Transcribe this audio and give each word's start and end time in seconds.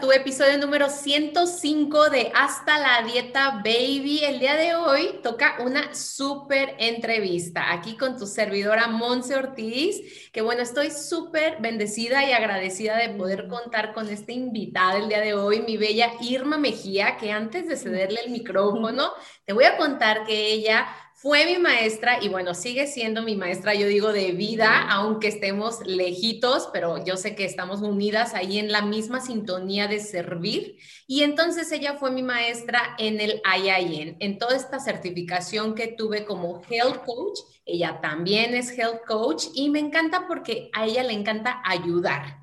A 0.00 0.02
tu 0.02 0.12
episodio 0.12 0.56
número 0.56 0.88
105 0.88 2.08
de 2.08 2.32
Hasta 2.34 2.78
la 2.78 3.06
Dieta 3.06 3.60
Baby. 3.62 4.20
El 4.24 4.38
día 4.38 4.56
de 4.56 4.74
hoy 4.74 5.20
toca 5.22 5.56
una 5.60 5.94
súper 5.94 6.74
entrevista 6.78 7.70
aquí 7.70 7.98
con 7.98 8.16
tu 8.16 8.26
servidora 8.26 8.86
Monse 8.86 9.34
Ortiz, 9.36 10.30
que 10.32 10.40
bueno, 10.40 10.62
estoy 10.62 10.90
súper 10.90 11.60
bendecida 11.60 12.24
y 12.24 12.32
agradecida 12.32 12.96
de 12.96 13.10
poder 13.10 13.46
contar 13.46 13.92
con 13.92 14.08
esta 14.08 14.32
invitada 14.32 14.96
el 14.96 15.08
día 15.08 15.20
de 15.20 15.34
hoy, 15.34 15.60
mi 15.60 15.76
bella 15.76 16.12
Irma 16.22 16.56
Mejía, 16.56 17.18
que 17.18 17.30
antes 17.30 17.68
de 17.68 17.76
cederle 17.76 18.20
el 18.24 18.32
micrófono, 18.32 19.12
te 19.44 19.52
voy 19.52 19.64
a 19.64 19.76
contar 19.76 20.24
que 20.24 20.50
ella 20.50 20.86
fue 21.20 21.44
mi 21.44 21.58
maestra 21.58 22.24
y 22.24 22.30
bueno, 22.30 22.54
sigue 22.54 22.86
siendo 22.86 23.20
mi 23.20 23.36
maestra, 23.36 23.74
yo 23.74 23.86
digo, 23.86 24.10
de 24.10 24.32
vida, 24.32 24.88
aunque 24.88 25.28
estemos 25.28 25.80
lejitos, 25.84 26.70
pero 26.72 27.04
yo 27.04 27.18
sé 27.18 27.34
que 27.34 27.44
estamos 27.44 27.82
unidas 27.82 28.32
ahí 28.32 28.58
en 28.58 28.72
la 28.72 28.80
misma 28.80 29.20
sintonía 29.20 29.86
de 29.86 30.00
servir. 30.00 30.78
Y 31.06 31.22
entonces 31.22 31.70
ella 31.72 31.98
fue 31.98 32.10
mi 32.10 32.22
maestra 32.22 32.96
en 32.96 33.20
el 33.20 33.42
IIN, 33.44 34.16
en 34.18 34.38
toda 34.38 34.56
esta 34.56 34.80
certificación 34.80 35.74
que 35.74 35.88
tuve 35.88 36.24
como 36.24 36.62
Health 36.70 37.04
Coach. 37.04 37.40
Ella 37.66 38.00
también 38.00 38.54
es 38.54 38.70
Health 38.70 39.04
Coach 39.06 39.44
y 39.54 39.68
me 39.68 39.78
encanta 39.78 40.26
porque 40.26 40.70
a 40.72 40.86
ella 40.86 41.02
le 41.02 41.12
encanta 41.12 41.60
ayudar 41.66 42.39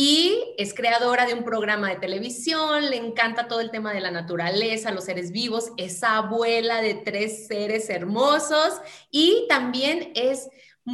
y 0.00 0.54
es 0.56 0.74
creadora 0.74 1.26
de 1.26 1.34
un 1.34 1.42
programa 1.42 1.88
de 1.88 1.96
televisión, 1.96 2.88
le 2.88 2.98
encanta 2.98 3.48
todo 3.48 3.60
el 3.60 3.72
tema 3.72 3.92
de 3.92 4.00
la 4.00 4.12
naturaleza, 4.12 4.92
los 4.92 5.06
seres 5.06 5.32
vivos, 5.32 5.72
es 5.76 6.04
abuela 6.04 6.80
de 6.80 6.94
tres 6.94 7.48
seres 7.48 7.90
hermosos 7.90 8.80
y 9.10 9.44
también 9.48 10.12
es 10.14 10.50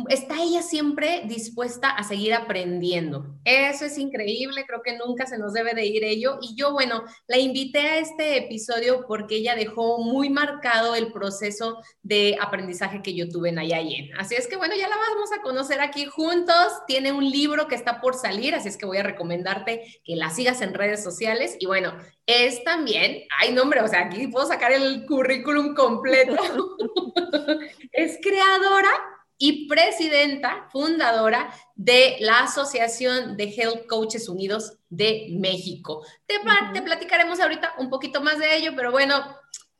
está 0.09 0.43
ella 0.43 0.63
siempre 0.63 1.23
dispuesta 1.27 1.91
a 1.91 2.03
seguir 2.05 2.35
aprendiendo. 2.35 3.37
Eso 3.45 3.85
es 3.85 3.99
increíble, 3.99 4.65
creo 4.67 4.83
que 4.83 4.97
nunca 4.97 5.27
se 5.27 5.39
nos 5.39 5.53
debe 5.53 5.75
de 5.75 5.87
ir 5.87 6.05
ello. 6.05 6.39
Y 6.41 6.55
yo, 6.57 6.73
bueno, 6.73 7.05
la 7.27 7.39
invité 7.39 7.81
a 7.81 7.99
este 7.99 8.39
episodio 8.39 9.05
porque 9.07 9.37
ella 9.37 9.55
dejó 9.55 9.99
muy 9.99 10.31
marcado 10.31 10.95
el 10.95 11.13
proceso 11.13 11.79
de 12.03 12.37
aprendizaje 12.41 13.03
que 13.03 13.15
yo 13.15 13.29
tuve 13.29 13.51
en 13.51 13.59
Ayayen. 13.59 14.11
Así 14.19 14.35
es 14.35 14.47
que, 14.49 14.57
bueno, 14.57 14.75
ya 14.75 14.89
la 14.89 14.97
vamos 14.97 15.31
a 15.33 15.43
conocer 15.43 15.81
aquí 15.81 16.07
juntos. 16.07 16.73
Tiene 16.87 17.13
un 17.13 17.29
libro 17.31 17.69
que 17.69 17.75
está 17.75 18.01
por 18.01 18.15
salir, 18.15 18.55
así 18.55 18.69
es 18.69 18.77
que 18.77 18.87
voy 18.87 18.99
a 18.99 19.03
recomendarte 19.03 20.01
que 20.05 20.17
la 20.17 20.31
sigas 20.31 20.61
en 20.61 20.75
redes 20.75 21.03
sociales. 21.03 21.57
Y 21.59 21.67
bueno, 21.67 21.95
es 22.27 22.65
también, 22.65 23.25
ay 23.41 23.53
nombre, 23.53 23.81
o 23.81 23.89
sea, 23.89 24.07
aquí 24.07 24.27
puedo 24.29 24.47
sacar 24.47 24.73
el 24.73 25.05
currículum 25.07 25.75
completo. 25.75 26.37
es 27.93 28.19
creadora 28.23 28.91
y 29.39 29.69
presidenta, 29.69 30.69
fundadora 30.71 31.53
de 31.75 32.17
la 32.21 32.41
Asociación 32.41 33.37
de 33.37 33.45
Health 33.45 33.87
Coaches 33.89 34.29
Unidos 34.29 34.79
de 34.89 35.29
México. 35.39 36.05
Te, 36.27 36.37
te, 36.73 36.83
platicaremos 36.83 37.41
ahorita 37.41 37.75
un 37.79 37.91
poquito 37.91 38.21
más 38.21 38.39
de 38.39 38.57
ello, 38.57 38.73
pero 38.77 38.93
bueno, 38.93 39.25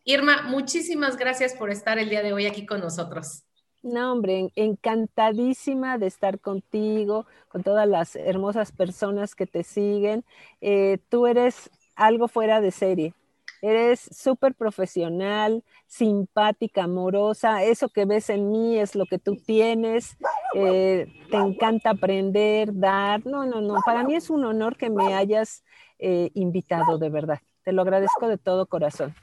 Irma, 0.05 0.43
muchísimas 0.43 1.17
gracias 1.17 1.55
por 1.55 1.71
estar 1.71 1.99
el 1.99 2.11
día 2.11 2.23
de 2.23 2.33
hoy 2.33 2.47
aquí 2.47 2.67
con 2.67 2.81
nosotros. 2.81 3.45
No, 3.83 4.13
hombre, 4.13 4.51
encantadísima 4.57 5.99
de 5.99 6.07
estar 6.07 6.41
contigo, 6.41 7.27
con 7.49 7.63
todas 7.63 7.87
las 7.87 8.17
hermosas 8.17 8.73
personas 8.73 9.35
que 9.35 9.47
te 9.47 9.63
siguen. 9.63 10.25
Eh, 10.63 10.99
tú 11.11 11.27
eres 11.27 11.71
algo 11.95 12.27
fuera 12.27 12.61
de 12.63 12.71
serie. 12.71 13.15
Eres 13.67 14.11
súper 14.15 14.55
profesional, 14.55 15.65
simpática, 15.87 16.85
amorosa. 16.85 17.65
Eso 17.65 17.89
que 17.89 18.05
ves 18.05 18.29
en 18.29 18.51
mí 18.51 18.79
es 18.79 18.95
lo 18.95 19.07
que 19.07 19.19
tú 19.19 19.37
tienes. 19.37 20.19
Eh, 20.55 21.07
te 21.31 21.37
encanta 21.39 21.91
aprender, 21.91 22.79
dar. 22.79 23.25
No, 23.25 23.47
no, 23.47 23.63
no. 23.63 23.77
Para 23.87 24.05
mí 24.05 24.17
es 24.17 24.29
un 24.29 24.45
honor 24.45 24.77
que 24.77 24.91
me 24.91 25.15
hayas 25.15 25.65
eh, 25.99 26.31
invitado, 26.35 26.99
de 26.99 27.09
verdad. 27.09 27.39
Te 27.63 27.73
lo 27.73 27.81
agradezco 27.81 28.29
de 28.29 28.37
todo 28.37 28.67
corazón. 28.67 29.15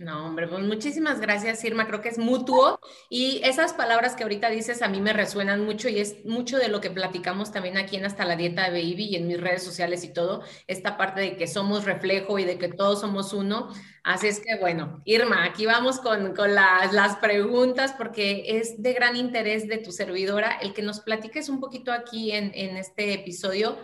No, 0.00 0.24
hombre, 0.24 0.48
pues 0.48 0.62
muchísimas 0.62 1.20
gracias, 1.20 1.62
Irma. 1.62 1.86
Creo 1.86 2.00
que 2.00 2.08
es 2.08 2.16
mutuo 2.16 2.80
y 3.10 3.42
esas 3.44 3.74
palabras 3.74 4.16
que 4.16 4.22
ahorita 4.22 4.48
dices 4.48 4.80
a 4.80 4.88
mí 4.88 4.98
me 4.98 5.12
resuenan 5.12 5.62
mucho 5.66 5.90
y 5.90 6.00
es 6.00 6.24
mucho 6.24 6.56
de 6.56 6.68
lo 6.68 6.80
que 6.80 6.88
platicamos 6.88 7.52
también 7.52 7.76
aquí 7.76 7.96
en 7.96 8.06
Hasta 8.06 8.24
la 8.24 8.34
Dieta 8.34 8.62
de 8.62 8.70
Baby 8.70 9.08
y 9.10 9.16
en 9.16 9.28
mis 9.28 9.38
redes 9.38 9.62
sociales 9.62 10.02
y 10.04 10.14
todo, 10.14 10.42
esta 10.66 10.96
parte 10.96 11.20
de 11.20 11.36
que 11.36 11.46
somos 11.46 11.84
reflejo 11.84 12.38
y 12.38 12.44
de 12.44 12.56
que 12.56 12.68
todos 12.68 13.00
somos 13.00 13.34
uno. 13.34 13.68
Así 14.02 14.28
es 14.28 14.40
que, 14.40 14.56
bueno, 14.58 15.02
Irma, 15.04 15.44
aquí 15.44 15.66
vamos 15.66 16.00
con, 16.00 16.34
las, 16.34 16.94
las 16.94 17.16
preguntas 17.16 17.92
porque 17.92 18.44
es 18.58 18.82
de 18.82 18.94
gran 18.94 19.16
interés 19.16 19.68
de 19.68 19.76
tu 19.76 19.92
servidora 19.92 20.52
el 20.62 20.72
que 20.72 20.80
nos 20.80 21.00
platiques 21.00 21.50
un 21.50 21.60
poquito 21.60 21.92
aquí 21.92 22.32
en, 22.32 22.52
en 22.54 22.78
este 22.78 23.12
episodio. 23.12 23.76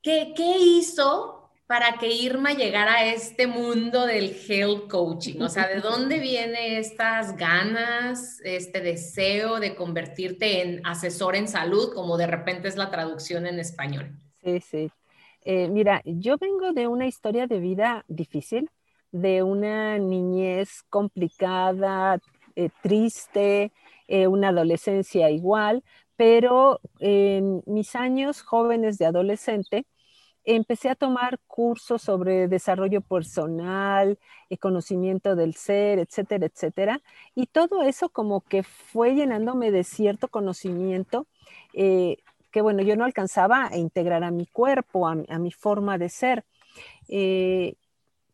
¿Qué, 0.00 0.32
¿Qué 0.34 0.56
hizo 0.58 1.37
para 1.68 1.98
que 1.98 2.10
Irma 2.10 2.54
llegara 2.54 2.94
a 2.94 3.12
este 3.12 3.46
mundo 3.46 4.06
del 4.06 4.34
health 4.48 4.88
coaching? 4.88 5.42
O 5.42 5.50
sea, 5.50 5.68
¿de 5.68 5.80
dónde 5.82 6.18
vienen 6.18 6.78
estas 6.78 7.36
ganas, 7.36 8.40
este 8.42 8.80
deseo 8.80 9.60
de 9.60 9.74
convertirte 9.76 10.62
en 10.62 10.84
asesor 10.84 11.36
en 11.36 11.46
salud, 11.46 11.92
como 11.94 12.16
de 12.16 12.26
repente 12.26 12.68
es 12.68 12.76
la 12.76 12.90
traducción 12.90 13.46
en 13.46 13.60
español? 13.60 14.18
Sí, 14.42 14.60
sí. 14.60 14.90
Eh, 15.42 15.68
mira, 15.68 16.00
yo 16.06 16.38
vengo 16.38 16.72
de 16.72 16.88
una 16.88 17.06
historia 17.06 17.46
de 17.46 17.60
vida 17.60 18.02
difícil, 18.08 18.70
de 19.12 19.42
una 19.42 19.98
niñez 19.98 20.84
complicada, 20.88 22.18
eh, 22.56 22.70
triste, 22.82 23.72
eh, 24.08 24.26
una 24.26 24.48
adolescencia 24.48 25.30
igual, 25.30 25.84
pero 26.16 26.80
en 26.98 27.62
mis 27.66 27.94
años 27.94 28.40
jóvenes 28.40 28.96
de 28.96 29.04
adolescente, 29.04 29.84
empecé 30.56 30.88
a 30.88 30.94
tomar 30.94 31.38
cursos 31.46 32.00
sobre 32.02 32.48
desarrollo 32.48 33.02
personal, 33.02 34.18
eh, 34.48 34.56
conocimiento 34.56 35.36
del 35.36 35.54
ser, 35.54 35.98
etcétera, 35.98 36.46
etcétera. 36.46 37.02
Y 37.34 37.46
todo 37.46 37.82
eso 37.82 38.08
como 38.08 38.40
que 38.40 38.62
fue 38.62 39.14
llenándome 39.14 39.70
de 39.70 39.84
cierto 39.84 40.28
conocimiento 40.28 41.26
eh, 41.74 42.16
que, 42.50 42.62
bueno, 42.62 42.82
yo 42.82 42.96
no 42.96 43.04
alcanzaba 43.04 43.66
a 43.66 43.76
integrar 43.76 44.24
a 44.24 44.30
mi 44.30 44.46
cuerpo, 44.46 45.06
a, 45.06 45.14
mi 45.38 45.52
forma 45.52 45.98
de 45.98 46.08
ser. 46.08 46.44
Eh, 47.08 47.74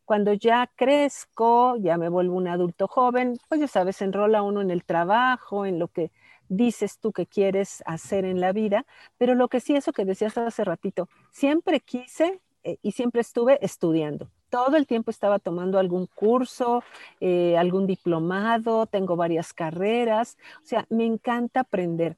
cuando 0.05 0.33
ya 0.33 0.69
crezco, 0.75 1.75
ya 1.77 1.97
me 1.97 2.09
vuelvo 2.09 2.35
un 2.37 2.47
adulto 2.47 2.87
joven, 2.87 3.37
pues 3.49 3.59
ya 3.59 3.67
sabes, 3.67 4.01
enrola 4.01 4.41
uno 4.41 4.61
en 4.61 4.71
el 4.71 4.85
trabajo, 4.85 5.65
en 5.65 5.79
lo 5.79 5.89
que 5.89 6.11
dices 6.49 6.99
tú 6.99 7.11
que 7.11 7.25
quieres 7.25 7.83
hacer 7.85 8.25
en 8.25 8.39
la 8.39 8.51
vida, 8.51 8.85
pero 9.17 9.35
lo 9.35 9.47
que 9.47 9.59
sí, 9.59 9.75
eso 9.75 9.93
que 9.93 10.05
decías 10.05 10.37
hace 10.37 10.63
ratito, 10.63 11.09
siempre 11.31 11.79
quise 11.79 12.41
eh, 12.63 12.77
y 12.81 12.91
siempre 12.91 13.21
estuve 13.21 13.57
estudiando. 13.63 14.29
Todo 14.49 14.77
el 14.77 14.87
tiempo 14.87 15.11
estaba 15.11 15.39
tomando 15.39 15.79
algún 15.79 16.07
curso, 16.07 16.83
eh, 17.19 17.57
algún 17.57 17.87
diplomado, 17.87 18.85
tengo 18.85 19.15
varias 19.15 19.53
carreras, 19.53 20.37
o 20.63 20.65
sea, 20.65 20.85
me 20.89 21.05
encanta 21.05 21.61
aprender. 21.61 22.17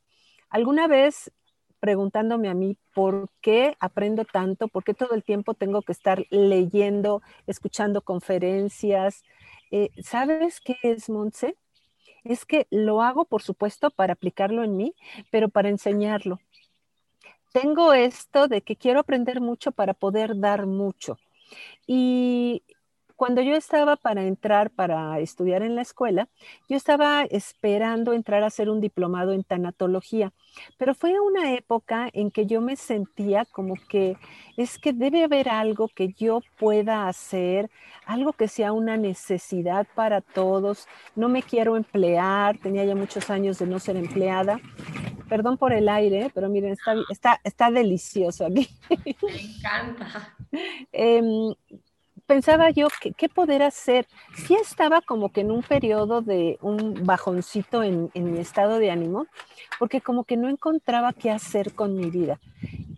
Alguna 0.49 0.87
vez 0.87 1.31
preguntándome 1.79 2.49
a 2.49 2.53
mí 2.53 2.77
por 2.93 3.29
qué 3.41 3.75
aprendo 3.79 4.25
tanto, 4.25 4.67
por 4.67 4.83
qué 4.83 4.93
todo 4.93 5.13
el 5.13 5.23
tiempo 5.23 5.53
tengo 5.53 5.81
que 5.81 5.91
estar 5.91 6.25
leyendo, 6.29 7.21
escuchando 7.45 8.01
conferencias. 8.01 9.23
Eh, 9.71 9.89
¿Sabes 10.01 10.59
qué 10.61 10.77
es, 10.81 11.09
Montse? 11.09 11.55
Es 12.29 12.45
que 12.45 12.67
lo 12.69 13.01
hago, 13.01 13.25
por 13.25 13.41
supuesto, 13.41 13.89
para 13.91 14.13
aplicarlo 14.13 14.63
en 14.63 14.75
mí, 14.75 14.93
pero 15.31 15.49
para 15.49 15.69
enseñarlo. 15.69 16.39
Tengo 17.53 17.93
esto 17.93 18.47
de 18.47 18.61
que 18.61 18.75
quiero 18.75 18.99
aprender 18.99 19.41
mucho 19.41 19.71
para 19.71 19.93
poder 19.93 20.39
dar 20.39 20.65
mucho. 20.67 21.17
Y 21.87 22.63
cuando 23.17 23.41
yo 23.41 23.55
estaba 23.55 23.95
para 23.95 24.23
entrar, 24.23 24.69
para 24.69 25.19
estudiar 25.19 25.63
en 25.63 25.75
la 25.75 25.81
escuela, 25.81 26.29
yo 26.69 26.77
estaba 26.77 27.23
esperando 27.23 28.13
entrar 28.13 28.43
a 28.43 28.47
hacer 28.47 28.69
un 28.69 28.79
diplomado 28.79 29.33
en 29.33 29.43
tanatología, 29.43 30.31
pero 30.77 30.93
fue 30.93 31.19
una 31.19 31.53
época 31.53 32.09
en 32.13 32.29
que 32.29 32.45
yo 32.45 32.61
me 32.61 32.75
sentía 32.75 33.45
como 33.45 33.73
que 33.89 34.17
es 34.55 34.77
que 34.77 34.93
debe 34.93 35.23
haber 35.23 35.49
algo 35.49 35.87
que 35.87 36.13
yo 36.13 36.41
pueda 36.59 37.07
hacer, 37.07 37.71
algo 38.05 38.33
que 38.33 38.47
sea 38.47 38.71
una 38.71 38.97
necesidad 38.97 39.87
para 39.95 40.21
todos. 40.21 40.87
No 41.15 41.27
me 41.27 41.41
quiero 41.41 41.75
emplear, 41.75 42.57
tenía 42.59 42.85
ya 42.85 42.95
muchos 42.95 43.29
años 43.31 43.57
de 43.57 43.65
no 43.65 43.79
ser 43.79 43.97
empleada. 43.97 44.59
Perdón 45.27 45.57
por 45.57 45.73
el 45.73 45.89
aire, 45.89 46.31
pero 46.33 46.49
miren, 46.49 46.73
está, 46.73 46.95
está, 47.09 47.41
está 47.43 47.71
delicioso 47.71 48.45
aquí. 48.45 48.69
Me 48.89 49.41
encanta. 49.41 50.35
Em, 50.93 51.53
pensaba 52.27 52.69
yo, 52.69 52.87
¿qué, 53.15 53.29
poder 53.29 53.63
hacer? 53.63 54.07
Sí 54.35 54.53
estaba 54.53 55.01
como 55.01 55.31
que 55.31 55.41
en 55.41 55.51
un 55.51 55.63
periodo 55.63 56.21
de 56.21 56.59
un 56.61 57.05
bajoncito 57.05 57.81
en, 57.81 58.11
mi 58.13 58.39
estado 58.39 58.77
de 58.77 58.91
ánimo, 58.91 59.25
porque 59.79 60.01
como 60.01 60.25
que 60.25 60.37
no 60.37 60.49
encontraba 60.49 61.13
qué 61.13 61.31
hacer 61.31 61.73
con 61.73 61.95
mi 61.95 62.11
vida. 62.11 62.39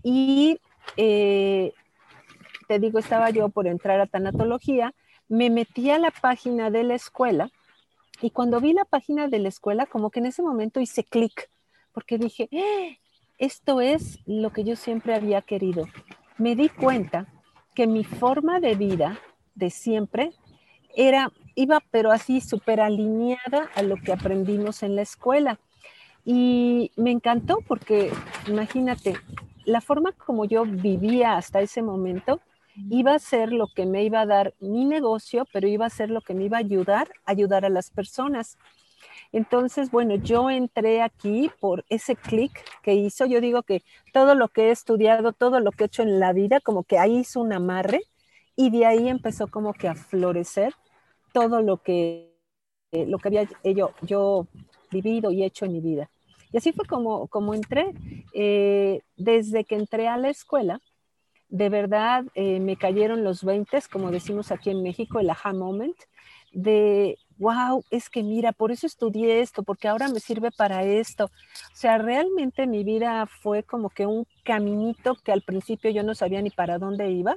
Y 0.03 0.59
eh, 0.97 1.73
te 2.67 2.79
digo, 2.79 2.99
estaba 2.99 3.29
yo 3.29 3.49
por 3.49 3.67
entrar 3.67 4.01
a 4.01 4.07
tanatología, 4.07 4.93
me 5.29 5.49
metí 5.49 5.91
a 5.91 5.99
la 5.99 6.11
página 6.11 6.71
de 6.71 6.83
la 6.83 6.95
escuela 6.95 7.51
y 8.21 8.31
cuando 8.31 8.59
vi 8.59 8.73
la 8.73 8.83
página 8.83 9.27
de 9.27 9.39
la 9.39 9.49
escuela, 9.49 9.85
como 9.85 10.09
que 10.09 10.19
en 10.19 10.25
ese 10.25 10.41
momento 10.41 10.81
hice 10.81 11.03
clic, 11.03 11.49
porque 11.93 12.17
dije, 12.17 12.49
¡Eh! 12.51 12.97
esto 13.37 13.79
es 13.79 14.19
lo 14.25 14.51
que 14.51 14.63
yo 14.63 14.75
siempre 14.75 15.13
había 15.13 15.41
querido. 15.41 15.87
Me 16.37 16.55
di 16.55 16.67
cuenta 16.69 17.27
que 17.79 17.87
mi 17.87 18.03
forma 18.03 18.59
de 18.59 18.75
vida 18.75 19.17
de 19.55 19.69
siempre 19.69 20.33
era, 20.97 21.31
iba 21.55 21.81
pero 21.91 22.11
así 22.11 22.41
súper 22.41 22.81
alineada 22.81 23.69
a 23.73 23.83
lo 23.83 23.95
que 23.95 24.11
aprendimos 24.11 24.83
en 24.83 24.97
la 24.97 25.01
escuela. 25.01 25.61
Y 26.25 26.91
me 26.97 27.11
encantó 27.11 27.59
porque, 27.65 28.11
imagínate, 28.49 29.15
la 29.63 29.79
forma 29.79 30.11
como 30.11 30.43
yo 30.43 30.65
vivía 30.65 31.37
hasta 31.37 31.61
ese 31.61 31.81
momento 31.81 32.41
iba 32.89 33.15
a 33.15 33.19
ser 33.19 33.53
lo 33.53 33.67
que 33.73 33.85
me 33.85 34.03
iba 34.03 34.19
a 34.19 34.25
dar 34.25 34.53
mi 34.59 34.83
negocio, 34.83 35.47
pero 35.53 35.69
iba 35.69 35.85
a 35.85 35.89
ser 35.89 36.09
lo 36.09 36.19
que 36.19 36.33
me 36.33 36.43
iba 36.43 36.57
a 36.57 36.59
ayudar 36.59 37.07
a 37.25 37.31
ayudar 37.31 37.63
a 37.63 37.69
las 37.69 37.91
personas. 37.91 38.57
Entonces, 39.31 39.91
bueno, 39.91 40.15
yo 40.15 40.49
entré 40.49 41.01
aquí 41.01 41.51
por 41.59 41.85
ese 41.89 42.15
clic 42.15 42.51
que 42.81 42.95
hizo. 42.95 43.25
Yo 43.25 43.41
digo 43.41 43.63
que 43.63 43.83
todo 44.13 44.35
lo 44.35 44.47
que 44.47 44.67
he 44.67 44.71
estudiado, 44.71 45.33
todo 45.33 45.59
lo 45.59 45.71
que 45.71 45.83
he 45.83 45.87
hecho 45.87 46.01
en 46.01 46.19
la 46.19 46.33
vida, 46.33 46.59
como 46.59 46.83
que 46.83 46.97
ahí 46.97 47.17
hizo 47.19 47.41
un 47.41 47.53
amarre 47.53 48.01
y 48.55 48.71
de 48.71 48.85
ahí 48.85 49.07
empezó 49.07 49.47
como 49.47 49.73
que 49.73 49.87
a 49.87 49.95
florecer 49.95 50.73
todo 51.33 51.61
lo 51.61 51.77
que, 51.77 52.33
eh, 52.91 53.05
lo 53.05 53.19
que 53.19 53.27
había 53.27 53.47
yo, 53.63 53.91
yo 54.01 54.47
vivido 54.91 55.31
y 55.31 55.43
hecho 55.43 55.65
en 55.65 55.73
mi 55.73 55.81
vida. 55.81 56.09
Y 56.51 56.57
así 56.57 56.71
fue 56.71 56.85
como, 56.85 57.27
como 57.27 57.53
entré. 57.53 57.93
Eh, 58.33 59.01
desde 59.15 59.63
que 59.63 59.75
entré 59.75 60.07
a 60.07 60.17
la 60.17 60.29
escuela, 60.29 60.81
de 61.49 61.69
verdad 61.69 62.25
eh, 62.35 62.59
me 62.59 62.75
cayeron 62.75 63.23
los 63.23 63.43
20, 63.43 63.79
como 63.91 64.11
decimos 64.11 64.51
aquí 64.51 64.69
en 64.69 64.83
México, 64.83 65.19
el 65.19 65.29
aha 65.29 65.53
moment, 65.53 65.95
de 66.51 67.17
wow, 67.39 67.83
es 67.89 68.09
que 68.09 68.21
mira, 68.21 68.51
por 68.51 68.71
eso 68.71 68.85
estudié 68.85 69.41
esto, 69.41 69.63
porque 69.63 69.87
ahora 69.87 70.09
me 70.09 70.19
sirve 70.19 70.51
para 70.51 70.83
esto. 70.83 71.25
O 71.25 71.75
sea, 71.75 71.97
realmente 71.97 72.67
mi 72.67 72.83
vida 72.83 73.25
fue 73.25 73.63
como 73.63 73.89
que 73.89 74.05
un 74.05 74.27
caminito 74.43 75.15
que 75.23 75.31
al 75.31 75.41
principio 75.41 75.89
yo 75.89 76.03
no 76.03 76.13
sabía 76.13 76.41
ni 76.41 76.51
para 76.51 76.77
dónde 76.77 77.09
iba. 77.09 77.35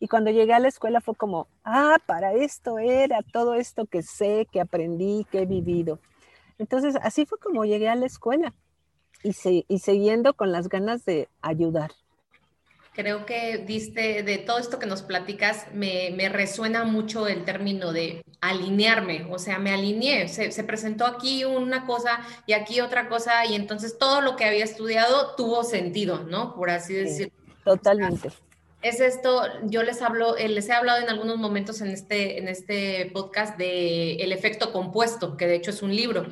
Y 0.00 0.08
cuando 0.08 0.30
llegué 0.30 0.52
a 0.52 0.58
la 0.58 0.68
escuela 0.68 1.00
fue 1.00 1.14
como, 1.14 1.48
ah, 1.64 1.96
para 2.06 2.34
esto 2.34 2.78
era 2.78 3.22
todo 3.22 3.54
esto 3.54 3.86
que 3.86 4.02
sé, 4.02 4.46
que 4.50 4.60
aprendí, 4.60 5.26
que 5.30 5.42
he 5.42 5.46
vivido. 5.46 5.98
Entonces, 6.58 6.96
así 7.02 7.24
fue 7.24 7.38
como 7.38 7.64
llegué 7.64 7.88
a 7.88 7.94
la 7.94 8.06
escuela 8.06 8.52
y, 9.22 9.32
siguiendo 9.32 10.34
con 10.34 10.52
las 10.52 10.68
ganas 10.68 11.04
de 11.04 11.28
ayudar. 11.40 11.92
Creo 12.94 13.26
que 13.26 13.58
diste 13.58 14.22
de 14.22 14.38
todo 14.38 14.58
esto 14.58 14.78
que 14.78 14.86
nos 14.86 15.02
platicas, 15.02 15.66
me, 15.72 16.28
resuena 16.28 16.84
mucho 16.84 17.28
el 17.28 17.44
término 17.44 17.92
de 17.92 18.24
alinearme, 18.40 19.26
o 19.30 19.38
sea, 19.38 19.58
me 19.58 19.70
alineé, 19.70 20.28
se, 20.28 20.64
presentó 20.64 21.06
aquí 21.06 21.44
una 21.44 21.86
cosa 21.86 22.20
y 22.46 22.54
aquí 22.54 22.80
otra 22.80 23.08
cosa 23.08 23.46
y 23.46 23.54
entonces 23.54 23.98
todo 23.98 24.20
lo 24.20 24.36
que 24.36 24.44
había 24.44 24.64
estudiado 24.64 25.36
tuvo 25.36 25.62
sentido, 25.62 26.24
¿no? 26.24 26.54
Por 26.54 26.70
así 26.70 26.94
decirlo. 26.94 27.32
totalmente. 27.64 28.30
Es 28.80 29.00
esto, 29.00 29.42
yo 29.64 29.82
les 29.82 30.02
hablo, 30.02 30.36
eh, 30.36 30.48
les 30.48 30.68
he 30.68 30.72
hablado 30.72 31.02
en 31.02 31.08
algunos 31.08 31.36
momentos 31.36 31.80
en 31.80 31.88
este, 31.88 32.38
en 32.38 32.46
este 32.46 33.10
podcast 33.12 33.58
de 33.58 34.14
el 34.16 34.30
efecto 34.30 34.72
compuesto, 34.72 35.36
que 35.36 35.48
de 35.48 35.56
hecho 35.56 35.70
es 35.70 35.82
un 35.82 35.94
libro. 35.94 36.26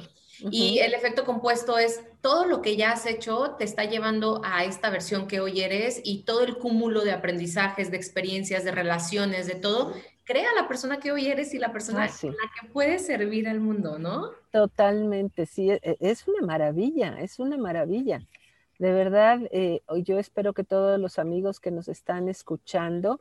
Y 0.51 0.81
el 0.81 0.95
efecto 0.95 1.25
compuesto 1.25 1.79
es 1.79 2.03
todo 2.21 2.45
lo 2.45 2.61
que 2.63 2.77
ya 2.77 2.93
has 2.93 3.07
hecho 3.07 3.55
te 3.59 3.65
está 3.65 3.85
llevando 3.85 4.41
a 4.45 4.65
esta 4.65 4.91
versión 4.91 5.27
que 5.27 5.41
hoy 5.41 5.61
eres 5.61 6.01
y 6.05 6.25
todo 6.25 6.43
el 6.43 6.59
cúmulo 6.59 7.03
de 7.03 7.13
aprendizajes, 7.13 7.91
de 7.91 7.97
experiencias, 7.97 8.65
de 8.65 8.73
relaciones, 8.73 9.47
de 9.47 9.55
todo, 9.55 9.95
crea 10.25 10.53
la 10.55 10.69
persona 10.69 10.99
que 10.99 11.13
hoy 11.13 11.29
eres 11.29 11.55
y 11.55 11.59
la 11.59 11.73
persona 11.73 12.05
ah, 12.05 12.17
la 12.23 12.61
que 12.61 12.69
puede 12.73 12.99
servir 12.99 13.49
al 13.49 13.61
mundo, 13.61 13.99
¿no? 13.99 14.31
Totalmente, 14.51 15.47
sí, 15.47 15.71
e, 15.71 15.81
e, 15.83 15.97
es 16.01 16.27
una 16.27 16.45
maravilla, 16.45 17.19
es 17.21 17.39
una 17.39 17.57
maravilla. 17.57 18.21
De 18.79 18.93
verdad, 18.93 19.41
eh, 19.53 19.81
yo 20.05 20.19
espero 20.19 20.53
que 20.53 20.65
todos 20.65 21.01
los 21.01 21.19
amigos 21.19 21.61
que 21.61 21.71
nos 21.71 21.89
están 21.89 22.29
escuchando, 22.29 23.21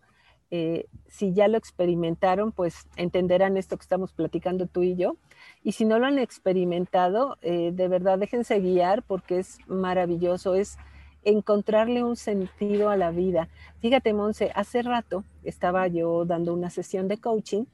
eh, 0.58 0.86
si 1.08 1.34
ya 1.34 1.50
lo 1.50 1.58
experimentaron, 1.58 2.54
pues 2.54 2.88
entenderán 2.96 3.58
esto 3.58 3.76
que 3.76 3.82
estamos 3.82 4.14
platicando 4.14 4.68
tú 4.68 4.84
y 4.84 4.96
yo. 4.96 5.18
Y 5.64 5.74
si 5.74 5.84
no 5.84 6.00
lo 6.00 6.06
han 6.06 6.18
experimentado, 6.18 7.38
eh, 7.42 7.72
de 7.74 7.88
verdad 7.90 8.18
déjense 8.18 8.62
guiar 8.62 9.04
porque 9.04 9.40
es 9.40 9.58
maravilloso, 9.68 10.56
es 10.56 10.78
encontrarle 11.26 12.06
un 12.06 12.16
sentido 12.16 12.90
a 12.90 12.96
la 12.96 13.12
vida. 13.12 13.50
Fíjate, 13.82 14.14
Monse, 14.14 14.52
hace 14.56 14.82
rato 14.82 15.26
estaba 15.44 15.88
yo 15.88 16.24
dando 16.24 16.54
una 16.54 16.70
sesión 16.70 17.10
de 17.10 17.18
coaching 17.18 17.66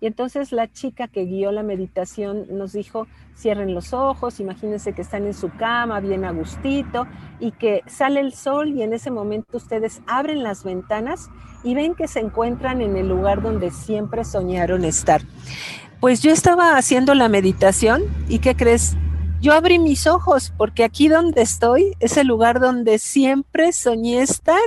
y 0.00 0.06
entonces 0.06 0.52
la 0.52 0.70
chica 0.70 1.08
que 1.08 1.24
guió 1.24 1.52
la 1.52 1.62
meditación 1.62 2.46
nos 2.50 2.72
dijo, 2.72 3.06
cierren 3.36 3.74
los 3.74 3.92
ojos, 3.92 4.40
imagínense 4.40 4.92
que 4.92 5.02
están 5.02 5.26
en 5.26 5.34
su 5.34 5.50
cama 5.50 6.00
bien 6.00 6.24
a 6.24 6.32
gustito 6.32 7.06
y 7.40 7.52
que 7.52 7.82
sale 7.86 8.20
el 8.20 8.32
sol 8.32 8.70
y 8.70 8.82
en 8.82 8.92
ese 8.92 9.10
momento 9.10 9.56
ustedes 9.56 10.02
abren 10.06 10.42
las 10.42 10.64
ventanas 10.64 11.30
y 11.62 11.74
ven 11.74 11.94
que 11.94 12.08
se 12.08 12.20
encuentran 12.20 12.80
en 12.80 12.96
el 12.96 13.08
lugar 13.08 13.42
donde 13.42 13.70
siempre 13.70 14.24
soñaron 14.24 14.84
estar. 14.84 15.22
Pues 16.00 16.20
yo 16.20 16.30
estaba 16.30 16.76
haciendo 16.76 17.14
la 17.14 17.28
meditación 17.28 18.02
y 18.28 18.38
¿qué 18.38 18.54
crees? 18.54 18.96
Yo 19.40 19.52
abrí 19.52 19.78
mis 19.78 20.06
ojos 20.06 20.52
porque 20.56 20.84
aquí 20.84 21.08
donde 21.08 21.42
estoy 21.42 21.94
es 22.00 22.16
el 22.16 22.26
lugar 22.26 22.60
donde 22.60 22.98
siempre 22.98 23.72
soñé 23.72 24.22
estar. 24.22 24.62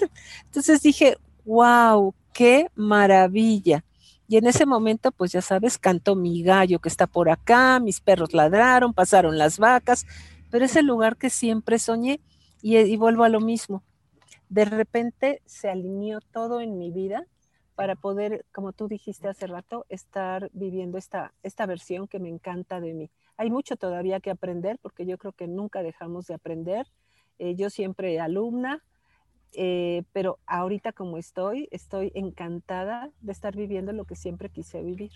Entonces 0.45 0.81
dije, 0.81 1.17
wow, 1.45 2.13
qué 2.33 2.69
maravilla. 2.75 3.83
Y 4.27 4.37
en 4.37 4.45
ese 4.45 4.65
momento, 4.65 5.11
pues 5.11 5.31
ya 5.31 5.41
sabes, 5.41 5.77
cantó 5.77 6.15
mi 6.15 6.43
gallo 6.43 6.79
que 6.79 6.89
está 6.89 7.07
por 7.07 7.29
acá, 7.29 7.79
mis 7.79 8.01
perros 8.01 8.33
ladraron, 8.33 8.93
pasaron 8.93 9.37
las 9.37 9.57
vacas, 9.57 10.05
pero 10.51 10.65
es 10.65 10.75
el 10.75 10.85
lugar 10.85 11.15
que 11.15 11.29
siempre 11.29 11.79
soñé 11.79 12.19
y, 12.61 12.97
vuelvo 12.97 13.23
a 13.23 13.29
lo 13.29 13.39
mismo. 13.39 13.83
De 14.49 14.65
repente 14.65 15.41
se 15.45 15.69
alineó 15.69 16.19
todo 16.19 16.59
en 16.59 16.77
mi 16.77 16.91
vida 16.91 17.25
para 17.75 17.95
poder, 17.95 18.45
como 18.51 18.73
tú 18.73 18.87
dijiste 18.87 19.29
hace 19.29 19.47
rato, 19.47 19.85
estar 19.87 20.49
viviendo 20.51 20.97
esta, 20.97 21.33
esta 21.43 21.65
versión 21.65 22.07
que 22.07 22.19
me 22.19 22.29
encanta 22.29 22.81
de 22.81 22.93
mí. 22.93 23.09
Hay 23.37 23.49
mucho 23.49 23.77
todavía 23.77 24.19
que 24.19 24.31
aprender 24.31 24.77
porque 24.81 25.05
yo 25.05 25.17
creo 25.17 25.31
que 25.31 25.47
nunca 25.47 25.83
dejamos 25.83 26.27
de 26.27 26.33
aprender. 26.33 26.87
Eh, 27.39 27.55
yo 27.55 27.69
siempre 27.69 28.19
alumna, 28.19 28.83
eh, 29.53 30.03
pero 30.13 30.39
ahorita 30.45 30.91
como 30.91 31.17
estoy, 31.17 31.67
estoy 31.71 32.11
encantada 32.15 33.11
de 33.21 33.31
estar 33.31 33.55
viviendo 33.55 33.91
lo 33.93 34.05
que 34.05 34.15
siempre 34.15 34.49
quise 34.49 34.81
vivir. 34.81 35.11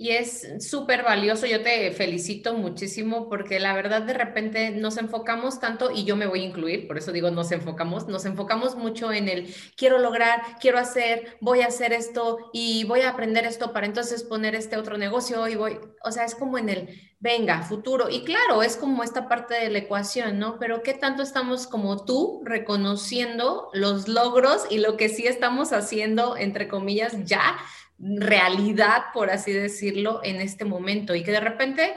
Y 0.00 0.10
es 0.10 0.46
súper 0.60 1.02
valioso, 1.02 1.44
yo 1.46 1.60
te 1.60 1.90
felicito 1.90 2.54
muchísimo 2.54 3.28
porque 3.28 3.58
la 3.58 3.74
verdad 3.74 4.02
de 4.02 4.14
repente 4.14 4.70
nos 4.70 4.96
enfocamos 4.96 5.58
tanto, 5.58 5.90
y 5.90 6.04
yo 6.04 6.14
me 6.14 6.28
voy 6.28 6.42
a 6.42 6.46
incluir, 6.46 6.86
por 6.86 6.98
eso 6.98 7.10
digo 7.10 7.32
nos 7.32 7.50
enfocamos, 7.50 8.06
nos 8.06 8.24
enfocamos 8.24 8.76
mucho 8.76 9.12
en 9.12 9.28
el 9.28 9.52
quiero 9.76 9.98
lograr, 9.98 10.40
quiero 10.60 10.78
hacer, 10.78 11.36
voy 11.40 11.62
a 11.62 11.66
hacer 11.66 11.92
esto 11.92 12.48
y 12.52 12.84
voy 12.84 13.00
a 13.00 13.10
aprender 13.10 13.44
esto 13.44 13.72
para 13.72 13.86
entonces 13.86 14.22
poner 14.22 14.54
este 14.54 14.76
otro 14.76 14.98
negocio 14.98 15.48
y 15.48 15.56
voy, 15.56 15.80
o 16.04 16.12
sea, 16.12 16.24
es 16.24 16.36
como 16.36 16.58
en 16.58 16.68
el 16.68 17.08
venga, 17.20 17.62
futuro. 17.62 18.08
Y 18.08 18.22
claro, 18.22 18.62
es 18.62 18.76
como 18.76 19.02
esta 19.02 19.28
parte 19.28 19.54
de 19.54 19.70
la 19.70 19.78
ecuación, 19.78 20.38
¿no? 20.38 20.58
Pero 20.60 20.82
¿qué 20.84 20.94
tanto 20.94 21.22
estamos 21.22 21.66
como 21.66 22.04
tú 22.04 22.40
reconociendo 22.44 23.68
los 23.72 24.06
logros 24.06 24.66
y 24.70 24.78
lo 24.78 24.96
que 24.96 25.08
sí 25.08 25.26
estamos 25.26 25.72
haciendo, 25.72 26.36
entre 26.36 26.68
comillas, 26.68 27.24
ya? 27.24 27.58
Realidad, 27.98 29.04
por 29.12 29.30
así 29.30 29.52
decirlo, 29.52 30.20
en 30.22 30.40
este 30.40 30.64
momento 30.64 31.14
y 31.14 31.22
que 31.22 31.32
de 31.32 31.40
repente 31.40 31.94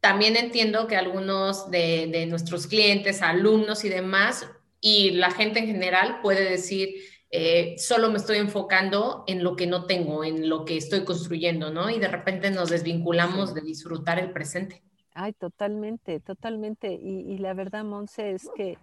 también 0.00 0.36
entiendo 0.36 0.86
que 0.86 0.96
algunos 0.96 1.70
de, 1.70 2.26
nuestros 2.28 2.66
clientes, 2.66 3.22
alumnos 3.22 3.84
y 3.84 3.88
demás, 3.88 4.46
y 4.80 5.12
la 5.12 5.30
gente 5.30 5.60
en 5.60 5.66
general 5.66 6.20
puede 6.20 6.48
decir, 6.48 6.96
eh, 7.30 7.74
solo 7.78 8.10
me 8.10 8.18
estoy 8.18 8.36
enfocando 8.36 9.24
en 9.26 9.42
lo 9.42 9.56
que 9.56 9.66
no 9.66 9.86
tengo, 9.86 10.22
en 10.22 10.48
lo 10.50 10.66
que 10.66 10.76
estoy 10.76 11.04
construyendo, 11.04 11.70
¿no? 11.70 11.88
Y 11.88 11.98
de 11.98 12.08
repente 12.08 12.50
nos 12.50 12.68
desvinculamos 12.68 13.54
de 13.54 13.62
disfrutar 13.62 14.18
el 14.18 14.30
presente. 14.30 14.82
Ay, 15.14 15.32
totalmente, 15.32 16.20
totalmente. 16.20 16.92
Y, 16.92 17.38
la 17.38 17.54
verdad, 17.54 17.82
Monse, 17.84 18.32
es 18.32 18.50
que 18.54 18.76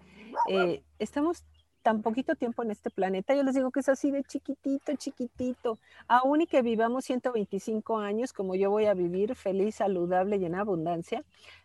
eh, 0.50 0.82
estamos 0.98 1.44
tan 1.82 2.02
poquito 2.02 2.36
tiempo 2.36 2.64
en 2.64 2.72
este 2.72 2.90
planeta. 2.90 3.36
Yo 3.36 3.44
les 3.44 3.56
digo 3.56 3.72
que 3.72 3.82
es 3.82 3.90
así 3.90 4.12
de 4.12 4.24
chiquitito, 4.24 4.96
chiquitito. 4.96 5.78
Aún 6.08 6.42
y 6.42 6.48
que 6.48 6.62
vivamos 6.62 7.06
125 7.06 7.98
años, 8.00 8.34
como 8.34 8.56
yo 8.56 8.70
voy 8.70 8.86
a 8.86 8.94
vivir, 8.94 9.36
feliz, 9.36 9.76
saludable 9.76 10.38
y 10.38 10.46
en 10.46 10.56
abundancia, 10.56 11.24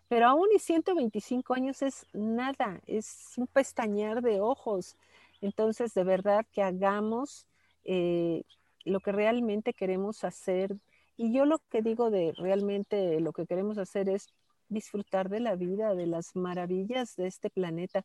pero 0.08 0.26
aún 0.28 0.49
y 0.54 0.58
125 0.58 1.54
años 1.54 1.82
es 1.82 2.06
nada, 2.12 2.80
es 2.87 3.35
un 3.37 3.46
pestañear 3.46 4.23
de 4.23 4.40
ojos. 4.40 4.96
Entonces, 5.40 5.94
de 5.94 6.04
verdad 6.04 6.46
que 6.52 6.62
hagamos 6.62 7.46
eh, 7.85 8.44
lo 8.85 9.00
que 9.00 9.12
realmente 9.12 9.73
queremos 9.73 10.25
hacer. 10.25 10.76
Y 11.16 11.32
yo 11.32 11.44
lo 11.44 11.58
que 11.70 11.82
digo 11.82 12.11
de 12.11 12.32
realmente 12.37 13.20
lo 13.20 13.32
que 13.32 13.46
queremos 13.46 13.78
hacer 13.78 14.08
es 14.08 14.28
disfrutar 14.68 15.28
de 15.28 15.40
la 15.40 15.54
vida, 15.54 15.94
de 15.94 16.06
las 16.06 16.37
maravillas 16.37 17.16
de 17.16 17.26
este 17.26 17.50
planeta, 17.50 18.04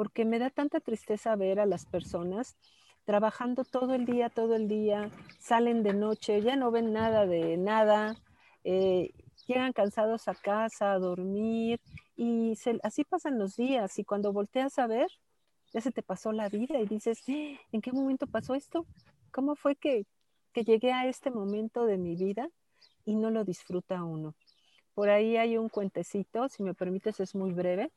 porque 0.00 0.24
me 0.24 0.38
da 0.38 0.48
tanta 0.48 0.80
tristeza 0.80 1.36
ver 1.36 1.60
a 1.60 1.66
las 1.66 1.84
personas 1.84 2.56
trabajando 3.04 3.64
todo 3.64 3.92
el 3.92 4.06
día, 4.06 4.30
todo 4.30 4.54
el 4.56 4.66
día, 4.66 5.10
salen 5.38 5.82
de 5.82 5.92
noche, 5.92 6.40
ya 6.40 6.56
no 6.56 6.70
ven 6.70 6.94
nada 6.94 7.26
de 7.26 7.58
nada, 7.58 8.16
eh, 8.64 9.12
llegan 9.46 9.74
cansados 9.74 10.26
a 10.26 10.34
casa 10.34 10.92
a 10.92 10.98
dormir 10.98 11.82
y 12.16 12.56
así 12.82 13.04
pasan 13.04 13.38
los 13.38 13.56
días 13.56 13.98
y 13.98 14.04
cuando 14.04 14.32
volteas 14.32 14.78
a 14.78 14.86
ver, 14.86 15.10
ya 15.74 15.82
se 15.82 15.92
te 15.92 16.02
pasó 16.02 16.32
la 16.32 16.48
vida 16.48 16.80
y 16.80 16.86
dices, 16.86 17.20
¡Ah! 17.28 17.60
¿en 17.70 17.82
qué 17.82 17.92
momento 17.92 18.26
pasó 18.26 18.54
esto? 18.54 18.86
¿Cómo 19.30 19.54
fue 19.54 19.76
que, 19.76 20.06
que 20.54 20.64
llegué 20.64 20.92
a 20.92 21.08
este 21.08 21.30
momento 21.30 21.84
de 21.84 21.98
mi 21.98 22.16
vida 22.16 22.48
y 23.04 23.16
no 23.16 23.28
lo 23.30 23.44
disfruta 23.44 24.02
uno? 24.02 24.34
Por 24.94 25.10
ahí 25.10 25.36
hay 25.36 25.58
un 25.58 25.68
cuentecito, 25.68 26.48
si 26.48 26.62
me 26.62 26.72
permites, 26.72 27.20
es 27.20 27.34
muy 27.34 27.52
breve, 27.52 27.92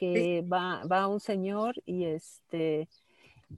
que 0.00 0.42
va, 0.50 0.82
va 0.90 1.08
un 1.08 1.20
señor 1.20 1.74
y 1.84 2.04
este 2.04 2.88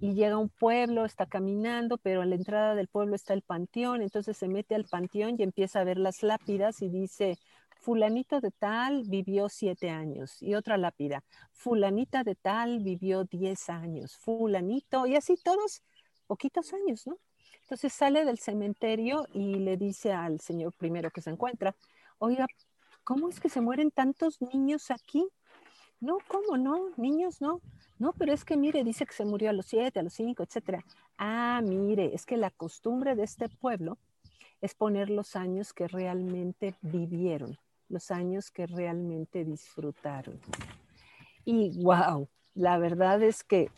y 0.00 0.14
llega 0.14 0.34
a 0.34 0.38
un 0.38 0.48
pueblo, 0.48 1.04
está 1.04 1.26
caminando, 1.26 1.98
pero 1.98 2.22
a 2.22 2.26
la 2.26 2.34
entrada 2.34 2.74
del 2.74 2.88
pueblo 2.88 3.14
está 3.14 3.34
el 3.34 3.42
panteón, 3.42 4.02
entonces 4.02 4.36
se 4.36 4.48
mete 4.48 4.74
al 4.74 4.86
panteón 4.86 5.36
y 5.38 5.42
empieza 5.42 5.80
a 5.80 5.84
ver 5.84 5.98
las 5.98 6.22
lápidas 6.22 6.80
y 6.80 6.88
dice, 6.88 7.38
fulanito 7.78 8.40
de 8.40 8.50
tal 8.50 9.04
vivió 9.06 9.48
siete 9.50 9.90
años 9.90 10.42
y 10.42 10.54
otra 10.54 10.78
lápida, 10.78 11.22
fulanita 11.52 12.24
de 12.24 12.34
tal 12.34 12.80
vivió 12.80 13.24
diez 13.24 13.68
años, 13.68 14.16
fulanito, 14.16 15.06
y 15.06 15.14
así 15.14 15.36
todos 15.36 15.82
poquitos 16.26 16.72
años, 16.72 17.06
¿no? 17.06 17.18
Entonces 17.60 17.92
sale 17.92 18.24
del 18.24 18.38
cementerio 18.38 19.26
y 19.32 19.56
le 19.56 19.76
dice 19.76 20.12
al 20.12 20.40
señor 20.40 20.72
primero 20.72 21.10
que 21.10 21.20
se 21.20 21.30
encuentra, 21.30 21.76
oiga, 22.18 22.46
¿cómo 23.04 23.28
es 23.28 23.40
que 23.40 23.50
se 23.50 23.60
mueren 23.60 23.90
tantos 23.90 24.40
niños 24.40 24.90
aquí? 24.90 25.28
No, 26.02 26.18
¿cómo 26.26 26.56
no? 26.56 26.90
Niños 26.96 27.40
no. 27.40 27.60
No, 28.00 28.12
pero 28.12 28.32
es 28.32 28.44
que 28.44 28.56
mire, 28.56 28.82
dice 28.82 29.06
que 29.06 29.12
se 29.12 29.24
murió 29.24 29.50
a 29.50 29.52
los 29.52 29.66
siete, 29.66 30.00
a 30.00 30.02
los 30.02 30.12
cinco, 30.12 30.42
etcétera. 30.42 30.84
Ah, 31.16 31.60
mire, 31.62 32.12
es 32.12 32.26
que 32.26 32.36
la 32.36 32.50
costumbre 32.50 33.14
de 33.14 33.22
este 33.22 33.48
pueblo 33.48 33.98
es 34.60 34.74
poner 34.74 35.10
los 35.10 35.36
años 35.36 35.72
que 35.72 35.86
realmente 35.86 36.74
vivieron, 36.82 37.56
los 37.88 38.10
años 38.10 38.50
que 38.50 38.66
realmente 38.66 39.44
disfrutaron. 39.44 40.40
Y 41.44 41.80
wow, 41.80 42.28
la 42.54 42.78
verdad 42.78 43.22
es 43.22 43.44
que 43.44 43.70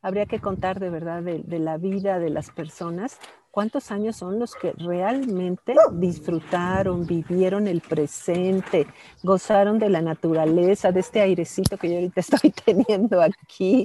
habría 0.00 0.26
que 0.26 0.38
contar 0.38 0.78
de 0.78 0.90
verdad 0.90 1.24
de, 1.24 1.40
de 1.40 1.58
la 1.58 1.76
vida 1.76 2.20
de 2.20 2.30
las 2.30 2.52
personas 2.52 3.18
¿Cuántos 3.52 3.90
años 3.90 4.16
son 4.16 4.38
los 4.38 4.54
que 4.54 4.72
realmente 4.72 5.74
disfrutaron, 5.92 7.06
vivieron 7.06 7.68
el 7.68 7.82
presente, 7.82 8.86
gozaron 9.22 9.78
de 9.78 9.90
la 9.90 10.00
naturaleza, 10.00 10.90
de 10.90 11.00
este 11.00 11.20
airecito 11.20 11.76
que 11.76 11.90
yo 11.90 11.96
ahorita 11.96 12.20
estoy 12.20 12.50
teniendo 12.50 13.20
aquí? 13.20 13.84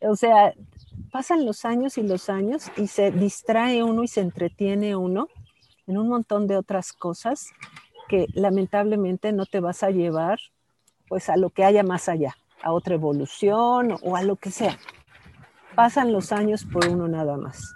O 0.00 0.16
sea, 0.16 0.54
pasan 1.12 1.44
los 1.44 1.66
años 1.66 1.98
y 1.98 2.02
los 2.02 2.30
años 2.30 2.72
y 2.78 2.86
se 2.86 3.10
distrae 3.10 3.84
uno 3.84 4.02
y 4.02 4.08
se 4.08 4.22
entretiene 4.22 4.96
uno 4.96 5.28
en 5.86 5.98
un 5.98 6.08
montón 6.08 6.46
de 6.46 6.56
otras 6.56 6.94
cosas 6.94 7.50
que 8.08 8.28
lamentablemente 8.32 9.30
no 9.32 9.44
te 9.44 9.60
vas 9.60 9.82
a 9.82 9.90
llevar 9.90 10.38
pues 11.06 11.28
a 11.28 11.36
lo 11.36 11.50
que 11.50 11.64
haya 11.64 11.82
más 11.82 12.08
allá, 12.08 12.34
a 12.62 12.72
otra 12.72 12.94
evolución 12.94 13.98
o 14.00 14.16
a 14.16 14.22
lo 14.22 14.36
que 14.36 14.50
sea. 14.50 14.78
Pasan 15.74 16.14
los 16.14 16.32
años 16.32 16.64
por 16.64 16.88
uno 16.88 17.08
nada 17.08 17.36
más. 17.36 17.74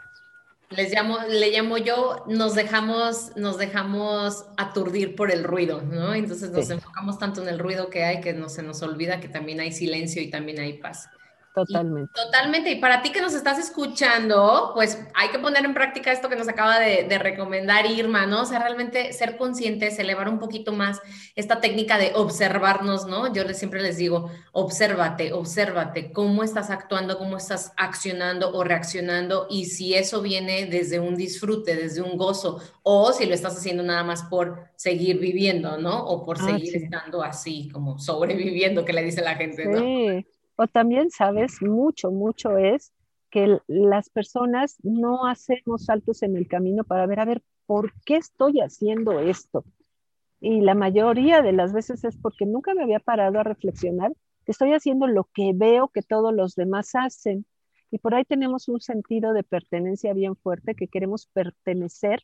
Les 0.71 0.93
llamo, 0.93 1.19
le 1.29 1.51
llamo 1.51 1.79
yo, 1.79 2.25
nos 2.27 2.55
dejamos, 2.55 3.37
nos 3.37 3.59
dejamos 3.59 4.47
aturdir 4.57 5.15
por 5.15 5.31
el 5.31 5.45
ruido, 5.45 5.83
¿no? 5.83 6.15
Entonces 6.15 6.51
nos 6.51 6.69
enfocamos 6.71 7.19
tanto 7.19 7.43
en 7.43 7.49
el 7.49 7.59
ruido 7.59 7.91
que 7.91 8.05
hay 8.05 8.21
que 8.21 8.33
no 8.33 8.49
se 8.49 8.63
nos 8.63 8.83
olvida 8.83 9.21
que 9.21 9.29
también 9.29 9.61
hay 9.61 9.73
silencio 9.73 10.23
y 10.23 10.31
también 10.31 10.61
hay 10.61 10.79
paz. 10.79 11.09
Totalmente. 11.55 12.13
totalmente. 12.13 12.71
Y 12.73 12.81
para 12.81 13.01
ti 13.01 13.13
que 13.13 13.21
nos 13.21 13.33
estás 13.33 13.61
escuchando, 13.61 14.73
pues 14.75 14.99
hay 15.15 15.29
que 15.29 15.39
poner 15.39 15.65
en 15.65 15.73
práctica 15.73 16.11
esto 16.11 16.29
que 16.29 16.35
nos 16.35 16.49
acaba 16.49 16.81
de, 16.81 17.17
recomendar 17.17 17.87
Irma, 17.87 18.27
¿no? 18.27 18.43
O 18.43 18.45
sea, 18.45 18.59
realmente 18.59 19.13
ser 19.13 19.37
conscientes, 19.37 20.01
elevar 20.01 20.29
un 20.29 20.41
poquito 20.41 20.73
más 20.73 21.01
esta 21.37 21.61
técnica 21.61 21.97
de 21.97 22.11
observarnos, 22.17 23.07
¿no? 23.07 23.33
Yo 23.33 23.45
les, 23.45 23.57
siempre 23.57 23.83
les 23.83 23.99
digo, 23.99 24.33
obsérvate, 24.51 25.33
obsérvate, 25.33 26.11
cómo 26.11 26.43
estás 26.43 26.71
actuando, 26.71 27.19
cómo 27.19 27.37
estás 27.37 27.73
accionando 27.77 28.53
o 28.53 28.65
reaccionando 28.65 29.47
y 29.49 29.67
si 29.67 29.95
eso 29.95 30.23
viene 30.23 30.67
desde 30.67 30.99
un 30.99 31.15
disfrute, 31.15 31.77
desde 31.77 32.03
un 32.03 32.17
gozo, 32.17 32.61
o 32.83 33.13
si 33.13 33.27
lo 33.27 33.35
estás 33.35 33.57
haciendo 33.57 33.85
nada 33.85 34.03
más 34.03 34.25
por 34.25 34.71
seguir 34.75 35.21
viviendo, 35.21 35.79
¿no? 35.79 36.05
O 36.05 36.25
por 36.25 36.39
ah, 36.41 36.47
seguir 36.47 36.75
estando 36.77 37.23
así, 37.23 37.69
como 37.73 38.01
sobreviviendo, 38.01 38.85
que 38.85 38.93
le 38.93 39.05
dice 39.05 39.23
la 39.23 39.37
gente, 39.37 39.67
¿no? 39.67 40.25
O 40.57 40.67
también, 40.67 41.11
sabes, 41.11 41.61
mucho, 41.63 42.11
mucho 42.11 42.57
es 42.57 42.93
que 43.31 43.59
las 43.67 44.11
personas 44.11 44.77
no 44.83 45.27
hacemos 45.27 45.87
saltos 45.87 46.23
en 46.23 46.37
el 46.37 46.47
camino 46.47 46.85
para 46.85 47.07
ver, 47.07 47.21
a 47.21 47.25
ver, 47.25 47.43
¿por 47.67 47.93
qué 48.05 48.17
estoy 48.17 48.61
haciendo 48.61 49.19
esto? 49.19 49.65
Y 50.41 50.61
la 50.61 50.75
mayoría 50.75 51.43
de 51.43 51.53
las 51.53 51.73
veces 51.73 52.05
es 52.05 52.17
porque 52.17 52.47
nunca 52.47 52.75
me 52.75 52.83
había 52.83 53.01
parado 53.01 53.41
a 53.41 53.45
reflexionar 53.45 54.13
que 54.45 54.53
estoy 54.53 54.73
haciendo 54.73 55.07
lo 55.07 55.25
que 55.33 55.53
veo 55.55 55.89
que 55.89 56.03
todos 56.03 56.33
los 56.35 56.55
demás 56.55 56.91
hacen. 56.95 57.47
Y 57.91 57.99
por 57.99 58.15
ahí 58.15 58.25
tenemos 58.25 58.69
un 58.69 58.81
sentido 58.81 59.33
de 59.33 59.43
pertenencia 59.43 60.13
bien 60.13 60.37
fuerte, 60.37 60.75
que 60.75 60.89
queremos 60.89 61.27
pertenecer 61.33 62.23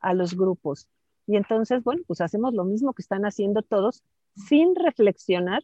a 0.00 0.14
los 0.14 0.36
grupos. 0.36 0.88
Y 1.26 1.36
entonces, 1.36 1.82
bueno, 1.82 2.02
pues 2.06 2.20
hacemos 2.20 2.52
lo 2.54 2.64
mismo 2.64 2.92
que 2.92 3.02
están 3.02 3.24
haciendo 3.24 3.62
todos 3.62 4.02
sin 4.34 4.74
reflexionar 4.74 5.62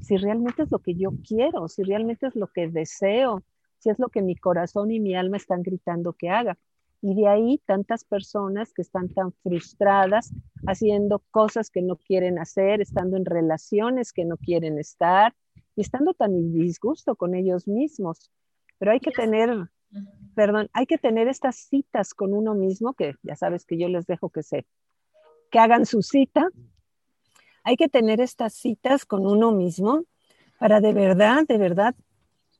si 0.00 0.16
realmente 0.16 0.62
es 0.62 0.70
lo 0.70 0.80
que 0.80 0.94
yo 0.94 1.10
quiero, 1.26 1.68
si 1.68 1.82
realmente 1.82 2.26
es 2.26 2.34
lo 2.34 2.48
que 2.48 2.68
deseo, 2.68 3.42
si 3.78 3.90
es 3.90 3.98
lo 3.98 4.08
que 4.08 4.22
mi 4.22 4.36
corazón 4.36 4.90
y 4.90 5.00
mi 5.00 5.14
alma 5.14 5.36
están 5.36 5.62
gritando 5.62 6.12
que 6.14 6.30
haga. 6.30 6.58
Y 7.02 7.14
de 7.14 7.28
ahí 7.28 7.60
tantas 7.64 8.04
personas 8.04 8.72
que 8.72 8.82
están 8.82 9.08
tan 9.08 9.32
frustradas 9.32 10.32
haciendo 10.66 11.20
cosas 11.30 11.70
que 11.70 11.82
no 11.82 11.96
quieren 11.96 12.38
hacer, 12.38 12.80
estando 12.80 13.16
en 13.16 13.24
relaciones 13.24 14.12
que 14.12 14.24
no 14.24 14.36
quieren 14.36 14.78
estar 14.78 15.34
y 15.76 15.80
estando 15.80 16.12
tan 16.12 16.34
en 16.34 16.52
disgusto 16.52 17.16
con 17.16 17.34
ellos 17.34 17.66
mismos. 17.66 18.30
Pero 18.78 18.92
hay 18.92 19.00
que 19.00 19.10
tener, 19.10 19.50
perdón, 20.34 20.68
hay 20.72 20.86
que 20.86 20.98
tener 20.98 21.28
estas 21.28 21.56
citas 21.56 22.12
con 22.12 22.34
uno 22.34 22.54
mismo, 22.54 22.92
que 22.92 23.14
ya 23.22 23.36
sabes 23.36 23.64
que 23.64 23.78
yo 23.78 23.88
les 23.88 24.06
dejo 24.06 24.28
que 24.30 24.42
se, 24.42 24.66
que 25.50 25.58
hagan 25.58 25.86
su 25.86 26.02
cita 26.02 26.48
hay 27.64 27.76
que 27.76 27.88
tener 27.88 28.20
estas 28.20 28.54
citas 28.54 29.04
con 29.04 29.26
uno 29.26 29.52
mismo 29.52 30.04
para 30.58 30.80
de 30.80 30.92
verdad, 30.92 31.44
de 31.46 31.58
verdad, 31.58 31.94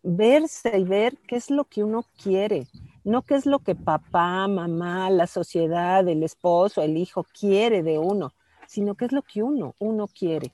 verse 0.03 0.79
y 0.79 0.85
ver 0.85 1.19
qué 1.29 1.37
es 1.37 1.51
lo 1.51 1.65
que 1.65 1.85
uno 1.85 2.05
quiere, 2.23 2.67
no 3.05 3.23
qué 3.23 3.35
es 3.35 3.47
lo 3.47 3.59
que 3.59 3.75
papá, 3.75 4.49
mamá, 4.49 5.11
la 5.11 5.27
sociedad, 5.27 6.07
el 6.09 6.23
esposo, 6.23 6.83
el 6.83 6.97
hijo 6.97 7.25
quiere 7.39 7.83
de 7.83 7.99
uno, 7.99 8.33
sino 8.67 8.95
qué 8.95 9.07
es 9.07 9.13
lo 9.13 9.23
que 9.23 9.43
uno, 9.43 9.75
uno 9.79 10.07
quiere. 10.07 10.53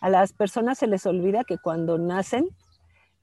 A 0.00 0.08
las 0.10 0.32
personas 0.32 0.78
se 0.78 0.86
les 0.86 1.06
olvida 1.06 1.44
que 1.44 1.58
cuando 1.58 1.98
nacen 1.98 2.48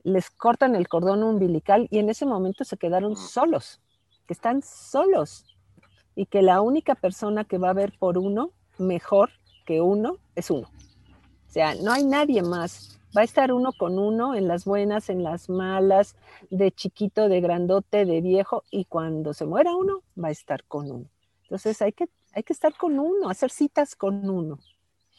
les 0.03 0.29
cortan 0.29 0.75
el 0.75 0.87
cordón 0.87 1.23
umbilical 1.23 1.87
y 1.89 1.99
en 1.99 2.09
ese 2.09 2.25
momento 2.25 2.65
se 2.65 2.77
quedaron 2.77 3.15
solos, 3.15 3.81
que 4.27 4.33
están 4.33 4.61
solos 4.61 5.45
y 6.15 6.25
que 6.25 6.41
la 6.41 6.61
única 6.61 6.95
persona 6.95 7.45
que 7.45 7.57
va 7.57 7.69
a 7.69 7.73
ver 7.73 7.93
por 7.97 8.17
uno 8.17 8.51
mejor 8.77 9.29
que 9.65 9.81
uno 9.81 10.17
es 10.35 10.49
uno. 10.49 10.67
O 10.67 11.51
sea, 11.51 11.75
no 11.75 11.91
hay 11.91 12.03
nadie 12.03 12.41
más. 12.41 12.99
Va 13.15 13.21
a 13.21 13.25
estar 13.25 13.53
uno 13.53 13.73
con 13.73 13.99
uno 13.99 14.33
en 14.33 14.47
las 14.47 14.65
buenas, 14.65 15.09
en 15.09 15.23
las 15.23 15.47
malas, 15.49 16.15
de 16.49 16.71
chiquito, 16.71 17.29
de 17.29 17.41
grandote, 17.41 18.05
de 18.05 18.21
viejo, 18.21 18.63
y 18.71 18.85
cuando 18.85 19.33
se 19.33 19.45
muera 19.45 19.75
uno, 19.75 20.01
va 20.21 20.29
a 20.29 20.31
estar 20.31 20.63
con 20.63 20.89
uno. 20.89 21.05
Entonces 21.43 21.79
hay 21.83 21.91
que, 21.91 22.09
hay 22.33 22.41
que 22.41 22.53
estar 22.53 22.75
con 22.75 22.97
uno, 22.97 23.29
hacer 23.29 23.51
citas 23.51 23.95
con 23.95 24.27
uno. 24.27 24.57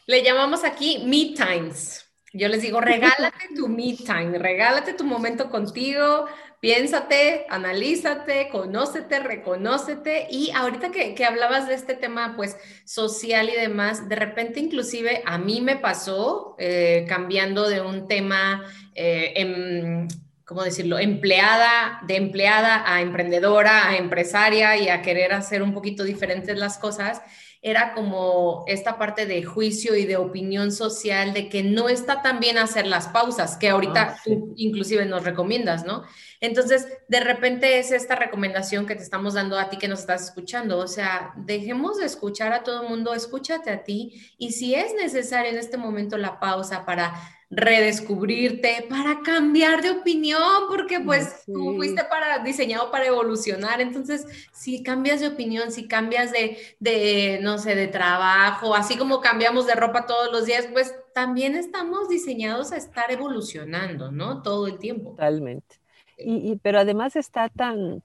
Le 0.06 0.24
llamamos 0.24 0.64
aquí 0.64 1.04
me 1.06 1.34
times. 1.34 2.04
Yo 2.36 2.48
les 2.48 2.62
digo, 2.62 2.80
regálate 2.80 3.54
tu 3.54 3.68
me 3.68 3.96
time, 3.96 4.38
regálate 4.38 4.92
tu 4.94 5.04
momento 5.04 5.48
contigo, 5.50 6.26
piénsate, 6.58 7.46
analízate, 7.48 8.48
conócete, 8.50 9.20
reconócete. 9.20 10.26
Y 10.28 10.50
ahorita 10.50 10.90
que, 10.90 11.14
que, 11.14 11.24
hablabas 11.24 11.68
de 11.68 11.74
este 11.74 11.94
tema, 11.94 12.34
pues, 12.34 12.56
social 12.84 13.48
y 13.50 13.52
demás, 13.52 14.08
de 14.08 14.16
repente 14.16 14.58
inclusive 14.58 15.22
a 15.24 15.38
mí 15.38 15.60
me 15.60 15.76
pasó, 15.76 16.56
eh, 16.58 17.06
cambiando 17.08 17.68
de 17.68 17.82
un 17.82 18.08
tema, 18.08 18.64
eh, 18.96 19.32
en, 19.36 20.08
¿cómo 20.44 20.64
decirlo?, 20.64 20.98
empleada, 20.98 22.00
de 22.08 22.16
empleada 22.16 22.82
a 22.84 23.00
emprendedora, 23.00 23.88
a 23.88 23.96
empresaria 23.96 24.76
y 24.76 24.88
a 24.88 25.02
querer 25.02 25.34
hacer 25.34 25.62
un 25.62 25.72
poquito 25.72 26.02
diferentes 26.02 26.58
las 26.58 26.78
cosas 26.78 27.22
era 27.66 27.94
como 27.94 28.62
esta 28.66 28.98
parte 28.98 29.24
de 29.24 29.42
juicio 29.42 29.96
y 29.96 30.04
de 30.04 30.18
opinión 30.18 30.70
social 30.70 31.32
de 31.32 31.48
que 31.48 31.62
no 31.62 31.88
está 31.88 32.20
tan 32.20 32.38
bien 32.38 32.58
hacer 32.58 32.86
las 32.86 33.08
pausas, 33.08 33.56
que 33.56 33.70
ahorita 33.70 34.02
ah, 34.02 34.20
tú 34.22 34.52
inclusive 34.56 35.06
nos 35.06 35.24
recomiendas, 35.24 35.82
¿no? 35.86 36.04
Entonces, 36.42 36.86
de 37.08 37.20
repente 37.20 37.78
es 37.78 37.90
esta 37.90 38.16
recomendación 38.16 38.84
que 38.84 38.94
te 38.96 39.02
estamos 39.02 39.32
dando 39.32 39.58
a 39.58 39.70
ti 39.70 39.78
que 39.78 39.88
nos 39.88 40.00
estás 40.00 40.24
escuchando, 40.24 40.76
o 40.76 40.86
sea, 40.86 41.32
dejemos 41.38 41.96
de 41.96 42.04
escuchar 42.04 42.52
a 42.52 42.64
todo 42.64 42.82
el 42.82 42.90
mundo, 42.90 43.14
escúchate 43.14 43.70
a 43.70 43.82
ti 43.82 44.30
y 44.36 44.52
si 44.52 44.74
es 44.74 44.92
necesario 44.92 45.50
en 45.50 45.56
este 45.56 45.78
momento 45.78 46.18
la 46.18 46.38
pausa 46.40 46.84
para 46.84 47.14
redescubrirte, 47.50 48.86
para 48.88 49.20
cambiar 49.20 49.82
de 49.82 49.90
opinión, 49.90 50.42
porque 50.68 51.00
pues 51.00 51.44
tú 51.46 51.76
fuiste 51.76 52.04
para, 52.04 52.38
diseñado 52.40 52.90
para 52.90 53.06
evolucionar. 53.06 53.80
Entonces, 53.80 54.26
si 54.52 54.82
cambias 54.82 55.20
de 55.20 55.28
opinión, 55.28 55.70
si 55.70 55.86
cambias 55.86 56.32
de, 56.32 56.58
de, 56.80 57.38
no 57.42 57.58
sé, 57.58 57.74
de 57.74 57.88
trabajo, 57.88 58.74
así 58.74 58.96
como 58.96 59.20
cambiamos 59.20 59.66
de 59.66 59.74
ropa 59.74 60.06
todos 60.06 60.32
los 60.32 60.46
días, 60.46 60.66
pues 60.72 60.94
también 61.14 61.54
estamos 61.54 62.08
diseñados 62.08 62.72
a 62.72 62.76
estar 62.76 63.10
evolucionando, 63.10 64.10
¿no? 64.10 64.42
Todo 64.42 64.66
el 64.66 64.78
tiempo. 64.78 65.10
Totalmente. 65.10 65.80
Y, 66.18 66.56
pero 66.62 66.78
además 66.78 67.16
está 67.16 67.48
tan, 67.48 68.02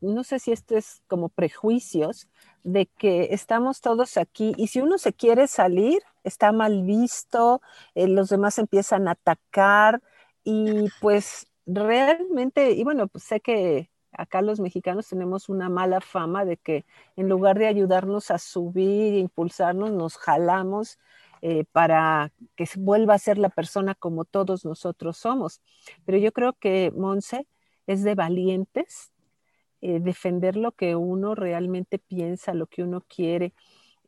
no 0.00 0.24
sé 0.24 0.38
si 0.38 0.52
esto 0.52 0.76
es 0.76 1.02
como 1.06 1.28
prejuicios, 1.28 2.28
de 2.62 2.86
que 2.86 3.28
estamos 3.30 3.80
todos 3.80 4.16
aquí 4.16 4.52
y 4.56 4.66
si 4.68 4.80
uno 4.80 4.98
se 4.98 5.12
quiere 5.12 5.46
salir, 5.46 6.02
está 6.28 6.52
mal 6.52 6.82
visto, 6.84 7.60
eh, 7.94 8.08
los 8.08 8.28
demás 8.28 8.58
empiezan 8.58 9.08
a 9.08 9.12
atacar 9.12 10.02
y 10.44 10.86
pues 11.00 11.48
realmente, 11.66 12.72
y 12.72 12.84
bueno, 12.84 13.08
pues 13.08 13.24
sé 13.24 13.40
que 13.40 13.90
acá 14.12 14.42
los 14.42 14.60
mexicanos 14.60 15.08
tenemos 15.08 15.48
una 15.48 15.68
mala 15.68 16.00
fama 16.00 16.44
de 16.44 16.56
que 16.56 16.86
en 17.16 17.28
lugar 17.28 17.58
de 17.58 17.66
ayudarnos 17.66 18.30
a 18.30 18.38
subir 18.38 19.14
impulsarnos, 19.14 19.92
nos 19.92 20.16
jalamos 20.16 20.98
eh, 21.42 21.64
para 21.72 22.32
que 22.56 22.66
vuelva 22.78 23.14
a 23.14 23.18
ser 23.18 23.38
la 23.38 23.48
persona 23.50 23.94
como 23.94 24.24
todos 24.24 24.64
nosotros 24.64 25.18
somos. 25.18 25.60
Pero 26.04 26.18
yo 26.18 26.32
creo 26.32 26.54
que 26.54 26.92
Monse 26.94 27.46
es 27.86 28.02
de 28.02 28.14
valientes 28.14 29.12
eh, 29.80 30.00
defender 30.00 30.56
lo 30.56 30.72
que 30.72 30.96
uno 30.96 31.34
realmente 31.36 31.98
piensa, 31.98 32.54
lo 32.54 32.66
que 32.66 32.82
uno 32.82 33.02
quiere. 33.08 33.54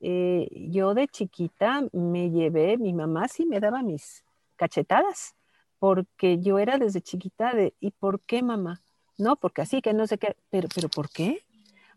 Eh, 0.01 0.49
yo 0.71 0.95
de 0.95 1.09
chiquita 1.09 1.87
me 1.93 2.31
llevé, 2.31 2.79
mi 2.79 2.93
mamá 2.93 3.29
sí 3.29 3.45
me 3.45 3.61
daba 3.61 3.83
mis 3.83 4.25
cachetadas, 4.57 5.35
porque 5.79 6.39
yo 6.39 6.59
era 6.59 6.79
desde 6.79 7.01
chiquita 7.03 7.53
de, 7.53 7.75
¿y 7.81 7.91
por 7.91 8.21
qué 8.21 8.43
mamá? 8.43 8.81
No, 9.19 9.37
porque 9.37 9.63
así, 9.63 9.83
que 9.83 9.93
no 9.93 10.07
sé 10.07 10.17
qué, 10.19 10.37
pero, 10.51 10.69
pero 10.75 10.89
¿por 10.89 11.11
qué? 11.11 11.43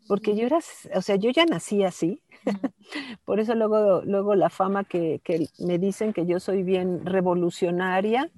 Porque 0.08 0.36
yo 0.36 0.46
era, 0.46 0.60
o 0.96 1.02
sea, 1.02 1.16
yo 1.16 1.30
ya 1.32 1.46
nací 1.46 1.84
así, 1.84 2.22
por 3.26 3.40
eso 3.40 3.56
luego, 3.56 4.02
luego 4.04 4.36
la 4.36 4.50
fama 4.50 4.84
que, 4.84 5.22
que, 5.24 5.48
me 5.60 5.80
dicen 5.80 6.12
que 6.12 6.26
yo 6.26 6.42
soy 6.42 6.64
bien 6.64 7.06
revolucionaria, 7.06 8.30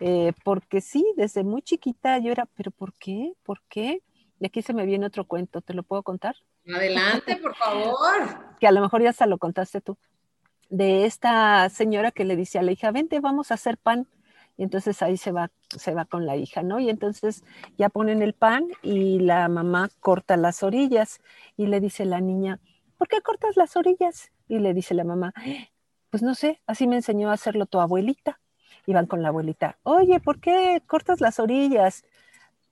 eh, 0.00 0.32
porque 0.42 0.80
sí, 0.80 1.04
desde 1.16 1.44
muy 1.44 1.62
chiquita 1.62 2.18
yo 2.18 2.32
era, 2.32 2.46
pero 2.56 2.72
¿por 2.72 2.92
qué? 2.94 3.32
¿Por 3.44 3.62
qué? 3.68 4.02
Y 4.40 4.46
aquí 4.46 4.62
se 4.62 4.74
me 4.74 4.84
viene 4.84 5.06
otro 5.06 5.24
cuento, 5.24 5.60
¿te 5.60 5.74
lo 5.74 5.82
puedo 5.82 6.02
contar? 6.02 6.36
Adelante, 6.74 7.36
por 7.36 7.54
favor. 7.54 7.94
que 8.60 8.66
a 8.66 8.72
lo 8.72 8.80
mejor 8.80 9.02
ya 9.02 9.12
se 9.12 9.26
lo 9.26 9.38
contaste 9.38 9.80
tú. 9.80 9.96
De 10.70 11.04
esta 11.04 11.68
señora 11.68 12.10
que 12.10 12.24
le 12.24 12.36
dice 12.36 12.58
a 12.58 12.62
la 12.62 12.72
hija, 12.72 12.90
vente, 12.90 13.20
vamos 13.20 13.50
a 13.50 13.54
hacer 13.54 13.78
pan. 13.78 14.08
Y 14.56 14.62
entonces 14.62 15.02
ahí 15.02 15.16
se 15.16 15.32
va, 15.32 15.50
se 15.68 15.94
va 15.94 16.04
con 16.04 16.26
la 16.26 16.36
hija, 16.36 16.62
¿no? 16.62 16.78
Y 16.78 16.88
entonces 16.88 17.44
ya 17.76 17.88
ponen 17.88 18.22
el 18.22 18.34
pan 18.34 18.68
y 18.82 19.18
la 19.18 19.48
mamá 19.48 19.88
corta 20.00 20.36
las 20.36 20.62
orillas 20.62 21.20
y 21.56 21.66
le 21.66 21.80
dice 21.80 22.04
la 22.04 22.20
niña, 22.20 22.60
¿por 22.96 23.08
qué 23.08 23.20
cortas 23.20 23.56
las 23.56 23.76
orillas? 23.76 24.30
Y 24.46 24.58
le 24.58 24.72
dice 24.72 24.94
la 24.94 25.04
mamá, 25.04 25.32
pues 26.10 26.22
no 26.22 26.34
sé, 26.34 26.60
así 26.66 26.86
me 26.86 26.96
enseñó 26.96 27.30
a 27.30 27.34
hacerlo 27.34 27.66
tu 27.66 27.80
abuelita. 27.80 28.40
Y 28.86 28.92
van 28.92 29.06
con 29.06 29.22
la 29.22 29.28
abuelita, 29.28 29.78
oye, 29.82 30.20
¿por 30.20 30.40
qué 30.40 30.82
cortas 30.86 31.22
las 31.22 31.40
orillas? 31.40 32.04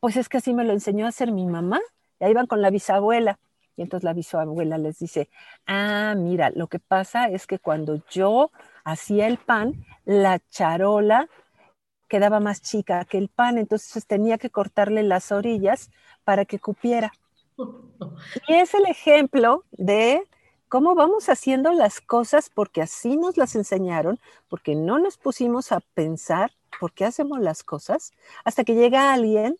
Pues 0.02 0.16
es 0.16 0.28
que 0.28 0.38
así 0.38 0.52
me 0.52 0.64
lo 0.64 0.72
enseñó 0.72 1.06
a 1.06 1.10
hacer 1.10 1.30
mi 1.30 1.46
mamá. 1.46 1.80
Y 2.18 2.24
ahí 2.24 2.34
van 2.34 2.48
con 2.48 2.60
la 2.60 2.70
bisabuela. 2.70 3.38
Y 3.76 3.82
entonces 3.82 4.02
la 4.02 4.12
bisabuela 4.12 4.76
les 4.76 4.98
dice, 4.98 5.30
ah, 5.64 6.14
mira, 6.16 6.50
lo 6.50 6.66
que 6.66 6.80
pasa 6.80 7.26
es 7.28 7.46
que 7.46 7.60
cuando 7.60 8.02
yo 8.10 8.50
hacía 8.82 9.28
el 9.28 9.38
pan, 9.38 9.86
la 10.04 10.40
charola 10.50 11.28
quedaba 12.08 12.40
más 12.40 12.62
chica 12.62 13.04
que 13.04 13.16
el 13.16 13.28
pan, 13.28 13.58
entonces 13.58 14.04
tenía 14.04 14.38
que 14.38 14.50
cortarle 14.50 15.04
las 15.04 15.30
orillas 15.30 15.88
para 16.24 16.46
que 16.46 16.58
cupiera. 16.58 17.12
Y 18.48 18.54
es 18.54 18.74
el 18.74 18.86
ejemplo 18.86 19.62
de 19.70 20.26
cómo 20.68 20.96
vamos 20.96 21.28
haciendo 21.28 21.70
las 21.70 22.00
cosas 22.00 22.50
porque 22.52 22.82
así 22.82 23.16
nos 23.16 23.36
las 23.36 23.54
enseñaron, 23.54 24.18
porque 24.48 24.74
no 24.74 24.98
nos 24.98 25.16
pusimos 25.16 25.70
a 25.70 25.78
pensar 25.94 26.50
por 26.80 26.92
qué 26.92 27.04
hacemos 27.04 27.38
las 27.38 27.62
cosas, 27.62 28.10
hasta 28.44 28.64
que 28.64 28.74
llega 28.74 29.12
alguien 29.12 29.56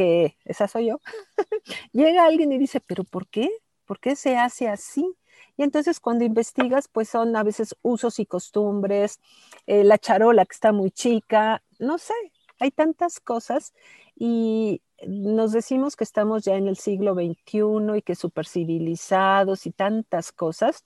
que 0.00 0.38
esa 0.46 0.66
soy 0.66 0.86
yo, 0.86 1.00
llega 1.92 2.24
alguien 2.24 2.52
y 2.52 2.58
dice, 2.58 2.80
pero 2.80 3.04
¿por 3.04 3.28
qué? 3.28 3.50
¿Por 3.84 4.00
qué 4.00 4.16
se 4.16 4.38
hace 4.38 4.66
así? 4.66 5.14
Y 5.58 5.62
entonces 5.62 6.00
cuando 6.00 6.24
investigas, 6.24 6.88
pues 6.88 7.10
son 7.10 7.36
a 7.36 7.42
veces 7.42 7.76
usos 7.82 8.18
y 8.18 8.24
costumbres, 8.24 9.20
eh, 9.66 9.84
la 9.84 9.98
charola 9.98 10.46
que 10.46 10.54
está 10.54 10.72
muy 10.72 10.90
chica, 10.90 11.62
no 11.78 11.98
sé, 11.98 12.14
hay 12.58 12.70
tantas 12.70 13.20
cosas 13.20 13.74
y 14.16 14.80
nos 15.06 15.52
decimos 15.52 15.96
que 15.96 16.04
estamos 16.04 16.44
ya 16.44 16.56
en 16.56 16.66
el 16.66 16.78
siglo 16.78 17.12
XXI 17.12 17.98
y 17.98 18.02
que 18.02 18.14
super 18.14 18.46
civilizados 18.46 19.66
y 19.66 19.70
tantas 19.70 20.32
cosas. 20.32 20.82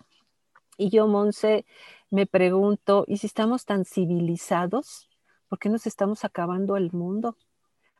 Y 0.76 0.90
yo, 0.90 1.06
Monse, 1.06 1.66
me 2.10 2.26
pregunto, 2.26 3.04
¿y 3.06 3.18
si 3.18 3.28
estamos 3.28 3.64
tan 3.64 3.84
civilizados? 3.84 5.08
¿Por 5.48 5.60
qué 5.60 5.68
nos 5.68 5.86
estamos 5.86 6.24
acabando 6.24 6.76
el 6.76 6.90
mundo? 6.90 7.36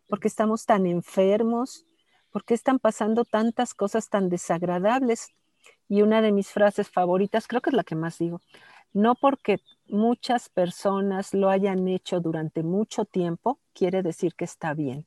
¿Por 0.07 0.21
qué 0.21 0.29
estamos 0.29 0.67
tan 0.67 0.87
enfermos? 0.87 1.87
¿Por 2.31 2.45
qué 2.45 2.55
están 2.55 2.79
pasando 2.79 3.25
tantas 3.25 3.75
cosas 3.75 4.09
tan 4.09 4.29
desagradables? 4.29 5.29
Y 5.89 6.03
una 6.03 6.23
de 6.23 6.33
mis 6.33 6.51
frases 6.51 6.91
favoritas, 6.91 7.47
creo 7.47 7.61
que 7.61 7.71
es 7.71 7.77
la 7.77 7.85
que 7.85 7.95
más 7.95 8.19
digo, 8.19 8.41
no 8.93 9.15
porque 9.15 9.61
muchas 9.87 10.49
personas 10.49 11.35
lo 11.35 11.51
hayan 11.51 11.87
hecho 11.89 12.21
durante 12.21 12.63
mucho 12.63 13.05
tiempo, 13.05 13.59
quiere 13.73 14.03
decir 14.03 14.35
que 14.35 14.45
está 14.45 14.75
bien. 14.75 15.07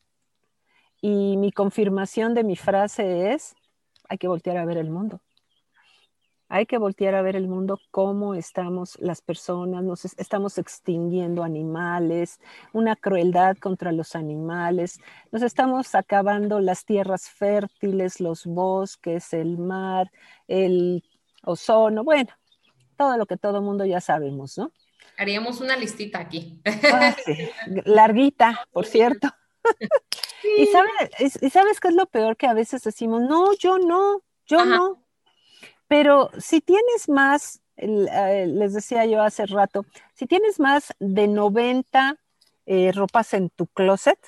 Y 1.02 1.38
mi 1.38 1.52
confirmación 1.52 2.34
de 2.34 2.44
mi 2.44 2.56
frase 2.56 3.34
es, 3.34 3.56
hay 4.10 4.18
que 4.18 4.28
voltear 4.28 4.58
a 4.58 4.66
ver 4.66 4.78
el 4.78 4.90
mundo. 4.90 5.22
Hay 6.50 6.66
que 6.66 6.78
voltear 6.78 7.14
a 7.16 7.22
ver 7.22 7.36
el 7.36 7.48
mundo, 7.48 7.80
cómo 7.92 8.34
estamos 8.34 8.98
las 9.00 9.22
personas, 9.22 9.84
nos 9.84 10.06
estamos 10.06 10.58
extinguiendo 10.58 11.44
animales, 11.44 12.40
una 12.74 12.96
crueldad 12.96 13.58
contra 13.58 13.92
los 13.92 14.16
animales, 14.16 15.00
nos 15.32 15.42
estamos 15.42 15.94
acabando 15.94 16.60
las 16.60 16.86
tierras 16.86 17.30
fértiles, 17.30 18.22
los 18.22 18.46
bosques, 18.46 19.34
el 19.34 19.58
mar, 19.58 20.12
el 20.48 21.04
ozono, 21.44 22.04
bueno, 22.04 22.30
todo 22.96 23.18
lo 23.18 23.26
que 23.26 23.38
todo 23.38 23.62
mundo 23.62 23.86
ya 23.86 24.00
sabemos, 24.02 24.58
¿no? 24.58 24.72
Haríamos 25.18 25.62
una 25.62 25.76
listita 25.76 26.20
aquí. 26.20 26.62
Ah, 26.94 27.16
Larguita, 27.86 28.68
por 28.72 28.86
cierto. 28.86 29.30
¿Y, 30.58 30.68
sabes, 30.68 31.42
¿Y 31.42 31.50
sabes 31.50 31.80
qué 31.80 31.90
es 31.90 31.96
lo 31.96 32.06
peor? 32.06 32.38
Que 32.38 32.48
a 32.48 32.54
veces 32.54 32.84
decimos, 32.84 33.22
no, 33.22 33.54
yo 33.56 33.80
no, 33.80 34.22
yo 34.46 34.64
no. 34.64 35.07
Pero 35.88 36.30
si 36.38 36.62
tienes 36.62 37.08
más, 37.08 37.62
eh, 37.78 38.46
les 38.48 38.74
decía 38.74 39.06
yo 39.06 39.22
hace 39.22 39.46
rato, 39.46 39.86
si 40.14 40.26
tienes 40.26 40.60
más 40.60 40.94
de 41.00 41.28
90 41.28 42.18
eh, 42.66 42.92
ropas 42.94 43.34
en 43.34 43.50
tu 43.50 43.68
closet, 43.68 44.20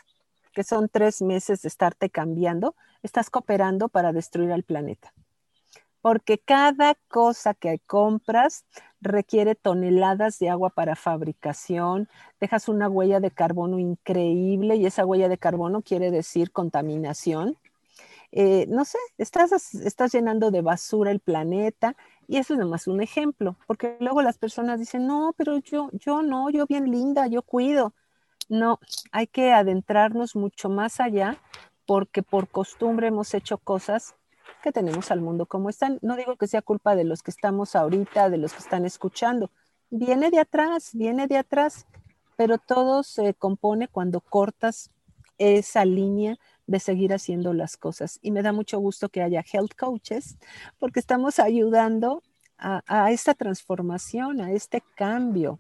que 0.54 0.64
son 0.64 0.90
tres 0.90 1.22
meses 1.22 1.62
de 1.62 1.68
estarte 1.68 2.10
cambiando, 2.10 2.76
estás 3.04 3.30
cooperando 3.30 3.90
para 3.90 4.14
destruir 4.14 4.52
al 4.52 4.64
planeta. 4.64 5.14
Porque 6.02 6.38
cada 6.38 6.96
cosa 7.10 7.54
que 7.54 7.80
compras 7.86 8.66
requiere 9.02 9.56
toneladas 9.56 10.40
de 10.40 10.50
agua 10.50 10.70
para 10.70 10.96
fabricación, 10.96 12.08
dejas 12.40 12.70
una 12.70 12.88
huella 12.88 13.20
de 13.20 13.32
carbono 13.32 13.80
increíble 13.80 14.78
y 14.78 14.86
esa 14.86 15.06
huella 15.06 15.28
de 15.28 15.38
carbono 15.38 15.82
quiere 15.82 16.10
decir 16.10 16.52
contaminación 16.52 17.58
eh, 18.32 18.66
no 18.70 18.86
sé, 18.86 19.00
estás, 19.18 19.74
estás 19.74 20.12
llenando 20.12 20.52
de 20.52 20.62
basura 20.62 21.12
el 21.12 21.20
planeta 21.20 21.96
y 22.28 22.38
eso 22.38 22.54
es 22.54 22.60
nomás 22.60 22.88
un 22.88 23.02
ejemplo, 23.02 23.58
porque 23.66 23.98
luego 24.00 24.22
las 24.22 24.38
personas 24.38 24.80
dicen, 24.80 25.08
no, 25.08 25.34
pero 25.36 25.58
yo, 25.58 25.90
yo 25.94 26.22
no, 26.22 26.50
yo 26.52 26.68
bien 26.68 26.92
linda, 26.92 27.28
yo 27.28 27.42
cuido. 27.42 27.94
No, 28.50 28.80
hay 29.12 29.28
que 29.28 29.52
adentrarnos 29.52 30.36
mucho 30.36 30.70
más 30.70 31.00
allá 31.00 31.38
porque 31.86 32.24
por 32.24 32.48
costumbre 32.48 33.08
hemos 33.08 33.34
hecho 33.34 33.58
cosas 33.58 34.16
que 34.64 34.72
tenemos 34.72 35.12
al 35.12 35.22
mundo 35.22 35.46
como 35.46 35.70
están. 35.70 36.00
No 36.02 36.16
digo 36.16 36.36
que 36.36 36.48
sea 36.48 36.62
culpa 36.62 36.96
de 36.96 37.04
los 37.04 37.24
que 37.24 37.32
estamos 37.32 37.76
ahorita, 37.76 38.30
de 38.30 38.38
los 38.38 38.54
que 38.54 38.60
están 38.60 38.86
escuchando. 38.86 39.52
Viene 39.90 40.30
de 40.30 40.40
atrás, 40.40 40.92
viene 40.94 41.28
de 41.28 41.38
atrás, 41.38 41.88
pero 42.36 42.58
todo 42.58 43.04
se 43.04 43.34
compone 43.34 43.88
cuando 43.88 44.22
cortas 44.22 44.92
esa 45.38 45.86
línea 45.86 46.38
de 46.70 46.80
seguir 46.80 47.14
haciendo 47.14 47.52
las 47.52 47.78
cosas. 47.78 48.20
Y 48.22 48.30
me 48.32 48.44
da 48.44 48.54
mucho 48.54 48.78
gusto 48.80 49.10
que 49.10 49.24
haya 49.24 49.44
health 49.52 49.74
coaches 49.76 50.38
porque 50.78 51.00
estamos 51.00 51.40
ayudando 51.40 52.22
a, 52.60 53.10
esta 53.12 53.34
transformación, 53.34 54.42
a 54.42 54.52
este 54.52 54.84
cambio. 54.96 55.58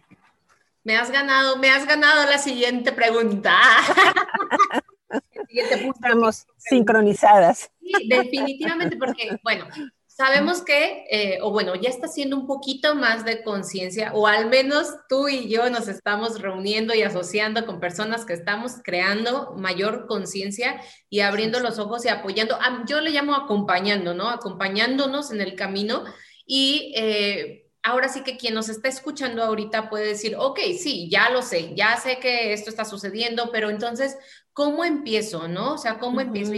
Me 0.84 0.98
has 0.98 1.10
ganado, 1.10 1.58
me 1.58 1.72
has 1.72 1.88
ganado 1.88 2.26
la 2.30 2.38
siguiente 2.38 2.91
pregunta. 2.91 3.56
Estamos 5.50 6.45
sincronizadas. 6.58 7.72
Sí, 7.82 8.08
definitivamente, 8.08 8.95
porque, 8.98 9.39
bueno, 9.43 9.65
sabemos 10.20 10.64
que, 10.64 11.06
eh, 11.10 11.40
o 11.42 11.50
bueno, 11.50 11.76
ya 11.76 11.88
está 11.88 12.08
haciendo 12.08 12.36
un 12.36 12.46
poquito 12.46 12.94
más 12.94 13.24
de 13.24 13.42
conciencia, 13.42 14.12
o 14.14 14.28
al 14.28 14.50
menos 14.50 14.88
tú 15.08 15.30
y 15.30 15.48
yo 15.48 15.70
nos 15.70 15.88
estamos 15.88 16.42
reuniendo 16.42 16.94
y 16.94 17.04
asociando 17.04 17.66
con 17.66 17.80
personas 17.80 18.26
que 18.26 18.34
estamos 18.34 18.74
creando 18.84 19.54
mayor 19.56 20.08
conciencia 20.08 20.82
y 21.10 21.22
abriendo 21.22 21.62
los 21.62 21.80
ojos 21.80 22.04
y 22.04 22.10
apoyando. 22.10 22.60
Yo 22.86 23.00
le 23.00 23.12
llamo 23.12 23.34
acompañando, 23.34 24.14
¿no? 24.14 24.30
Acompañándonos 24.30 25.32
en 25.32 25.40
el 25.40 25.56
camino 25.56 26.04
y... 26.46 26.94
Eh, 26.98 27.66
ahora 27.82 28.10
sí 28.10 28.24
que 28.24 28.36
quien 28.36 28.54
nos 28.54 28.68
está 28.68 28.90
escuchando 28.90 29.42
ahorita 29.42 29.90
puede 29.90 30.08
decir, 30.08 30.36
ok, 30.38 30.60
sí, 30.78 31.10
ya 31.10 31.30
lo 31.30 31.42
sé, 31.42 31.74
ya 31.76 31.96
sé 31.96 32.20
que 32.20 32.52
esto 32.52 32.70
está 32.70 32.84
sucediendo, 32.84 33.52
pero 33.54 33.70
entonces, 33.70 34.18
¿cómo 34.52 34.84
empiezo, 34.84 35.48
no? 35.48 35.76
O 35.76 35.78
sea, 35.78 35.98
¿cómo 35.98 36.20
empiezo? 36.20 36.52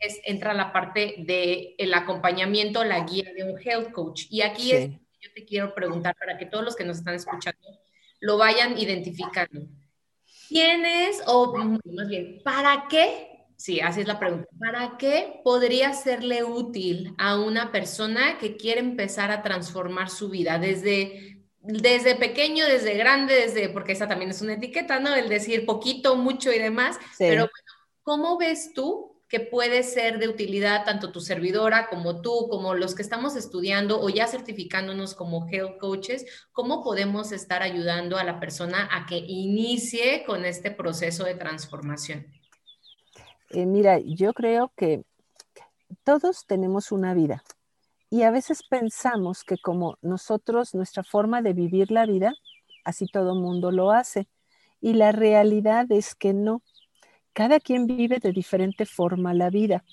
Es, 0.00 0.20
entra 0.24 0.54
la 0.54 0.72
parte 0.72 1.16
del 1.18 1.74
el 1.78 1.94
acompañamiento, 1.94 2.84
la 2.84 3.04
guía 3.04 3.32
de 3.34 3.44
un 3.44 3.58
health 3.58 3.92
coach. 3.92 4.26
Y 4.30 4.42
aquí 4.42 4.72
es, 4.72 4.90
yo 4.90 5.32
te 5.34 5.44
quiero 5.44 5.74
preguntar 5.74 6.14
para 6.16 6.38
que 6.38 6.46
todos 6.46 6.64
los 6.64 6.76
que 6.76 6.84
nos 6.84 6.98
están 6.98 7.14
escuchando 7.14 7.58
lo 8.20 8.36
vayan 8.36 8.78
identificando. 8.78 9.66
¿Quién 10.48 10.84
es, 10.84 11.22
o 11.26 11.54
más 11.84 12.08
bien, 12.08 12.40
para 12.42 12.86
qué 12.88 13.28
Sí, 13.58 13.80
así 13.80 14.02
es 14.02 14.06
la 14.06 14.20
pregunta. 14.20 14.46
¿Para 14.56 14.96
qué 14.98 15.40
podría 15.42 15.92
serle 15.92 16.44
útil 16.44 17.12
a 17.18 17.40
una 17.40 17.72
persona 17.72 18.38
que 18.38 18.56
quiere 18.56 18.78
empezar 18.78 19.32
a 19.32 19.42
transformar 19.42 20.10
su 20.10 20.28
vida 20.28 20.60
desde, 20.60 21.42
desde 21.60 22.14
pequeño, 22.14 22.64
desde 22.66 22.94
grande, 22.94 23.34
desde, 23.34 23.68
porque 23.68 23.92
esa 23.92 24.06
también 24.06 24.30
es 24.30 24.40
una 24.42 24.54
etiqueta, 24.54 25.00
¿no? 25.00 25.12
El 25.12 25.28
decir 25.28 25.66
poquito, 25.66 26.14
mucho 26.14 26.52
y 26.52 26.60
demás. 26.60 27.00
Pero 27.18 27.40
bueno, 27.50 27.72
¿cómo 28.04 28.38
ves 28.38 28.72
tú 28.72 29.17
que 29.28 29.40
puede 29.40 29.82
ser 29.82 30.18
de 30.18 30.28
utilidad 30.28 30.84
tanto 30.84 31.12
tu 31.12 31.20
servidora 31.20 31.88
como 31.88 32.22
tú, 32.22 32.48
como 32.48 32.74
los 32.74 32.94
que 32.94 33.02
estamos 33.02 33.36
estudiando 33.36 34.00
o 34.00 34.08
ya 34.08 34.26
certificándonos 34.26 35.14
como 35.14 35.46
health 35.48 35.78
coaches? 35.78 36.24
¿Cómo 36.52 36.82
podemos 36.82 37.32
estar 37.32 37.62
ayudando 37.62 38.16
a 38.16 38.24
la 38.24 38.40
persona 38.40 38.88
a 38.90 39.06
que 39.06 39.18
inicie 39.18 40.24
con 40.24 40.44
este 40.44 40.70
proceso 40.70 41.24
de 41.24 41.34
transformación? 41.34 42.26
Eh, 43.50 43.66
mira, 43.66 43.98
yo 43.98 44.32
creo 44.32 44.72
que 44.76 45.02
todos 46.04 46.46
tenemos 46.46 46.92
una 46.92 47.14
vida 47.14 47.42
y 48.10 48.22
a 48.22 48.30
veces 48.30 48.62
pensamos 48.62 49.44
que 49.44 49.58
como 49.58 49.98
nosotros, 50.00 50.74
nuestra 50.74 51.02
forma 51.02 51.42
de 51.42 51.52
vivir 51.52 51.90
la 51.90 52.06
vida, 52.06 52.34
así 52.84 53.06
todo 53.06 53.34
mundo 53.34 53.70
lo 53.70 53.90
hace. 53.90 54.28
Y 54.80 54.94
la 54.94 55.12
realidad 55.12 55.90
es 55.90 56.14
que 56.14 56.32
no. 56.32 56.62
Cada 57.38 57.60
quien 57.60 57.86
vive 57.86 58.18
de 58.18 58.32
diferente 58.32 58.84
forma 58.84 59.32
la 59.32 59.48
vida. 59.48 59.84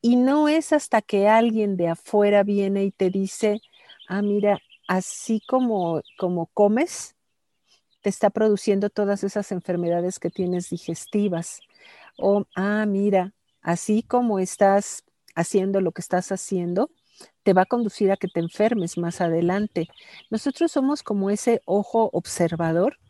Y 0.00 0.14
no 0.14 0.46
es 0.46 0.72
hasta 0.72 1.02
que 1.02 1.26
alguien 1.26 1.76
de 1.76 1.88
afuera 1.88 2.44
viene 2.44 2.84
y 2.84 2.92
te 2.92 3.10
dice, 3.10 3.60
ah, 4.06 4.22
mira, 4.22 4.60
así 4.86 5.42
como, 5.48 6.00
como 6.16 6.46
comes, 6.54 7.16
te 8.02 8.08
está 8.08 8.30
produciendo 8.30 8.88
todas 8.88 9.24
esas 9.24 9.50
enfermedades 9.50 10.20
que 10.20 10.30
tienes 10.30 10.70
digestivas 10.70 11.58
o, 12.18 12.44
ah, 12.54 12.86
mira, 12.86 13.32
así 13.60 14.04
como 14.04 14.38
estás 14.38 15.02
haciendo 15.34 15.80
lo 15.80 15.90
que 15.90 16.02
estás 16.02 16.30
haciendo, 16.30 16.88
te 17.42 17.52
va 17.52 17.62
a 17.62 17.66
conducir 17.66 18.12
a 18.12 18.16
que 18.16 18.28
te 18.28 18.38
enfermes 18.38 18.96
más 18.96 19.20
adelante. 19.20 19.88
Nosotros 20.30 20.70
somos 20.70 21.02
como 21.02 21.30
ese 21.30 21.62
ojo 21.64 22.10
observador 22.12 23.00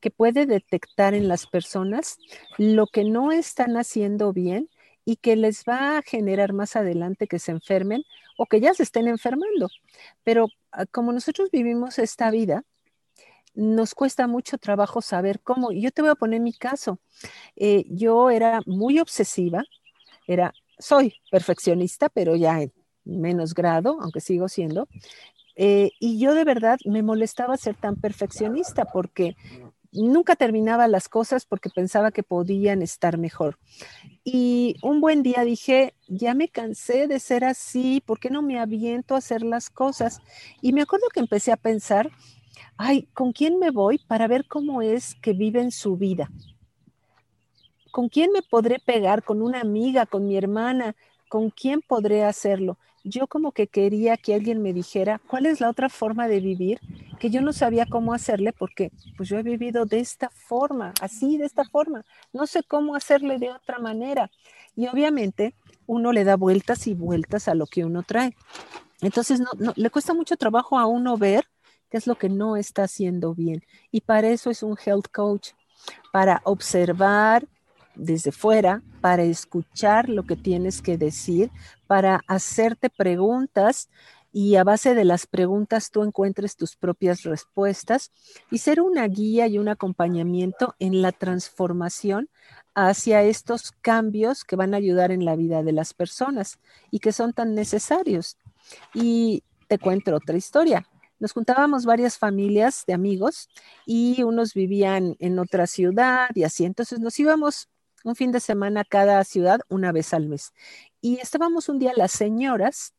que 0.00 0.10
puede 0.10 0.46
detectar 0.46 1.14
en 1.14 1.28
las 1.28 1.46
personas 1.46 2.18
lo 2.58 2.86
que 2.86 3.04
no 3.04 3.32
están 3.32 3.76
haciendo 3.76 4.32
bien 4.32 4.68
y 5.04 5.16
que 5.16 5.36
les 5.36 5.64
va 5.64 5.98
a 5.98 6.02
generar 6.02 6.52
más 6.52 6.76
adelante 6.76 7.26
que 7.26 7.38
se 7.38 7.52
enfermen 7.52 8.04
o 8.36 8.46
que 8.46 8.60
ya 8.60 8.74
se 8.74 8.82
estén 8.82 9.08
enfermando. 9.08 9.68
Pero 10.24 10.48
ah, 10.72 10.86
como 10.86 11.12
nosotros 11.12 11.50
vivimos 11.50 11.98
esta 11.98 12.30
vida, 12.30 12.64
nos 13.54 13.94
cuesta 13.94 14.26
mucho 14.26 14.58
trabajo 14.58 15.02
saber 15.02 15.40
cómo. 15.40 15.72
Yo 15.72 15.90
te 15.90 16.02
voy 16.02 16.10
a 16.10 16.14
poner 16.14 16.40
mi 16.40 16.52
caso. 16.52 17.00
Eh, 17.56 17.84
yo 17.88 18.30
era 18.30 18.60
muy 18.66 19.00
obsesiva, 19.00 19.64
era, 20.26 20.52
soy 20.78 21.14
perfeccionista, 21.30 22.08
pero 22.08 22.36
ya 22.36 22.62
en 22.62 22.72
menos 23.04 23.54
grado, 23.54 23.98
aunque 24.00 24.20
sigo 24.20 24.48
siendo. 24.48 24.88
Eh, 25.62 25.90
y 26.00 26.18
yo 26.18 26.32
de 26.32 26.44
verdad 26.44 26.78
me 26.86 27.02
molestaba 27.02 27.58
ser 27.58 27.74
tan 27.74 27.96
perfeccionista 27.96 28.86
porque 28.86 29.36
nunca 29.92 30.34
terminaba 30.34 30.88
las 30.88 31.08
cosas 31.10 31.44
porque 31.44 31.68
pensaba 31.68 32.12
que 32.12 32.22
podían 32.22 32.80
estar 32.80 33.18
mejor. 33.18 33.58
Y 34.24 34.76
un 34.82 35.02
buen 35.02 35.22
día 35.22 35.44
dije, 35.44 35.92
ya 36.08 36.32
me 36.32 36.48
cansé 36.48 37.08
de 37.08 37.20
ser 37.20 37.44
así, 37.44 38.02
¿por 38.06 38.20
qué 38.20 38.30
no 38.30 38.40
me 38.40 38.58
aviento 38.58 39.14
a 39.14 39.18
hacer 39.18 39.42
las 39.42 39.68
cosas? 39.68 40.20
Y 40.62 40.72
me 40.72 40.80
acuerdo 40.80 41.08
que 41.12 41.20
empecé 41.20 41.52
a 41.52 41.58
pensar 41.58 42.10
ay, 42.82 43.08
¿con 43.12 43.32
quién 43.32 43.58
me 43.58 43.70
voy 43.70 43.98
para 43.98 44.26
ver 44.26 44.46
cómo 44.46 44.80
es 44.80 45.14
que 45.16 45.34
viven 45.34 45.70
su 45.70 45.98
vida? 45.98 46.30
¿Con 47.90 48.08
quién 48.08 48.32
me 48.32 48.40
podré 48.40 48.78
pegar? 48.78 49.22
¿Con 49.22 49.42
una 49.42 49.60
amiga? 49.60 50.06
¿Con 50.06 50.26
mi 50.26 50.36
hermana? 50.36 50.96
¿Con 51.28 51.50
quién 51.50 51.82
podré 51.82 52.24
hacerlo? 52.24 52.78
Yo 53.04 53.26
como 53.26 53.52
que 53.52 53.66
quería 53.66 54.16
que 54.16 54.34
alguien 54.34 54.62
me 54.62 54.72
dijera 54.72 55.20
cuál 55.26 55.46
es 55.46 55.60
la 55.60 55.70
otra 55.70 55.88
forma 55.88 56.28
de 56.28 56.40
vivir 56.40 56.80
que 57.18 57.30
yo 57.30 57.40
no 57.42 57.52
sabía 57.52 57.86
cómo 57.86 58.14
hacerle 58.14 58.52
porque 58.52 58.90
pues 59.16 59.28
yo 59.28 59.38
he 59.38 59.42
vivido 59.42 59.84
de 59.84 60.00
esta 60.00 60.30
forma, 60.30 60.94
así, 61.00 61.36
de 61.36 61.44
esta 61.44 61.64
forma. 61.64 62.04
No 62.32 62.46
sé 62.46 62.62
cómo 62.62 62.94
hacerle 62.94 63.38
de 63.38 63.50
otra 63.50 63.78
manera. 63.78 64.30
Y 64.74 64.86
obviamente 64.88 65.54
uno 65.86 66.12
le 66.12 66.24
da 66.24 66.36
vueltas 66.36 66.86
y 66.86 66.94
vueltas 66.94 67.48
a 67.48 67.54
lo 67.54 67.66
que 67.66 67.84
uno 67.84 68.02
trae. 68.02 68.34
Entonces 69.02 69.40
no, 69.40 69.48
le 69.76 69.90
cuesta 69.90 70.14
mucho 70.14 70.36
trabajo 70.36 70.78
a 70.78 70.86
uno 70.86 71.16
ver 71.16 71.46
qué 71.90 71.96
es 71.96 72.06
lo 72.06 72.16
que 72.16 72.28
no 72.28 72.56
está 72.56 72.84
haciendo 72.84 73.34
bien. 73.34 73.62
Y 73.90 74.00
para 74.00 74.28
eso 74.28 74.50
es 74.50 74.62
un 74.62 74.76
health 74.84 75.08
coach, 75.12 75.50
para 76.12 76.40
observar 76.44 77.46
desde 77.94 78.32
fuera, 78.32 78.82
para 79.00 79.24
escuchar 79.24 80.08
lo 80.08 80.24
que 80.24 80.36
tienes 80.36 80.80
que 80.80 80.96
decir, 80.96 81.50
para 81.90 82.20
hacerte 82.28 82.88
preguntas 82.88 83.90
y 84.32 84.54
a 84.54 84.62
base 84.62 84.94
de 84.94 85.04
las 85.04 85.26
preguntas 85.26 85.90
tú 85.90 86.04
encuentres 86.04 86.54
tus 86.54 86.76
propias 86.76 87.24
respuestas 87.24 88.12
y 88.48 88.58
ser 88.58 88.80
una 88.80 89.08
guía 89.08 89.48
y 89.48 89.58
un 89.58 89.68
acompañamiento 89.68 90.76
en 90.78 91.02
la 91.02 91.10
transformación 91.10 92.28
hacia 92.76 93.24
estos 93.24 93.72
cambios 93.72 94.44
que 94.44 94.54
van 94.54 94.72
a 94.72 94.76
ayudar 94.76 95.10
en 95.10 95.24
la 95.24 95.34
vida 95.34 95.64
de 95.64 95.72
las 95.72 95.92
personas 95.92 96.60
y 96.92 97.00
que 97.00 97.10
son 97.10 97.32
tan 97.32 97.56
necesarios. 97.56 98.36
Y 98.94 99.42
te 99.66 99.80
cuento 99.80 100.14
otra 100.14 100.36
historia 100.36 100.86
nos 101.18 101.32
juntábamos 101.34 101.84
varias 101.84 102.16
familias 102.16 102.84
de 102.86 102.94
amigos 102.94 103.50
y 103.84 104.22
unos 104.22 104.54
vivían 104.54 105.16
en 105.18 105.38
otra 105.38 105.66
ciudad 105.66 106.30
y 106.34 106.44
así. 106.44 106.64
Entonces 106.64 106.98
nos 106.98 107.20
íbamos 107.20 107.68
un 108.04 108.16
fin 108.16 108.32
de 108.32 108.40
semana 108.40 108.84
cada 108.84 109.22
ciudad 109.24 109.60
una 109.68 109.92
vez 109.92 110.14
al 110.14 110.28
mes. 110.28 110.52
Y 111.00 111.18
estábamos 111.18 111.68
un 111.68 111.78
día 111.78 111.92
las 111.96 112.12
señoras, 112.12 112.94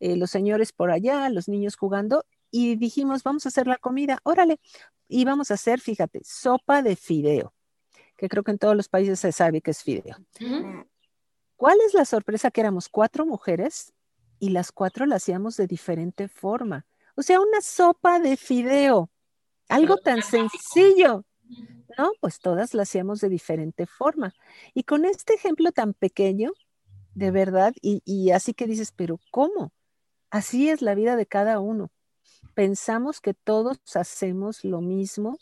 eh, 0.00 0.16
los 0.16 0.30
señores 0.30 0.72
por 0.72 0.90
allá, 0.90 1.28
los 1.28 1.48
niños 1.48 1.76
jugando 1.76 2.24
y 2.50 2.76
dijimos, 2.76 3.22
vamos 3.22 3.46
a 3.46 3.48
hacer 3.48 3.66
la 3.66 3.76
comida, 3.76 4.18
órale. 4.22 4.60
Y 5.08 5.24
vamos 5.24 5.50
a 5.50 5.54
hacer, 5.54 5.80
fíjate, 5.80 6.20
sopa 6.24 6.82
de 6.82 6.96
fideo, 6.96 7.54
que 8.16 8.28
creo 8.28 8.42
que 8.42 8.50
en 8.50 8.58
todos 8.58 8.76
los 8.76 8.88
países 8.88 9.20
se 9.20 9.32
sabe 9.32 9.60
que 9.60 9.70
es 9.70 9.82
fideo. 9.82 10.16
¿Cuál 11.56 11.78
es 11.86 11.94
la 11.94 12.04
sorpresa? 12.04 12.50
Que 12.50 12.60
éramos 12.60 12.88
cuatro 12.88 13.24
mujeres 13.24 13.92
y 14.38 14.50
las 14.50 14.72
cuatro 14.72 15.06
la 15.06 15.16
hacíamos 15.16 15.56
de 15.56 15.66
diferente 15.66 16.28
forma. 16.28 16.86
O 17.14 17.22
sea, 17.22 17.40
una 17.40 17.60
sopa 17.60 18.18
de 18.18 18.36
fideo, 18.36 19.10
algo 19.68 19.96
tan 19.96 20.22
sencillo, 20.22 21.24
¿no? 21.98 22.10
Pues 22.20 22.38
todas 22.38 22.74
la 22.74 22.82
hacíamos 22.82 23.20
de 23.20 23.28
diferente 23.28 23.86
forma. 23.86 24.34
Y 24.74 24.84
con 24.84 25.04
este 25.04 25.34
ejemplo 25.34 25.72
tan 25.72 25.94
pequeño, 25.94 26.52
de 27.14 27.30
verdad, 27.30 27.74
y, 27.80 28.02
y 28.04 28.30
así 28.30 28.54
que 28.54 28.66
dices, 28.66 28.92
pero 28.92 29.20
¿cómo? 29.30 29.72
Así 30.30 30.68
es 30.68 30.82
la 30.82 30.94
vida 30.94 31.16
de 31.16 31.26
cada 31.26 31.60
uno. 31.60 31.90
Pensamos 32.54 33.20
que 33.20 33.34
todos 33.34 33.78
hacemos 33.94 34.64
lo 34.64 34.80
mismo, 34.80 35.38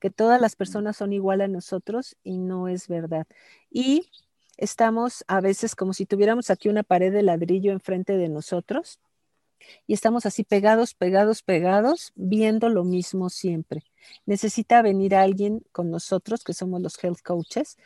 que 0.00 0.10
todas 0.10 0.40
las 0.40 0.56
personas 0.56 0.96
son 0.96 1.12
igual 1.12 1.40
a 1.40 1.48
nosotros 1.48 2.16
y 2.24 2.38
no 2.38 2.68
es 2.68 2.88
verdad. 2.88 3.26
Y 3.70 4.10
estamos 4.56 5.24
a 5.28 5.40
veces 5.40 5.76
como 5.76 5.92
si 5.92 6.06
tuviéramos 6.06 6.50
aquí 6.50 6.68
una 6.68 6.82
pared 6.82 7.12
de 7.12 7.22
ladrillo 7.22 7.72
enfrente 7.72 8.16
de 8.16 8.28
nosotros 8.28 9.00
y 9.86 9.94
estamos 9.94 10.26
así 10.26 10.44
pegados, 10.44 10.94
pegados, 10.94 11.42
pegados, 11.42 12.12
viendo 12.14 12.68
lo 12.68 12.84
mismo 12.84 13.30
siempre. 13.30 13.84
Necesita 14.26 14.82
venir 14.82 15.14
alguien 15.14 15.62
con 15.72 15.90
nosotros, 15.90 16.44
que 16.44 16.54
somos 16.54 16.80
los 16.80 17.02
health 17.02 17.20
coaches, 17.22 17.76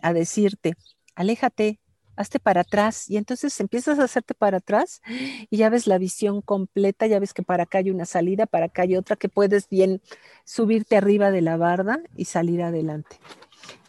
a 0.00 0.12
decirte, 0.12 0.74
aléjate, 1.14 1.80
hazte 2.16 2.38
para 2.38 2.62
atrás 2.62 3.10
y 3.10 3.16
entonces 3.16 3.58
empiezas 3.60 3.98
a 3.98 4.04
hacerte 4.04 4.34
para 4.34 4.58
atrás 4.58 5.02
y 5.50 5.56
ya 5.56 5.68
ves 5.68 5.86
la 5.86 5.98
visión 5.98 6.42
completa, 6.42 7.06
ya 7.06 7.18
ves 7.18 7.34
que 7.34 7.42
para 7.42 7.64
acá 7.64 7.78
hay 7.78 7.90
una 7.90 8.04
salida, 8.04 8.46
para 8.46 8.66
acá 8.66 8.82
hay 8.82 8.96
otra, 8.96 9.16
que 9.16 9.28
puedes 9.28 9.68
bien 9.68 10.00
subirte 10.44 10.96
arriba 10.96 11.30
de 11.30 11.40
la 11.40 11.56
barda 11.56 12.00
y 12.16 12.26
salir 12.26 12.62
adelante. 12.62 13.18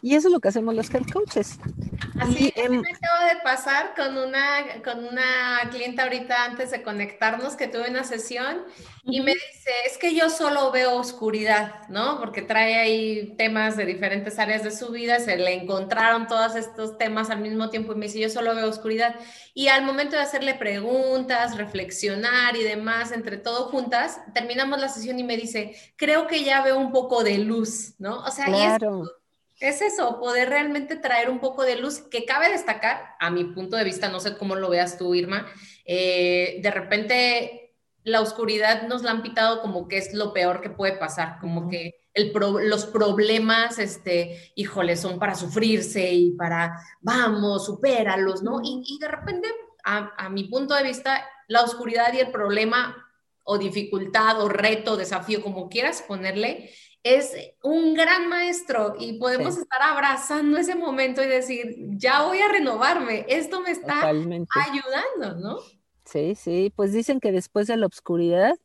Y 0.02 0.14
eso 0.14 0.28
es 0.28 0.32
lo 0.32 0.40
que 0.40 0.48
hacemos 0.48 0.74
los 0.74 0.92
health 0.92 1.10
coaches. 1.10 1.58
Así 2.20 2.52
es, 2.54 2.70
me 2.70 2.78
acabo 2.78 3.26
de 3.28 3.40
pasar 3.42 3.94
con 3.94 4.16
una, 4.16 4.82
con 4.84 5.04
una 5.04 5.68
clienta 5.70 6.04
ahorita 6.04 6.44
antes 6.44 6.70
de 6.70 6.82
conectarnos 6.82 7.56
que 7.56 7.66
tuve 7.66 7.90
una 7.90 8.04
sesión 8.04 8.64
y 9.04 9.20
me 9.20 9.32
dice, 9.32 9.70
es 9.86 9.98
que 9.98 10.14
yo 10.14 10.30
solo 10.30 10.70
veo 10.70 10.96
oscuridad, 10.96 11.88
¿no? 11.88 12.18
Porque 12.18 12.42
trae 12.42 12.76
ahí 12.76 13.34
temas 13.36 13.76
de 13.76 13.86
diferentes 13.86 14.38
áreas 14.38 14.64
de 14.64 14.70
su 14.70 14.90
vida, 14.90 15.20
se 15.20 15.36
le 15.36 15.54
encontraron 15.54 16.26
todos 16.26 16.56
estos 16.56 16.98
temas 16.98 17.30
al 17.30 17.40
mismo 17.40 17.70
tiempo 17.70 17.92
y 17.92 17.96
me 17.96 18.06
dice, 18.06 18.20
yo 18.20 18.30
solo 18.30 18.54
veo 18.54 18.68
oscuridad. 18.68 19.14
Y 19.54 19.68
al 19.68 19.84
momento 19.84 20.16
de 20.16 20.22
hacerle 20.22 20.54
preguntas, 20.54 21.56
reflexionar 21.56 22.56
y 22.56 22.62
demás, 22.62 23.12
entre 23.12 23.36
todo 23.36 23.68
juntas, 23.68 24.20
terminamos 24.34 24.80
la 24.80 24.88
sesión 24.88 25.18
y 25.18 25.24
me 25.24 25.36
dice, 25.36 25.76
creo 25.96 26.26
que 26.26 26.44
ya 26.44 26.62
veo 26.62 26.78
un 26.78 26.92
poco 26.92 27.22
de 27.22 27.38
luz, 27.38 27.94
¿no? 27.98 28.24
O 28.24 28.30
sea, 28.30 28.46
claro. 28.46 29.02
y 29.02 29.02
es 29.04 29.25
eso, 29.60 30.18
poder 30.20 30.48
realmente 30.50 30.96
traer 30.96 31.30
un 31.30 31.40
poco 31.40 31.62
de 31.62 31.76
luz 31.76 32.00
que 32.00 32.24
cabe 32.24 32.50
destacar, 32.50 33.16
a 33.18 33.30
mi 33.30 33.44
punto 33.44 33.76
de 33.76 33.84
vista, 33.84 34.08
no 34.08 34.20
sé 34.20 34.36
cómo 34.36 34.54
lo 34.54 34.68
veas 34.68 34.98
tú, 34.98 35.14
Irma, 35.14 35.46
eh, 35.84 36.58
de 36.62 36.70
repente 36.70 37.74
la 38.02 38.20
oscuridad 38.20 38.86
nos 38.86 39.02
la 39.02 39.10
han 39.10 39.22
pitado 39.22 39.60
como 39.60 39.88
que 39.88 39.98
es 39.98 40.14
lo 40.14 40.32
peor 40.32 40.60
que 40.60 40.70
puede 40.70 40.92
pasar, 40.92 41.38
como 41.40 41.68
que 41.68 41.94
los 42.14 42.86
problemas, 42.86 43.78
este, 43.78 44.52
híjole, 44.54 44.96
son 44.96 45.18
para 45.18 45.34
sufrirse 45.34 46.12
y 46.12 46.30
para, 46.30 46.80
vamos, 47.00 47.66
supéralos, 47.66 48.42
¿no? 48.42 48.60
Y, 48.62 48.98
de 49.00 49.08
repente, 49.08 49.48
a, 49.84 50.12
a 50.16 50.28
mi 50.30 50.44
punto 50.44 50.74
de 50.74 50.84
vista, 50.84 51.28
la 51.48 51.62
oscuridad 51.62 52.12
y 52.14 52.20
el 52.20 52.30
problema 52.30 52.96
o 53.42 53.58
dificultad 53.58 54.40
o 54.40 54.48
reto, 54.48 54.96
desafío, 54.96 55.42
como 55.42 55.68
quieras 55.68 56.02
ponerle, 56.02 56.70
es 57.06 57.32
un 57.62 57.94
gran 57.94 58.28
maestro 58.28 58.96
y 58.98 59.18
podemos 59.18 59.56
estar 59.56 59.80
abrazando 59.80 60.58
ese 60.58 60.74
momento 60.74 61.22
y 61.22 61.28
decir, 61.28 61.76
ya 61.96 62.24
voy 62.24 62.40
a 62.40 62.48
renovarme, 62.48 63.24
esto 63.28 63.60
me 63.60 63.70
está 63.70 64.08
ayudando, 64.08 65.40
¿no? 65.40 65.58
Sí, 66.04 66.34
sí, 66.34 66.72
pues 66.74 66.92
dicen 66.92 67.20
que 67.20 67.30
después 67.30 67.68
de 67.68 67.76
la 67.76 67.86
oscuridad 67.86 68.58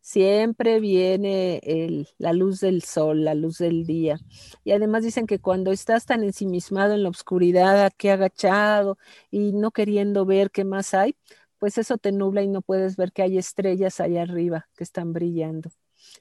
siempre 0.00 0.78
viene 0.78 2.06
la 2.18 2.32
luz 2.32 2.60
del 2.60 2.82
sol, 2.82 3.24
la 3.24 3.34
luz 3.34 3.58
del 3.58 3.84
día. 3.84 4.18
Y 4.64 4.70
además 4.70 5.02
dicen 5.02 5.26
que 5.26 5.40
cuando 5.40 5.72
estás 5.72 6.06
tan 6.06 6.22
ensimismado 6.22 6.94
en 6.94 7.02
la 7.02 7.08
oscuridad, 7.08 7.84
aquí 7.84 8.08
agachado 8.08 8.96
y 9.30 9.52
no 9.52 9.72
queriendo 9.72 10.24
ver 10.24 10.50
qué 10.50 10.64
más 10.64 10.94
hay, 10.94 11.16
pues 11.58 11.78
eso 11.78 11.98
te 11.98 12.12
nubla 12.12 12.42
y 12.42 12.48
no 12.48 12.62
puedes 12.62 12.96
ver 12.96 13.10
que 13.10 13.22
hay 13.22 13.38
estrellas 13.38 13.98
allá 13.98 14.22
arriba 14.22 14.68
que 14.76 14.84
están 14.84 15.12
brillando. 15.12 15.70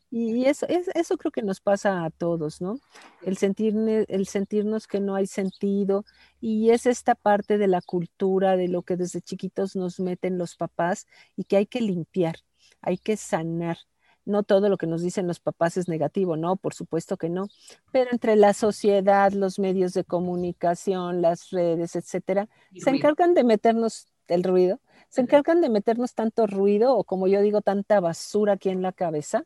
Y 0.09 0.45
eso, 0.45 0.65
eso 0.69 1.17
creo 1.17 1.31
que 1.31 1.41
nos 1.41 1.59
pasa 1.59 2.05
a 2.05 2.09
todos, 2.09 2.61
¿no? 2.61 2.79
El, 3.23 3.37
sentir, 3.37 3.75
el 4.07 4.27
sentirnos 4.27 4.87
que 4.87 5.01
no 5.01 5.15
hay 5.15 5.27
sentido 5.27 6.05
y 6.39 6.69
es 6.69 6.85
esta 6.85 7.13
parte 7.13 7.57
de 7.57 7.67
la 7.67 7.81
cultura, 7.81 8.55
de 8.55 8.69
lo 8.69 8.83
que 8.83 8.95
desde 8.95 9.21
chiquitos 9.21 9.75
nos 9.75 9.99
meten 9.99 10.37
los 10.37 10.55
papás 10.55 11.07
y 11.35 11.43
que 11.43 11.57
hay 11.57 11.65
que 11.65 11.81
limpiar, 11.81 12.37
hay 12.81 12.97
que 12.97 13.17
sanar. 13.17 13.77
No 14.23 14.43
todo 14.43 14.69
lo 14.69 14.77
que 14.77 14.87
nos 14.87 15.01
dicen 15.01 15.27
los 15.27 15.39
papás 15.39 15.77
es 15.77 15.87
negativo, 15.89 16.35
no, 16.37 16.57
por 16.57 16.73
supuesto 16.73 17.17
que 17.17 17.29
no, 17.29 17.47
pero 17.91 18.11
entre 18.11 18.35
la 18.35 18.53
sociedad, 18.53 19.31
los 19.31 19.57
medios 19.57 19.93
de 19.93 20.03
comunicación, 20.03 21.21
las 21.21 21.49
redes, 21.49 21.95
etcétera, 21.95 22.49
se 22.75 22.89
encargan 22.89 23.33
de 23.33 23.45
meternos 23.45 24.07
el 24.27 24.43
ruido, 24.43 24.81
se 25.09 25.21
encargan 25.21 25.61
de 25.61 25.69
meternos 25.69 26.13
tanto 26.13 26.45
ruido 26.45 26.97
o 26.97 27.05
como 27.05 27.27
yo 27.27 27.41
digo, 27.41 27.61
tanta 27.61 28.01
basura 28.01 28.53
aquí 28.53 28.69
en 28.69 28.81
la 28.81 28.91
cabeza 28.91 29.45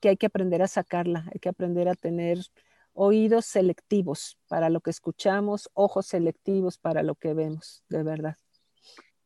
que 0.00 0.08
hay 0.08 0.16
que 0.16 0.26
aprender 0.26 0.62
a 0.62 0.68
sacarla, 0.68 1.28
hay 1.32 1.40
que 1.40 1.48
aprender 1.48 1.88
a 1.88 1.94
tener 1.94 2.38
oídos 2.92 3.46
selectivos 3.46 4.38
para 4.48 4.68
lo 4.68 4.80
que 4.80 4.90
escuchamos, 4.90 5.70
ojos 5.74 6.06
selectivos 6.06 6.78
para 6.78 7.02
lo 7.02 7.14
que 7.14 7.34
vemos, 7.34 7.84
de 7.88 8.02
verdad. 8.02 8.36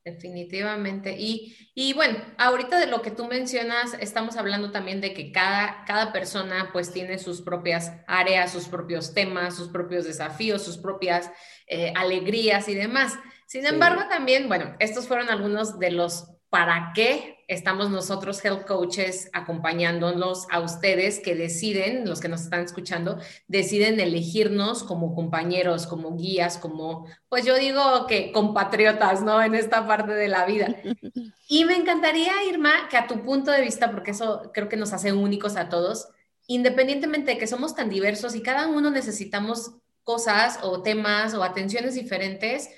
Definitivamente. 0.04 1.16
Y, 1.18 1.56
y, 1.74 1.94
bueno, 1.94 2.18
ahorita 2.36 2.78
de 2.78 2.86
lo 2.86 3.00
que 3.00 3.10
tú 3.10 3.24
mencionas, 3.24 3.94
estamos 4.00 4.36
hablando 4.36 4.70
también 4.70 5.00
de 5.00 5.14
que 5.14 5.32
cada, 5.32 5.86
cada 5.86 6.12
persona 6.12 6.68
pues 6.74 6.92
tiene 6.92 7.18
sus 7.18 7.40
propias 7.40 7.90
áreas, 8.06 8.52
sus 8.52 8.68
propios 8.68 9.14
temas, 9.14 9.56
sus 9.56 9.70
propios 9.70 10.04
desafíos, 10.04 10.62
sus 10.62 10.76
propias 10.76 11.30
eh, 11.66 11.90
alegrías 11.96 12.68
y 12.68 12.74
demás. 12.74 13.14
Sin 13.46 13.64
embargo, 13.64 14.02
también, 14.10 14.46
bueno, 14.46 14.76
estos 14.78 15.08
fueron 15.08 15.30
algunos 15.30 15.78
de 15.78 15.90
los 15.90 16.33
para 16.54 16.92
qué 16.94 17.44
estamos 17.48 17.90
nosotros, 17.90 18.44
health 18.44 18.64
coaches, 18.64 19.28
acompañándonos 19.32 20.46
a 20.52 20.60
ustedes 20.60 21.18
que 21.18 21.34
deciden, 21.34 22.08
los 22.08 22.20
que 22.20 22.28
nos 22.28 22.42
están 22.42 22.60
escuchando, 22.60 23.18
deciden 23.48 23.98
elegirnos 23.98 24.84
como 24.84 25.16
compañeros, 25.16 25.88
como 25.88 26.16
guías, 26.16 26.56
como, 26.56 27.08
pues 27.28 27.44
yo 27.44 27.56
digo 27.56 28.06
que 28.06 28.30
compatriotas, 28.30 29.20
¿no? 29.20 29.42
En 29.42 29.56
esta 29.56 29.84
parte 29.84 30.14
de 30.14 30.28
la 30.28 30.46
vida. 30.46 30.76
Y 31.48 31.64
me 31.64 31.74
encantaría, 31.74 32.32
Irma, 32.48 32.88
que 32.88 32.96
a 32.96 33.08
tu 33.08 33.22
punto 33.22 33.50
de 33.50 33.60
vista, 33.60 33.90
porque 33.90 34.12
eso 34.12 34.50
creo 34.54 34.68
que 34.68 34.76
nos 34.76 34.92
hace 34.92 35.12
únicos 35.12 35.56
a 35.56 35.68
todos, 35.68 36.08
independientemente 36.46 37.32
de 37.32 37.38
que 37.38 37.48
somos 37.48 37.74
tan 37.74 37.90
diversos 37.90 38.34
y 38.36 38.42
cada 38.42 38.68
uno 38.68 38.90
necesitamos 38.90 39.72
cosas 40.04 40.60
o 40.62 40.82
temas 40.82 41.34
o 41.34 41.42
atenciones 41.42 41.94
diferentes, 41.94 42.70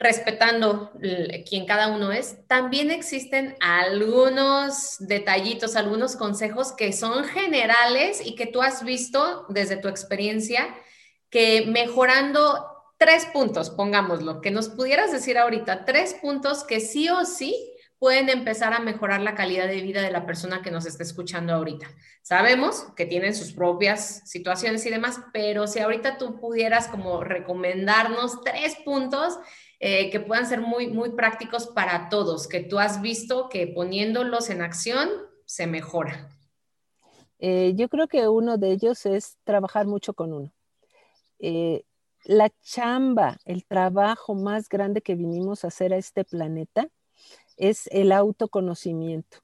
respetando 0.00 0.90
quien 1.46 1.66
cada 1.66 1.88
uno 1.88 2.10
es, 2.10 2.38
también 2.48 2.90
existen 2.90 3.54
algunos 3.60 4.96
detallitos, 4.98 5.76
algunos 5.76 6.16
consejos 6.16 6.72
que 6.72 6.94
son 6.94 7.24
generales 7.24 8.22
y 8.24 8.34
que 8.34 8.46
tú 8.46 8.62
has 8.62 8.82
visto 8.82 9.44
desde 9.50 9.76
tu 9.76 9.88
experiencia 9.88 10.74
que 11.28 11.66
mejorando 11.66 12.66
tres 12.96 13.26
puntos, 13.26 13.68
pongámoslo, 13.68 14.40
que 14.40 14.50
nos 14.50 14.70
pudieras 14.70 15.12
decir 15.12 15.36
ahorita, 15.36 15.84
tres 15.84 16.14
puntos 16.14 16.64
que 16.64 16.80
sí 16.80 17.10
o 17.10 17.26
sí 17.26 17.54
pueden 17.98 18.30
empezar 18.30 18.72
a 18.72 18.80
mejorar 18.80 19.20
la 19.20 19.34
calidad 19.34 19.68
de 19.68 19.82
vida 19.82 20.00
de 20.00 20.10
la 20.10 20.24
persona 20.24 20.62
que 20.62 20.70
nos 20.70 20.86
está 20.86 21.02
escuchando 21.02 21.52
ahorita. 21.52 21.86
Sabemos 22.22 22.86
que 22.96 23.04
tienen 23.04 23.34
sus 23.34 23.52
propias 23.52 24.22
situaciones 24.24 24.86
y 24.86 24.90
demás, 24.90 25.20
pero 25.34 25.66
si 25.66 25.80
ahorita 25.80 26.16
tú 26.16 26.40
pudieras 26.40 26.88
como 26.88 27.22
recomendarnos 27.22 28.40
tres 28.42 28.76
puntos 28.82 29.38
eh, 29.80 30.10
que 30.10 30.20
puedan 30.20 30.46
ser 30.46 30.60
muy, 30.60 30.88
muy 30.88 31.12
prácticos 31.12 31.66
para 31.66 32.10
todos, 32.10 32.46
que 32.46 32.60
tú 32.60 32.78
has 32.78 33.00
visto 33.00 33.48
que 33.48 33.66
poniéndolos 33.66 34.50
en 34.50 34.60
acción 34.60 35.08
se 35.46 35.66
mejora? 35.66 36.28
Eh, 37.38 37.72
yo 37.74 37.88
creo 37.88 38.06
que 38.06 38.28
uno 38.28 38.58
de 38.58 38.72
ellos 38.72 39.06
es 39.06 39.38
trabajar 39.44 39.86
mucho 39.86 40.12
con 40.12 40.34
uno. 40.34 40.52
Eh, 41.38 41.84
la 42.24 42.50
chamba, 42.60 43.38
el 43.46 43.64
trabajo 43.64 44.34
más 44.34 44.68
grande 44.68 45.00
que 45.00 45.14
vinimos 45.14 45.64
a 45.64 45.68
hacer 45.68 45.94
a 45.94 45.96
este 45.96 46.24
planeta 46.24 46.86
es 47.56 47.88
el 47.90 48.12
autoconocimiento. 48.12 49.38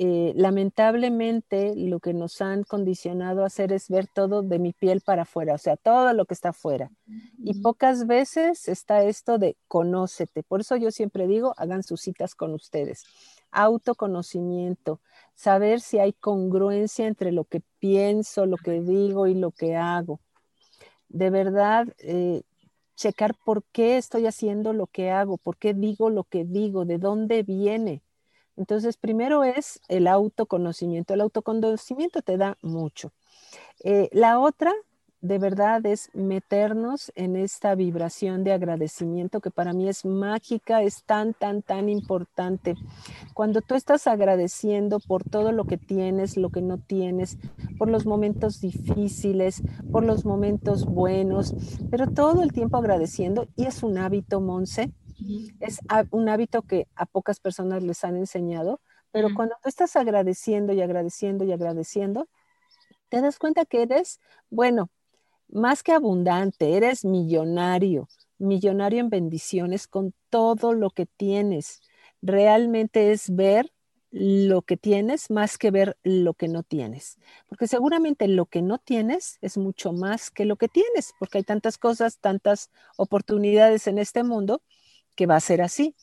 Eh, 0.00 0.32
lamentablemente 0.36 1.74
lo 1.74 1.98
que 1.98 2.14
nos 2.14 2.40
han 2.40 2.62
condicionado 2.62 3.42
a 3.42 3.46
hacer 3.46 3.72
es 3.72 3.88
ver 3.88 4.06
todo 4.06 4.42
de 4.42 4.60
mi 4.60 4.72
piel 4.72 5.00
para 5.00 5.22
afuera, 5.22 5.54
o 5.54 5.58
sea, 5.58 5.76
todo 5.76 6.12
lo 6.12 6.24
que 6.24 6.34
está 6.34 6.50
afuera. 6.50 6.92
Y 7.36 7.60
pocas 7.62 8.06
veces 8.06 8.68
está 8.68 9.02
esto 9.02 9.38
de 9.38 9.56
conócete. 9.66 10.44
Por 10.44 10.60
eso 10.60 10.76
yo 10.76 10.92
siempre 10.92 11.26
digo, 11.26 11.52
hagan 11.56 11.82
sus 11.82 12.00
citas 12.00 12.36
con 12.36 12.54
ustedes. 12.54 13.02
Autoconocimiento, 13.50 15.00
saber 15.34 15.80
si 15.80 15.98
hay 15.98 16.12
congruencia 16.12 17.08
entre 17.08 17.32
lo 17.32 17.42
que 17.42 17.60
pienso, 17.80 18.46
lo 18.46 18.56
que 18.56 18.80
digo 18.80 19.26
y 19.26 19.34
lo 19.34 19.50
que 19.50 19.74
hago. 19.74 20.20
De 21.08 21.30
verdad, 21.30 21.88
eh, 21.98 22.42
checar 22.94 23.34
por 23.44 23.64
qué 23.72 23.96
estoy 23.96 24.26
haciendo 24.26 24.72
lo 24.72 24.86
que 24.86 25.10
hago, 25.10 25.38
por 25.38 25.56
qué 25.56 25.74
digo 25.74 26.08
lo 26.08 26.22
que 26.22 26.44
digo, 26.44 26.84
de 26.84 26.98
dónde 26.98 27.42
viene 27.42 28.04
entonces, 28.58 28.96
primero 28.96 29.44
es 29.44 29.80
el 29.88 30.08
autoconocimiento. 30.08 31.14
El 31.14 31.20
autoconocimiento 31.20 32.22
te 32.22 32.36
da 32.36 32.58
mucho. 32.60 33.12
Eh, 33.84 34.08
la 34.12 34.40
otra, 34.40 34.72
de 35.20 35.38
verdad 35.38 35.86
es 35.86 36.10
meternos 36.12 37.12
en 37.14 37.36
esta 37.36 37.76
vibración 37.76 38.42
de 38.42 38.52
agradecimiento 38.52 39.40
que 39.40 39.52
para 39.52 39.72
mí 39.72 39.88
es 39.88 40.04
mágica, 40.04 40.82
es 40.82 41.04
tan, 41.04 41.34
tan, 41.34 41.62
tan 41.62 41.88
importante. 41.88 42.74
Cuando 43.32 43.60
tú 43.60 43.76
estás 43.76 44.08
agradeciendo 44.08 44.98
por 44.98 45.22
todo 45.22 45.52
lo 45.52 45.64
que 45.64 45.78
tienes, 45.78 46.36
lo 46.36 46.50
que 46.50 46.60
no 46.60 46.78
tienes, 46.78 47.38
por 47.78 47.88
los 47.88 48.06
momentos 48.06 48.60
difíciles, 48.60 49.62
por 49.92 50.04
los 50.04 50.24
momentos 50.24 50.84
buenos, 50.84 51.54
pero 51.92 52.08
todo 52.08 52.42
el 52.42 52.52
tiempo 52.52 52.76
agradeciendo, 52.76 53.46
y 53.54 53.66
es 53.66 53.84
un 53.84 53.98
hábito, 53.98 54.40
Monse, 54.40 54.92
es 55.60 55.80
un 56.10 56.28
hábito 56.28 56.62
que 56.62 56.86
a 56.94 57.06
pocas 57.06 57.40
personas 57.40 57.82
les 57.82 58.04
han 58.04 58.16
enseñado, 58.16 58.80
pero 59.10 59.28
cuando 59.34 59.56
tú 59.62 59.68
estás 59.68 59.96
agradeciendo 59.96 60.72
y 60.72 60.82
agradeciendo 60.82 61.44
y 61.44 61.52
agradeciendo, 61.52 62.28
te 63.08 63.20
das 63.20 63.38
cuenta 63.38 63.64
que 63.64 63.82
eres, 63.82 64.20
bueno, 64.50 64.90
más 65.48 65.82
que 65.82 65.92
abundante, 65.92 66.76
eres 66.76 67.04
millonario, 67.04 68.08
millonario 68.38 69.00
en 69.00 69.08
bendiciones 69.08 69.88
con 69.88 70.12
todo 70.28 70.74
lo 70.74 70.90
que 70.90 71.06
tienes. 71.06 71.80
Realmente 72.20 73.12
es 73.12 73.34
ver 73.34 73.72
lo 74.10 74.62
que 74.62 74.76
tienes 74.76 75.30
más 75.30 75.58
que 75.58 75.70
ver 75.70 75.98
lo 76.02 76.34
que 76.34 76.48
no 76.48 76.62
tienes. 76.62 77.18
Porque 77.48 77.66
seguramente 77.66 78.26
lo 78.26 78.46
que 78.46 78.62
no 78.62 78.78
tienes 78.78 79.38
es 79.42 79.58
mucho 79.58 79.92
más 79.92 80.30
que 80.30 80.44
lo 80.44 80.56
que 80.56 80.68
tienes, 80.68 81.12
porque 81.18 81.38
hay 81.38 81.44
tantas 81.44 81.78
cosas, 81.78 82.18
tantas 82.18 82.70
oportunidades 82.96 83.86
en 83.86 83.98
este 83.98 84.22
mundo 84.22 84.62
que 85.18 85.26
va 85.26 85.34
a 85.34 85.40
ser 85.40 85.62
así. 85.62 85.96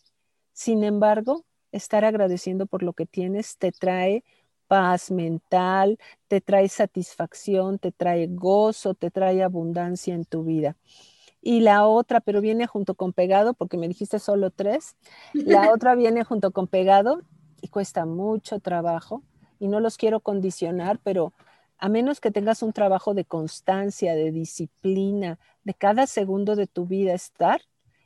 Sin 0.52 0.84
embargo, 0.84 1.46
estar 1.72 2.04
agradeciendo 2.04 2.66
por 2.66 2.84
lo 2.84 2.92
que 2.92 3.06
tienes 3.06 3.58
te 3.58 3.72
trae 3.72 4.26
paz 4.68 5.10
mental, 5.10 5.98
te 6.28 6.42
trae 6.42 6.68
satisfacción, 6.68 7.80
te 7.80 7.94
trae 7.94 8.28
gozo, 8.28 8.94
te 8.94 9.12
trae 9.12 9.42
abundancia 9.42 10.14
en 10.14 10.26
tu 10.26 10.44
vida. 10.44 10.76
Y 11.42 11.62
la 11.62 11.88
otra, 11.88 12.20
pero 12.20 12.42
viene 12.42 12.68
junto 12.68 12.96
con 12.96 13.14
pegado, 13.14 13.54
porque 13.54 13.78
me 13.78 13.88
dijiste 13.88 14.20
solo 14.20 14.50
tres, 14.52 14.98
la 15.34 15.72
otra 15.74 15.96
viene 15.96 16.26
junto 16.26 16.52
con 16.52 16.68
pegado 16.68 17.22
y 17.62 17.70
cuesta 17.70 18.06
mucho 18.06 18.60
trabajo 18.60 19.24
y 19.60 19.70
no 19.70 19.80
los 19.80 19.96
quiero 19.96 20.20
condicionar, 20.20 21.00
pero 21.02 21.32
a 21.78 21.88
menos 21.88 22.20
que 22.20 22.32
tengas 22.32 22.62
un 22.64 22.74
trabajo 22.74 23.14
de 23.14 23.24
constancia, 23.24 24.14
de 24.14 24.34
disciplina, 24.34 25.40
de 25.64 25.74
cada 25.74 26.06
segundo 26.06 26.58
de 26.58 26.68
tu 26.68 26.86
vida 26.86 27.14
estar, 27.14 27.62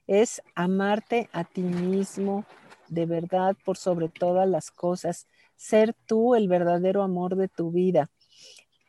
es 0.09 0.41
amarte 0.55 1.29
a 1.33 1.43
ti 1.43 1.61
mismo 1.61 2.43
de 2.87 3.05
verdad 3.05 3.55
por 3.63 3.77
sobre 3.77 4.09
todas 4.09 4.49
las 4.49 4.71
cosas 4.71 5.27
ser 5.55 5.93
tú 6.07 6.33
el 6.33 6.47
verdadero 6.47 7.03
amor 7.03 7.35
de 7.35 7.47
tu 7.47 7.69
vida. 7.69 8.09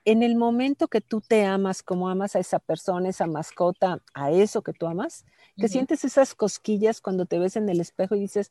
En 0.07 0.23
el 0.23 0.35
momento 0.35 0.89
que 0.89 1.03
tú 1.03 1.21
te 1.21 1.45
amas 1.45 1.83
como 1.83 2.09
amas 2.09 2.37
a 2.37 2.39
esa 2.39 2.59
persona, 2.59 3.11
esa 3.11 3.27
mascota, 3.27 4.03
a 4.15 4.31
eso 4.31 4.63
que 4.63 4.73
tú 4.73 4.87
amas, 4.87 5.27
que 5.59 5.69
sientes 5.69 6.07
esas 6.07 6.35
cosquillas 6.35 7.03
cuando 7.03 7.27
te 7.27 7.39
ves 7.39 7.57
en 7.57 7.69
el 7.69 7.81
espejo 7.81 8.15
y 8.15 8.21
dices, 8.21 8.51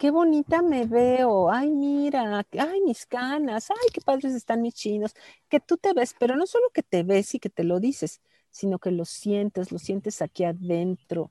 qué 0.00 0.10
bonita 0.10 0.62
me 0.62 0.86
veo, 0.86 1.52
ay, 1.52 1.70
mira, 1.70 2.44
ay, 2.58 2.80
mis 2.80 3.06
canas, 3.06 3.70
ay, 3.70 3.90
qué 3.92 4.00
padres 4.00 4.34
están 4.34 4.60
mis 4.60 4.74
chinos, 4.74 5.14
que 5.48 5.60
tú 5.60 5.76
te 5.76 5.92
ves, 5.92 6.16
pero 6.18 6.34
no 6.34 6.48
solo 6.48 6.68
que 6.74 6.82
te 6.82 7.04
ves 7.04 7.36
y 7.36 7.38
que 7.38 7.48
te 7.48 7.62
lo 7.62 7.78
dices, 7.78 8.20
sino 8.50 8.80
que 8.80 8.90
lo 8.90 9.04
sientes, 9.04 9.70
lo 9.70 9.78
sientes 9.78 10.20
aquí 10.20 10.42
adentro, 10.42 11.30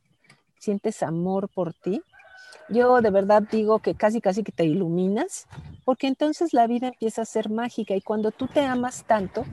sientes 0.66 1.04
amor 1.04 1.50
por 1.50 1.74
ti 1.74 2.02
yo 2.68 3.02
de 3.02 3.12
verdad 3.12 3.44
digo 3.44 3.80
que 3.80 3.96
casi, 3.96 4.22
casi 4.22 4.44
que 4.44 4.52
te 4.52 4.66
iluminas, 4.66 5.48
porque 5.84 6.08
entonces 6.08 6.54
la 6.54 6.68
vida 6.68 6.88
empieza 6.88 7.22
a 7.22 7.26
ser 7.26 7.50
mágica 7.50 7.96
y 7.96 8.02
cuando 8.02 8.32
tú 8.32 8.48
te 8.48 8.62
amas 8.62 9.04
tanto, 9.06 9.46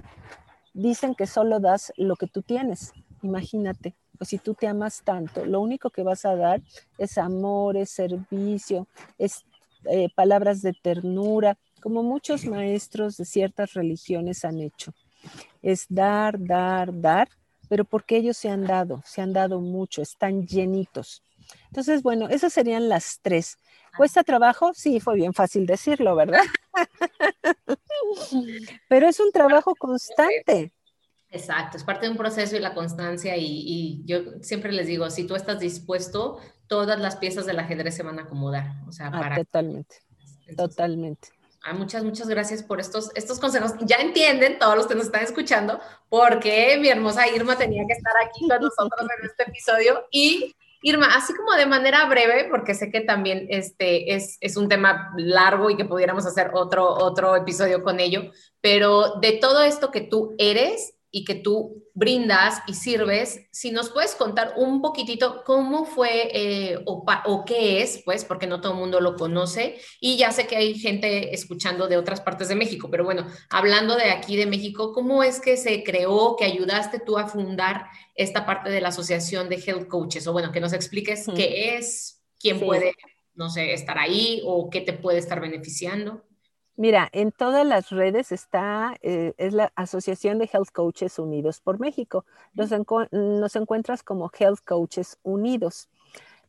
dicen 0.73 1.15
que 1.15 1.27
solo 1.27 1.61
das 1.61 1.93
lo 1.97 2.17
que 2.17 2.27
tú 2.27 2.43
tienes. 2.43 2.93
Imagínate, 3.23 3.95
pues 4.17 4.31
si 4.31 4.39
tú 4.39 4.55
te 4.55 4.67
amas 4.67 5.03
tanto, 5.05 5.45
lo 5.45 5.61
único 5.61 5.91
que 5.91 6.03
vas 6.03 6.25
a 6.25 6.37
dar 6.37 6.63
es 6.97 7.19
amor, 7.19 7.77
es 7.77 7.91
servicio, 7.91 8.89
es 9.19 9.45
eh, 9.85 10.09
palabras 10.15 10.63
de 10.63 10.73
ternura, 10.73 11.59
como 11.83 12.03
muchos 12.03 12.47
maestros 12.47 13.17
de 13.17 13.25
ciertas 13.27 13.75
religiones 13.75 14.45
han 14.45 14.61
hecho. 14.61 14.95
Es 15.61 15.87
dar, 15.89 16.37
dar, 16.39 16.99
dar, 16.99 17.29
pero 17.73 17.87
porque 17.87 18.19
ellos 18.19 18.37
se 18.37 18.51
han 18.51 18.67
dado, 18.67 19.01
se 19.07 19.23
han 19.23 19.33
dado 19.33 19.59
mucho, 19.59 20.03
están 20.03 20.47
llenitos. 20.47 21.23
Entonces, 21.69 22.03
bueno, 22.03 22.29
esas 22.29 22.53
serían 22.53 22.91
las 22.91 23.19
tres. 23.23 23.57
¿Cuesta 23.97 24.23
trabajo? 24.25 24.73
Sí, 24.75 25.01
fue 25.01 25.15
bien 25.15 25.33
fácil 25.33 25.65
decirlo, 25.65 26.15
¿verdad? 26.15 26.43
Pero 28.91 29.09
es 29.09 29.19
un 29.21 29.33
trabajo 29.33 29.75
constante. 29.75 30.75
Exacto, 31.31 31.79
es 31.79 31.85
parte 31.85 32.05
de 32.05 32.11
un 32.13 32.19
proceso 32.19 32.57
y 32.57 32.61
la 32.61 32.75
constancia 32.75 33.39
y, 33.39 34.03
yo 34.05 34.43
siempre 34.43 34.71
les 34.71 34.87
digo, 34.87 35.09
si 35.09 35.27
tú 35.27 35.35
estás 35.35 35.59
dispuesto, 35.59 36.41
todas 36.67 37.01
las 37.01 37.17
piezas 37.17 37.47
del 37.47 37.59
ajedrez 37.59 37.97
se 37.97 38.03
van 38.03 38.19
a 38.19 38.25
acomodar. 38.25 38.83
O 38.87 38.93
sea, 38.93 39.07
ah, 39.07 39.19
para... 39.19 39.37
Totalmente, 39.37 39.97
totalmente. 40.59 41.31
Ah, 41.65 41.75
muchas, 41.75 42.03
muchas 42.03 42.29
gracias 42.29 42.63
por 42.63 42.81
estos, 42.81 43.11
estos 43.15 43.39
consejos. 43.39 43.73
Ya 43.83 43.97
entienden 43.97 44.59
todos 44.59 44.77
los 44.77 44.87
que 44.89 44.97
nos 44.97 45.07
están 45.07 45.23
escuchando 45.23 45.81
por 46.09 46.41
qué 46.41 46.77
mi 46.81 46.89
hermosa 46.89 47.29
Irma 47.29 47.57
tenía 47.57 47.85
que 47.87 47.93
estar 47.93 48.15
aquí 48.25 48.49
con 48.49 48.61
nosotros 48.61 49.09
en 49.19 49.27
este 49.27 49.45
episodio 49.45 50.05
y 50.11 50.57
Irma, 50.85 51.15
así 51.15 51.33
como 51.35 51.53
de 51.53 51.67
manera 51.67 52.07
breve, 52.07 52.49
porque 52.51 52.75
sé 52.75 52.91
que 52.91 53.03
también 53.03 53.47
este 53.51 54.15
es, 54.15 54.37
es, 54.41 54.57
un 54.57 54.69
tema 54.69 55.13
largo 55.17 55.71
y 55.71 55.77
que 55.77 55.85
pudiéramos 55.85 56.27
hacer 56.27 56.51
otro, 56.55 56.85
otro 56.89 57.37
episodio 57.37 57.85
con 57.85 58.01
ello, 58.01 58.33
pero 58.61 59.21
de 59.21 59.35
todo 59.35 59.63
esto 59.63 59.93
que 59.93 60.01
tú 60.01 60.35
eres 60.39 60.95
y 61.15 61.25
que 61.25 61.35
tú 61.35 61.85
brindas 61.93 62.63
y 62.67 62.73
sirves, 62.73 63.47
si 63.53 63.71
nos 63.71 63.91
puedes 63.91 64.15
contar 64.15 64.55
un 64.57 64.81
poquitito 64.81 65.45
cómo 65.45 65.85
fue 65.85 66.31
eh, 66.33 66.79
o, 66.87 67.05
o, 67.27 67.45
qué 67.45 67.83
es, 67.83 68.03
pues, 68.03 68.25
porque 68.25 68.47
no 68.47 68.63
todo 68.63 68.73
el 68.73 68.79
mundo 68.79 68.99
lo 68.99 69.15
conoce 69.15 69.79
y 70.01 70.17
ya 70.17 70.33
sé 70.33 70.47
que 70.47 70.57
hay 70.57 70.75
gente 70.75 71.35
escuchando 71.35 71.87
de 71.87 71.99
otras 71.99 72.23
partes 72.23 72.49
de 72.49 72.55
México, 72.55 72.89
pero 72.91 73.05
bueno, 73.05 73.27
hablando 73.51 73.95
de 73.95 74.11
aquí 74.11 74.37
de 74.37 74.47
México, 74.47 74.95
¿cómo 74.95 75.23
es 75.23 75.39
que 75.39 75.59
se 75.59 75.85
creó, 75.85 76.35
que 76.37 76.47
ayudaste 76.47 76.99
tú 76.99 77.19
a 77.19 77.29
fundar 77.29 77.85
esta 78.15 78.47
parte 78.47 78.71
de 78.71 78.81
la 78.81 78.89
Asociación 78.89 79.51
de 79.51 79.57
Health 79.57 79.89
Coaches? 79.89 80.27
O 80.27 80.33
bueno, 80.33 80.51
que 80.51 80.61
nos 80.61 80.73
expliques 80.73 81.27
qué 81.37 81.77
es, 81.77 82.23
quién 82.41 82.59
puede, 82.59 82.95
no 83.35 83.51
sé, 83.51 83.75
estar 83.75 83.99
ahí 83.99 84.41
o 84.47 84.71
qué 84.71 84.81
te 84.81 84.95
puede 84.95 85.19
estar 85.19 85.43
beneficiando. 85.43 86.25
Mira, 86.77 87.09
en 87.13 87.33
todas 87.33 87.67
las 87.67 87.91
redes 87.91 88.33
está, 88.33 88.97
eh, 89.03 89.35
es 89.37 89.53
la 89.53 89.73
Asociación 89.77 90.39
de 90.39 90.49
Health 90.53 90.71
Coaches 90.73 91.19
Unidos 91.19 91.61
por 91.61 91.79
México. 91.79 92.25
Nos, 92.55 92.73
encuentras 93.57 94.03
como 94.03 94.31
Health 94.39 94.61
Coaches 94.67 95.19
Unidos. 95.23 95.91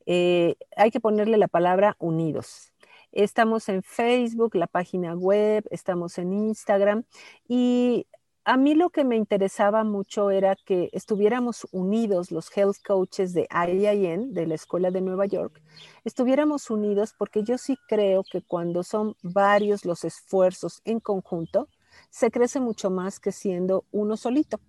Eh, 0.05 0.55
hay 0.77 0.91
que 0.91 1.01
ponerle 1.01 1.37
la 1.37 1.49
palabra 1.49 1.97
unidos. 1.99 2.73
Estamos 3.11 3.69
en 3.69 3.83
Facebook, 3.83 4.55
la 4.55 4.67
página 4.67 5.13
web, 5.13 5.65
estamos 5.69 6.17
en 6.17 6.33
Instagram 6.33 7.03
y 7.47 8.07
a 8.45 8.57
mí 8.57 8.75
lo 8.75 8.89
que 8.89 9.03
me 9.05 9.15
interesaba 9.15 9.83
mucho 9.83 10.29
era 10.29 10.55
que 10.55 10.89
estuviéramos 10.91 11.65
unidos 11.71 12.31
los 12.31 12.55
health 12.55 12.77
coaches 12.85 13.33
de 13.33 13.47
IIN, 13.49 14.33
de 14.33 14.47
la 14.47 14.55
Escuela 14.55 14.91
de 14.91 15.01
Nueva 15.01 15.25
York, 15.25 15.61
estuviéramos 16.03 16.69
unidos 16.69 17.13
porque 17.17 17.43
yo 17.43 17.57
sí 17.57 17.77
creo 17.87 18.23
que 18.29 18.41
cuando 18.41 18.83
son 18.83 19.15
varios 19.21 19.85
los 19.85 20.03
esfuerzos 20.03 20.81
en 20.83 20.99
conjunto, 20.99 21.69
se 22.09 22.31
crece 22.31 22.59
mucho 22.59 22.89
más 22.89 23.19
que 23.19 23.31
siendo 23.31 23.85
uno 23.91 24.17
solito. 24.17 24.59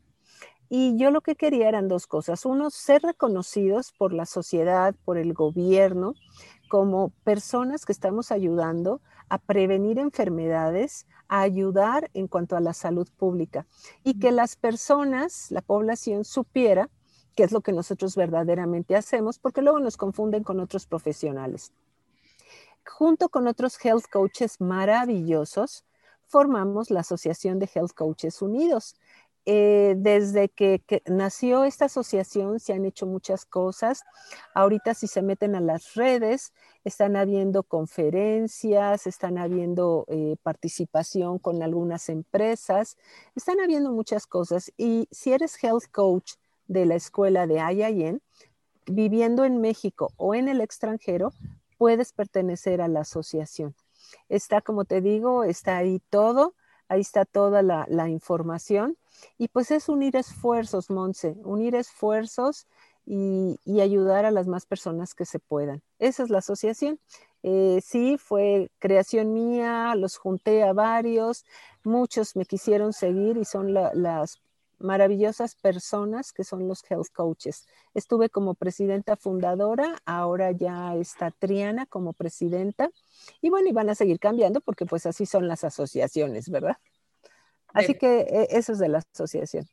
Y 0.68 0.96
yo 0.96 1.10
lo 1.10 1.20
que 1.20 1.36
quería 1.36 1.68
eran 1.68 1.88
dos 1.88 2.06
cosas. 2.06 2.44
Uno, 2.46 2.70
ser 2.70 3.02
reconocidos 3.02 3.92
por 3.98 4.12
la 4.12 4.24
sociedad, 4.24 4.94
por 5.04 5.18
el 5.18 5.34
gobierno, 5.34 6.14
como 6.68 7.10
personas 7.22 7.84
que 7.84 7.92
estamos 7.92 8.32
ayudando 8.32 9.00
a 9.28 9.38
prevenir 9.38 9.98
enfermedades, 9.98 11.06
a 11.28 11.40
ayudar 11.40 12.10
en 12.14 12.28
cuanto 12.28 12.56
a 12.56 12.60
la 12.60 12.74
salud 12.74 13.08
pública 13.16 13.66
y 14.02 14.18
que 14.18 14.32
las 14.32 14.56
personas, 14.56 15.50
la 15.50 15.62
población 15.62 16.24
supiera 16.24 16.90
qué 17.34 17.44
es 17.44 17.52
lo 17.52 17.60
que 17.60 17.72
nosotros 17.72 18.16
verdaderamente 18.16 18.96
hacemos, 18.96 19.38
porque 19.38 19.62
luego 19.62 19.80
nos 19.80 19.96
confunden 19.96 20.44
con 20.44 20.60
otros 20.60 20.86
profesionales. 20.86 21.72
Junto 22.86 23.28
con 23.28 23.46
otros 23.46 23.82
health 23.84 24.04
coaches 24.12 24.60
maravillosos, 24.60 25.84
formamos 26.26 26.90
la 26.90 27.00
Asociación 27.00 27.58
de 27.58 27.68
Health 27.72 27.92
Coaches 27.94 28.42
Unidos. 28.42 28.96
Eh, 29.46 29.94
desde 29.98 30.48
que, 30.48 30.82
nació 31.06 31.64
esta 31.64 31.84
asociación 31.84 32.60
se 32.60 32.72
han 32.72 32.84
hecho 32.86 33.06
muchas 33.06 33.44
cosas. 33.44 34.02
Ahorita 34.54 34.94
si 34.94 35.06
se 35.06 35.20
meten 35.22 35.54
a 35.54 35.60
las 35.60 35.94
redes, 35.94 36.52
están 36.84 37.16
habiendo 37.16 37.62
conferencias, 37.62 39.06
están 39.06 39.36
habiendo 39.36 40.06
eh, 40.08 40.36
participación 40.42 41.38
con 41.38 41.62
algunas 41.62 42.08
empresas, 42.08 42.96
están 43.34 43.60
habiendo 43.60 43.92
muchas 43.92 44.26
cosas. 44.26 44.72
Y 44.78 45.08
si 45.10 45.32
eres 45.32 45.62
health 45.62 45.90
coach 45.92 46.34
de 46.66 46.86
la 46.86 46.94
escuela 46.94 47.46
de 47.46 47.56
IIN, 47.56 48.22
viviendo 48.86 49.44
en 49.44 49.60
México 49.60 50.10
o 50.16 50.34
en 50.34 50.48
el 50.48 50.60
extranjero, 50.62 51.32
puedes 51.76 52.12
pertenecer 52.12 52.80
a 52.80 52.88
la 52.88 53.00
asociación. 53.00 53.74
Está, 54.28 54.62
como 54.62 54.84
te 54.84 55.00
digo, 55.00 55.44
está 55.44 55.76
ahí 55.76 56.00
todo 56.08 56.54
ahí 56.88 57.00
está 57.00 57.24
toda 57.24 57.62
la, 57.62 58.08
información. 58.08 58.96
Y 59.38 59.48
pues 59.48 59.70
es 59.70 59.88
unir 59.88 60.16
esfuerzos, 60.16 60.90
Monse, 60.90 61.36
unir 61.44 61.74
esfuerzos 61.74 62.66
y, 63.06 63.58
ayudar 63.80 64.24
a 64.24 64.30
las 64.30 64.46
más 64.46 64.66
personas 64.66 65.14
que 65.14 65.24
se 65.24 65.38
puedan. 65.38 65.82
Esa 65.98 66.22
es 66.22 66.30
la 66.30 66.38
asociación. 66.38 66.98
Eh, 67.42 67.80
sí, 67.84 68.16
fue 68.18 68.70
creación 68.78 69.34
mía, 69.34 69.94
los 69.96 70.16
junté 70.16 70.62
a 70.62 70.72
varios, 70.72 71.44
muchos 71.82 72.36
me 72.36 72.46
quisieron 72.46 72.92
seguir 72.94 73.36
y 73.36 73.44
son 73.44 73.74
las 73.74 74.40
maravillosas 74.78 75.54
personas 75.54 76.32
que 76.32 76.44
son 76.44 76.68
los 76.68 76.82
health 76.88 77.08
coaches. 77.12 77.66
Estuve 77.94 78.28
como 78.28 78.54
presidenta 78.54 79.16
fundadora, 79.16 80.00
ahora 80.04 80.52
ya 80.52 80.94
está 80.96 81.30
Triana 81.30 81.86
como 81.86 82.12
presidenta 82.12 82.90
y 83.40 83.50
bueno, 83.50 83.68
y 83.68 83.72
van 83.72 83.90
a 83.90 83.94
seguir 83.94 84.18
cambiando 84.18 84.60
porque 84.60 84.86
pues 84.86 85.06
así 85.06 85.26
son 85.26 85.48
las 85.48 85.64
asociaciones, 85.64 86.48
¿verdad? 86.50 86.76
Así 87.72 87.94
que 87.94 88.20
eh, 88.20 88.48
eso 88.50 88.72
es 88.72 88.78
de 88.78 88.88
la 88.88 88.98
asociación. 88.98 89.68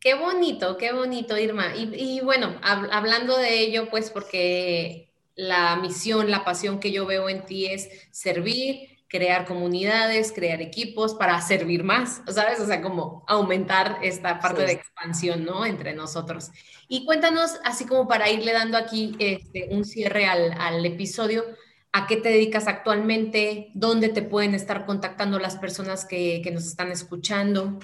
Qué 0.00 0.14
bonito, 0.14 0.76
qué 0.76 0.92
bonito, 0.92 1.38
Irma. 1.38 1.74
Y, 1.74 2.20
bueno, 2.20 2.54
hablando 2.62 3.36
de 3.38 3.60
ello, 3.60 3.88
pues 3.90 4.10
porque 4.10 5.10
la 5.34 5.76
misión, 5.76 6.30
la 6.30 6.44
pasión 6.44 6.80
que 6.80 6.92
yo 6.92 7.06
veo 7.06 7.28
en 7.28 7.44
ti 7.44 7.66
es 7.66 7.88
servir, 8.10 8.95
crear 9.08 9.46
comunidades, 9.46 10.32
crear 10.32 10.60
equipos 10.60 11.14
para 11.14 11.40
servir 11.40 11.84
más, 11.84 12.22
¿sabes? 12.28 12.60
O 12.60 12.66
sea, 12.66 12.82
como 12.82 13.24
aumentar 13.26 13.98
esta 14.02 14.40
parte 14.40 14.62
de 14.62 14.72
expansión, 14.72 15.44
¿no? 15.44 15.64
Entre 15.64 15.94
nosotros. 15.94 16.50
Y 16.88 17.04
cuéntanos, 17.04 17.58
así 17.64 17.86
como 17.86 18.08
para 18.08 18.30
irle 18.30 18.52
dando 18.52 18.76
aquí 18.76 19.14
este, 19.18 19.68
un 19.70 19.84
cierre 19.84 20.26
al, 20.26 20.84
episodio, 20.84 21.44
¿a 21.92 22.06
qué 22.06 22.16
te 22.16 22.30
dedicas 22.30 22.66
actualmente? 22.66 23.70
¿Dónde 23.74 24.08
te 24.08 24.22
pueden 24.22 24.54
estar 24.54 24.86
contactando 24.86 25.38
las 25.38 25.56
personas 25.56 26.04
que, 26.04 26.40
que 26.42 26.50
nos 26.50 26.66
están 26.66 26.90
escuchando? 26.90 27.78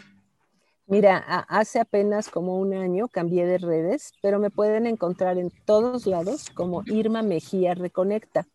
Mira, 0.87 1.17
hace 1.49 1.81
apenas 1.81 2.29
como 2.29 2.59
un 2.59 2.75
año 2.75 3.09
cambié 3.09 3.47
de 3.47 3.59
redes, 3.59 4.13
pero 4.21 4.39
me 4.39 4.51
pueden 4.51 4.87
encontrar 4.87 5.39
en 5.39 5.51
todos 5.65 6.07
lados 6.07 6.51
como 6.51 6.83
Irma 6.87 7.23
Mejía 7.23 7.75
Reconecta. 7.75 8.47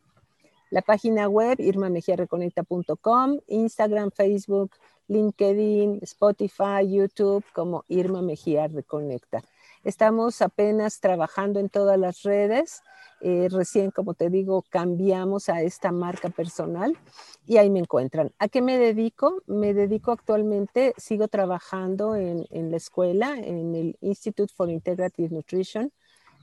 La 0.70 0.82
página 0.82 1.30
web 1.30 1.60
irmamejiareconecta.com, 1.60 3.40
Instagram, 3.48 4.12
Facebook, 4.12 4.72
LinkedIn, 5.08 6.00
Spotify, 6.02 6.86
YouTube 6.86 7.46
como 7.54 7.86
Irma 7.88 8.22
Mejía 8.22 8.68
Reconecta. 8.68 9.42
Estamos 9.86 10.42
apenas 10.42 11.00
trabajando 11.00 11.62
en 11.62 11.70
todas 11.70 11.98
las 11.98 12.24
redes. 12.24 12.82
Eh, 13.22 13.48
recién, 13.50 13.92
como 13.92 14.14
te 14.14 14.30
digo, 14.30 14.64
cambiamos 14.70 15.48
a 15.48 15.62
esta 15.62 15.94
marca 15.94 16.30
personal 16.30 16.98
y 17.46 17.56
ahí 17.56 17.70
me 17.70 17.80
encuentran. 17.80 18.34
¿A 18.38 18.50
qué 18.50 18.62
me 18.62 18.78
dedico? 18.78 19.42
Me 19.48 19.74
dedico 19.74 20.12
actualmente, 20.12 20.94
sigo 20.98 21.30
trabajando 21.30 22.16
en, 22.18 22.46
la 22.70 22.78
escuela, 22.78 23.38
en 23.38 23.74
el 23.74 23.98
Institute 24.02 24.54
for 24.54 24.70
Integrative 24.70 25.30
Nutrition, 25.34 25.94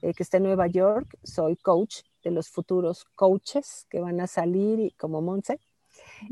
eh, 0.00 0.14
que 0.14 0.22
está 0.22 0.38
en 0.38 0.44
Nueva 0.44 0.66
York. 0.66 1.18
Soy 1.22 1.56
coach 1.56 2.00
de 2.24 2.30
los 2.30 2.48
futuros 2.48 3.04
coaches 3.14 3.86
que 3.90 4.00
van 4.00 4.20
a 4.20 4.26
salir 4.26 4.94
como 4.96 5.20
Monse. 5.20 5.60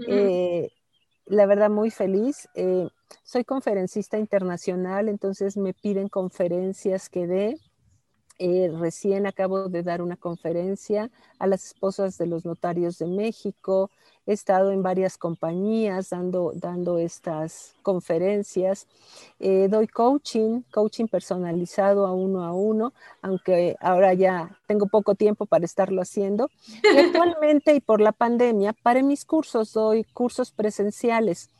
Eh, 0.09 0.70
la 1.26 1.47
verdad, 1.47 1.70
muy 1.70 1.90
feliz. 1.90 2.49
Eh, 2.55 2.88
soy 3.22 3.45
conferencista 3.45 4.18
internacional, 4.18 5.09
entonces 5.09 5.57
me 5.57 5.74
piden 5.74 6.09
conferencias 6.09 7.09
que 7.09 7.26
dé. 7.26 7.57
Eh, 8.39 8.70
recién 8.78 9.26
acabo 9.26 9.68
de 9.68 9.83
dar 9.83 10.03
una 10.03 10.16
conferencia 10.16 11.11
a 11.39 11.47
las 11.47 11.66
esposas 11.66 12.18
de 12.18 12.26
los 12.26 12.45
notarios 12.45 12.99
de 12.99 13.07
México. 13.07 13.91
He 14.26 14.33
estado 14.33 14.70
en 14.70 14.83
varias 14.83 15.18
compañías 15.18 16.11
dando, 16.11 16.53
dando 16.55 16.99
estas 16.99 17.74
conferencias. 17.83 18.87
Eh, 19.41 19.66
doy 19.68 19.89
coaching, 19.89 20.62
coaching 20.70 21.07
personalizado 21.07 22.07
a 22.07 22.12
uno 22.12 22.45
a 22.45 22.53
uno, 22.53 22.93
aunque 23.20 23.76
ahora 23.80 24.14
ya 24.14 24.57
tengo 24.66 24.87
poco 24.87 25.14
tiempo 25.14 25.47
para 25.47 25.64
estarlo 25.64 26.01
haciendo. 26.03 26.51
Y 26.83 26.97
actualmente 26.99 27.74
y 27.74 27.80
por 27.80 28.01
la 28.01 28.12
pandemia, 28.12 28.72
para 28.72 29.03
mis 29.03 29.24
cursos 29.24 29.72
doy 29.72 30.05
cursos 30.05 30.53
presenciales. 30.53 31.51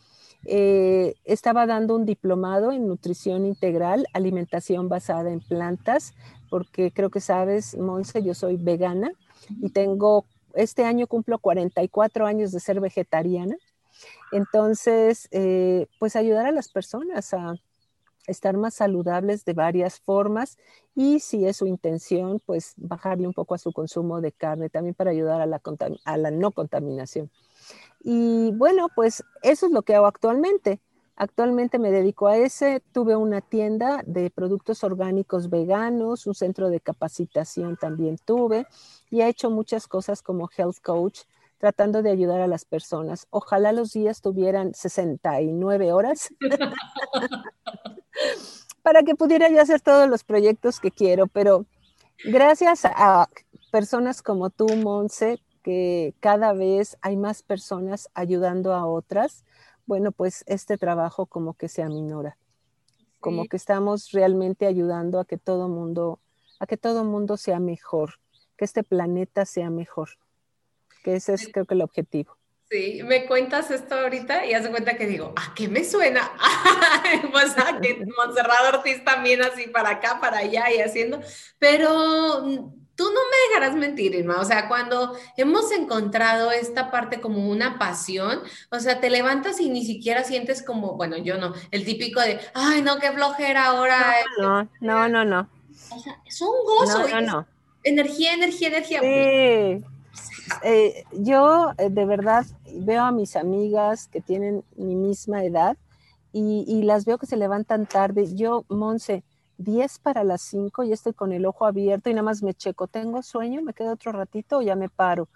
Eh, 0.45 1.15
estaba 1.25 1.67
dando 1.67 1.95
un 1.95 2.05
diplomado 2.05 2.73
en 2.73 2.87
nutrición 2.87 3.47
integral, 3.47 4.07
alimentación 4.13 4.89
basada 4.89 5.33
en 5.33 5.41
plantas, 5.41 6.15
porque 6.51 6.91
creo 6.91 7.11
que 7.11 7.21
sabes, 7.21 7.77
Monse, 7.77 8.23
yo 8.23 8.35
soy 8.35 8.57
vegana 8.57 9.13
y 9.61 9.71
tengo, 9.71 10.27
este 10.55 10.85
año 10.85 11.07
cumplo 11.07 11.39
44 11.39 12.27
años 12.27 12.53
de 12.53 12.61
ser 12.61 12.81
vegetariana. 12.81 13.57
Entonces, 14.33 15.29
eh, 15.31 15.87
pues 15.99 16.17
ayudar 16.17 16.47
a 16.47 16.53
las 16.53 16.69
personas 16.69 17.33
a 17.35 17.55
estar 18.27 18.57
más 18.57 18.75
saludables 18.75 19.45
de 19.45 19.53
varias 19.53 20.01
formas 20.01 20.59
y 20.95 21.21
si 21.21 21.47
es 21.47 21.57
su 21.57 21.67
intención, 21.67 22.41
pues 22.45 22.75
bajarle 22.77 23.27
un 23.27 23.33
poco 23.33 23.55
a 23.55 23.59
su 23.59 23.73
consumo 23.73 24.21
de 24.21 24.33
carne 24.33 24.69
también 24.69 24.95
para 24.95 25.11
ayudar 25.11 25.41
a 25.41 25.47
la, 25.47 25.61
a 26.05 26.17
la 26.17 26.31
no 26.31 26.51
contaminación. 26.51 27.31
Y 28.03 28.51
bueno, 28.53 28.89
pues 28.95 29.23
eso 29.43 29.67
es 29.67 29.73
lo 29.73 29.83
que 29.83 29.95
hago 29.95 30.07
actualmente. 30.07 30.81
Actualmente 31.17 31.79
me 31.79 31.91
dedico 31.91 32.27
a 32.27 32.37
ese. 32.37 32.83
Tuve 32.93 33.17
una 33.17 33.41
tienda 33.41 34.03
de 34.07 34.31
productos 34.31 34.83
orgánicos 34.83 35.51
veganos, 35.51 36.27
un 36.27 36.35
centro 36.35 36.71
de 36.71 36.81
capacitación 36.81 37.77
también 37.77 38.17
tuve 38.25 38.67
y 39.11 39.21
he 39.21 39.29
hecho 39.29 39.51
muchas 39.51 39.87
cosas 39.87 40.23
como 40.23 40.49
health 40.57 40.79
coach, 40.83 41.21
tratando 41.59 42.03
de 42.03 42.11
ayudar 42.11 42.41
a 42.41 42.49
las 42.49 42.65
personas. 42.65 43.27
Ojalá 43.31 43.73
los 43.73 43.93
días 43.93 44.21
tuvieran 44.21 44.75
69 44.75 45.93
horas 45.93 46.29
para 48.83 49.03
que 49.03 49.15
pudiera 49.15 49.49
yo 49.49 49.61
hacer 49.61 49.81
todos 49.81 50.09
los 50.09 50.25
proyectos 50.25 50.81
que 50.81 50.91
quiero, 50.91 51.27
pero 51.29 51.67
gracias 52.25 52.85
a 52.85 53.29
personas 53.71 54.23
como 54.23 54.51
tú, 54.51 54.67
Monse, 54.77 55.41
que 55.63 56.15
cada 56.21 56.53
vez 56.53 56.99
hay 57.01 57.17
más 57.17 57.43
personas 57.43 58.09
ayudando 58.15 58.75
a 58.75 58.87
otras, 58.87 59.45
bueno, 59.87 60.13
pues 60.13 60.45
este 60.47 60.77
trabajo 60.79 61.27
como 61.27 61.55
que 61.55 61.69
se 61.69 61.83
aminora, 61.83 62.37
como 63.21 63.47
que 63.47 63.57
estamos 63.57 64.11
realmente 64.11 64.67
ayudando 64.67 65.21
a 65.21 65.25
que 65.25 65.39
todo 65.39 65.69
mundo, 65.69 66.21
a 66.59 66.67
que 66.67 66.77
todo 66.77 67.05
mundo 67.05 67.37
sea 67.37 67.61
mejor, 67.61 68.21
que 68.57 68.65
este 68.65 68.83
planeta 68.83 69.47
sea 69.47 69.71
mejor, 69.71 70.11
que 71.05 71.15
ese 71.15 71.35
es 71.35 71.49
creo 71.53 71.65
que 71.65 71.75
el 71.75 71.83
objetivo. 71.83 72.37
Sí, 72.71 73.03
me 73.05 73.27
cuentas 73.27 73.71
esto 73.71 73.95
ahorita 73.95 74.47
y 74.47 74.55
hace 74.55 74.71
cuenta 74.71 74.97
que 74.97 75.07
digo, 75.07 75.35
¿a 75.37 75.53
qué 75.55 75.69
me 75.69 75.85
suena? 75.85 76.33
pues 77.31 77.55
a 77.59 77.79
que 77.81 78.07
Monserrat 78.17 78.75
Ortiz 78.75 79.05
también 79.05 79.43
así 79.43 79.69
para 79.69 79.91
acá, 79.91 80.21
para 80.23 80.39
allá 80.39 80.73
y 80.73 80.81
haciendo, 80.81 81.21
pero 81.59 82.73
tú 83.03 83.09
no 83.09 83.21
me 83.21 83.49
dejarás 83.49 83.77
mentir, 83.77 84.15
Irma. 84.15 84.39
O 84.39 84.45
sea, 84.45 84.69
cuando 84.69 85.17
hemos 85.37 85.73
encontrado 85.73 86.53
esta 86.53 86.93
parte 86.93 87.21
como 87.21 87.51
una 87.51 87.77
pasión, 87.77 88.39
o 88.71 88.79
sea, 88.79 89.01
te 89.01 89.11
levantas 89.11 89.59
y 89.61 89.71
ni 89.71 89.85
siquiera 89.85 90.23
sientes 90.23 90.63
como, 90.63 90.95
bueno, 90.95 91.17
yo 91.17 91.37
no, 91.37 91.53
el 91.73 91.85
típico 91.85 92.21
de, 92.21 92.39
ay, 92.55 92.81
no, 92.83 92.99
qué 93.01 93.11
flojera 93.11 93.67
ahora. 93.67 94.15
No, 94.41 94.69
no, 94.81 95.09
no, 95.09 95.25
no. 95.25 95.49
O 95.91 95.99
sea, 95.99 96.21
es 96.25 96.41
un 96.41 96.53
gozo. 96.65 97.09
No, 97.09 97.21
no, 97.21 97.47
Energía, 97.83 98.35
energía, 98.35 98.69
energía. 98.69 99.01
Sí. 99.01 99.85
Eh, 100.63 101.05
yo 101.13 101.73
eh, 101.79 101.89
de 101.91 102.07
verdad 102.07 102.47
veo 102.73 103.03
a 103.03 103.11
mis 103.11 103.35
amigas 103.35 104.07
que 104.07 104.21
tienen 104.21 104.63
mi 104.77 104.95
misma 104.95 105.43
edad 105.43 105.77
y, 106.33 106.65
y 106.69 106.83
las 106.83 107.05
veo 107.05 107.19
que 107.19 107.27
se 107.27 107.37
levantan 107.37 107.87
tarde. 107.87 108.33
Yo, 108.37 108.65
Monse, 108.69 109.25
10 109.59 109.99
para 109.99 110.25
las 110.25 110.43
5 110.43 110.85
y 110.85 110.93
estoy 110.93 111.13
con 111.13 111.33
el 111.33 111.47
ojo 111.47 111.67
abierto 111.67 112.11
y 112.11 112.15
nada 112.15 112.25
más 112.25 112.43
me 112.43 112.55
checo, 112.55 112.87
¿tengo 112.87 113.23
sueño? 113.23 113.63
¿Me 113.63 113.75
quedo 113.75 113.93
otro 113.93 114.13
ratito 114.13 114.59
o 114.59 114.63
ya 114.63 114.77
me 114.77 114.89
paro? 114.89 115.29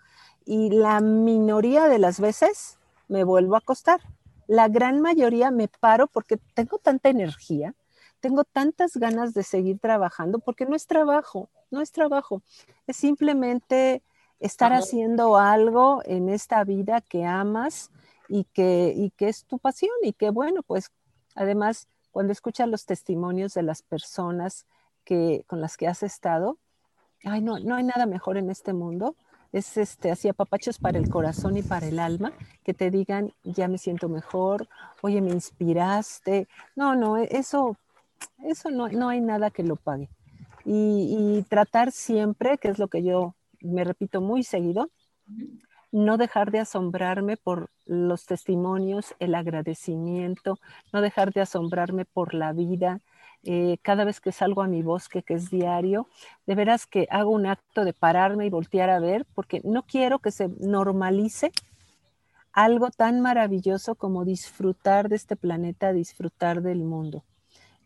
Y 0.44 0.70
la 0.70 1.00
minoría 1.00 1.88
de 1.88 1.98
las 1.98 2.20
veces 2.20 2.78
me 3.08 3.24
vuelvo 3.24 3.54
a 3.54 3.58
acostar. 3.58 4.00
La 4.46 4.68
gran 4.68 5.00
mayoría 5.00 5.50
me 5.50 5.68
paro 5.68 6.06
porque 6.06 6.38
tengo 6.54 6.78
tanta 6.78 7.08
energía, 7.08 7.74
tengo 8.20 8.44
tantas 8.44 8.96
ganas 8.96 9.34
de 9.34 9.42
seguir 9.42 9.78
trabajando, 9.78 10.38
porque 10.38 10.66
no 10.66 10.76
es 10.76 10.86
trabajo, 10.86 11.48
no 11.70 11.80
es 11.80 11.92
trabajo, 11.92 12.42
es 12.86 12.96
simplemente 12.96 14.02
estar 14.38 14.72
haciendo 14.72 15.36
algo 15.36 16.02
en 16.04 16.28
esta 16.28 16.62
vida 16.64 17.00
que 17.00 17.24
amas 17.24 17.90
y 18.28 18.44
que, 18.44 18.92
y 18.96 19.10
que 19.10 19.28
es 19.28 19.44
tu 19.44 19.58
pasión 19.58 19.94
y 20.02 20.12
que 20.12 20.30
bueno, 20.30 20.62
pues 20.62 20.90
además 21.34 21.88
cuando 22.16 22.32
escuchas 22.32 22.66
los 22.66 22.86
testimonios 22.86 23.52
de 23.52 23.62
las 23.62 23.82
personas 23.82 24.64
que, 25.04 25.44
con 25.46 25.60
las 25.60 25.76
que 25.76 25.86
has 25.86 26.02
estado, 26.02 26.56
ay, 27.22 27.42
no, 27.42 27.58
no 27.58 27.74
hay 27.74 27.84
nada 27.84 28.06
mejor 28.06 28.38
en 28.38 28.48
este 28.48 28.72
mundo. 28.72 29.16
Es 29.52 29.76
este, 29.76 30.10
así 30.10 30.26
apapachos 30.26 30.78
para 30.78 30.96
el 30.96 31.10
corazón 31.10 31.58
y 31.58 31.62
para 31.62 31.86
el 31.86 31.98
alma, 31.98 32.32
que 32.64 32.72
te 32.72 32.90
digan, 32.90 33.34
ya 33.44 33.68
me 33.68 33.76
siento 33.76 34.08
mejor, 34.08 34.66
oye, 35.02 35.20
me 35.20 35.28
inspiraste. 35.30 36.48
No, 36.74 36.96
no, 36.96 37.18
e, 37.18 37.28
eso, 37.32 37.76
eso 38.44 38.70
no, 38.70 38.88
no 38.88 39.10
hay 39.10 39.20
nada 39.20 39.50
que 39.50 39.62
lo 39.62 39.76
pague. 39.76 40.08
Y, 40.64 41.18
y 41.18 41.42
tratar 41.42 41.92
siempre, 41.92 42.56
que 42.56 42.68
es 42.68 42.78
lo 42.78 42.88
que 42.88 43.02
yo 43.02 43.34
me 43.60 43.84
repito 43.84 44.22
muy 44.22 44.42
seguido, 44.42 44.88
no 45.96 46.18
dejar 46.18 46.50
de 46.50 46.60
asombrarme 46.60 47.38
por 47.38 47.70
los 47.86 48.26
testimonios, 48.26 49.14
el 49.18 49.34
agradecimiento, 49.34 50.58
no 50.92 51.00
dejar 51.00 51.32
de 51.32 51.40
asombrarme 51.40 52.04
por 52.04 52.34
la 52.34 52.52
vida. 52.52 53.00
Eh, 53.44 53.78
cada 53.80 54.04
vez 54.04 54.20
que 54.20 54.30
salgo 54.30 54.60
a 54.62 54.66
mi 54.66 54.82
bosque, 54.82 55.22
que 55.22 55.34
es 55.34 55.50
diario, 55.50 56.08
de 56.46 56.54
veras 56.54 56.86
que 56.86 57.06
hago 57.10 57.30
un 57.30 57.46
acto 57.46 57.84
de 57.84 57.94
pararme 57.94 58.44
y 58.44 58.50
voltear 58.50 58.90
a 58.90 59.00
ver, 59.00 59.24
porque 59.34 59.62
no 59.64 59.84
quiero 59.84 60.18
que 60.18 60.32
se 60.32 60.48
normalice 60.58 61.50
algo 62.52 62.90
tan 62.90 63.22
maravilloso 63.22 63.94
como 63.94 64.26
disfrutar 64.26 65.08
de 65.08 65.16
este 65.16 65.34
planeta, 65.34 65.94
disfrutar 65.94 66.60
del 66.60 66.82
mundo. 66.84 67.24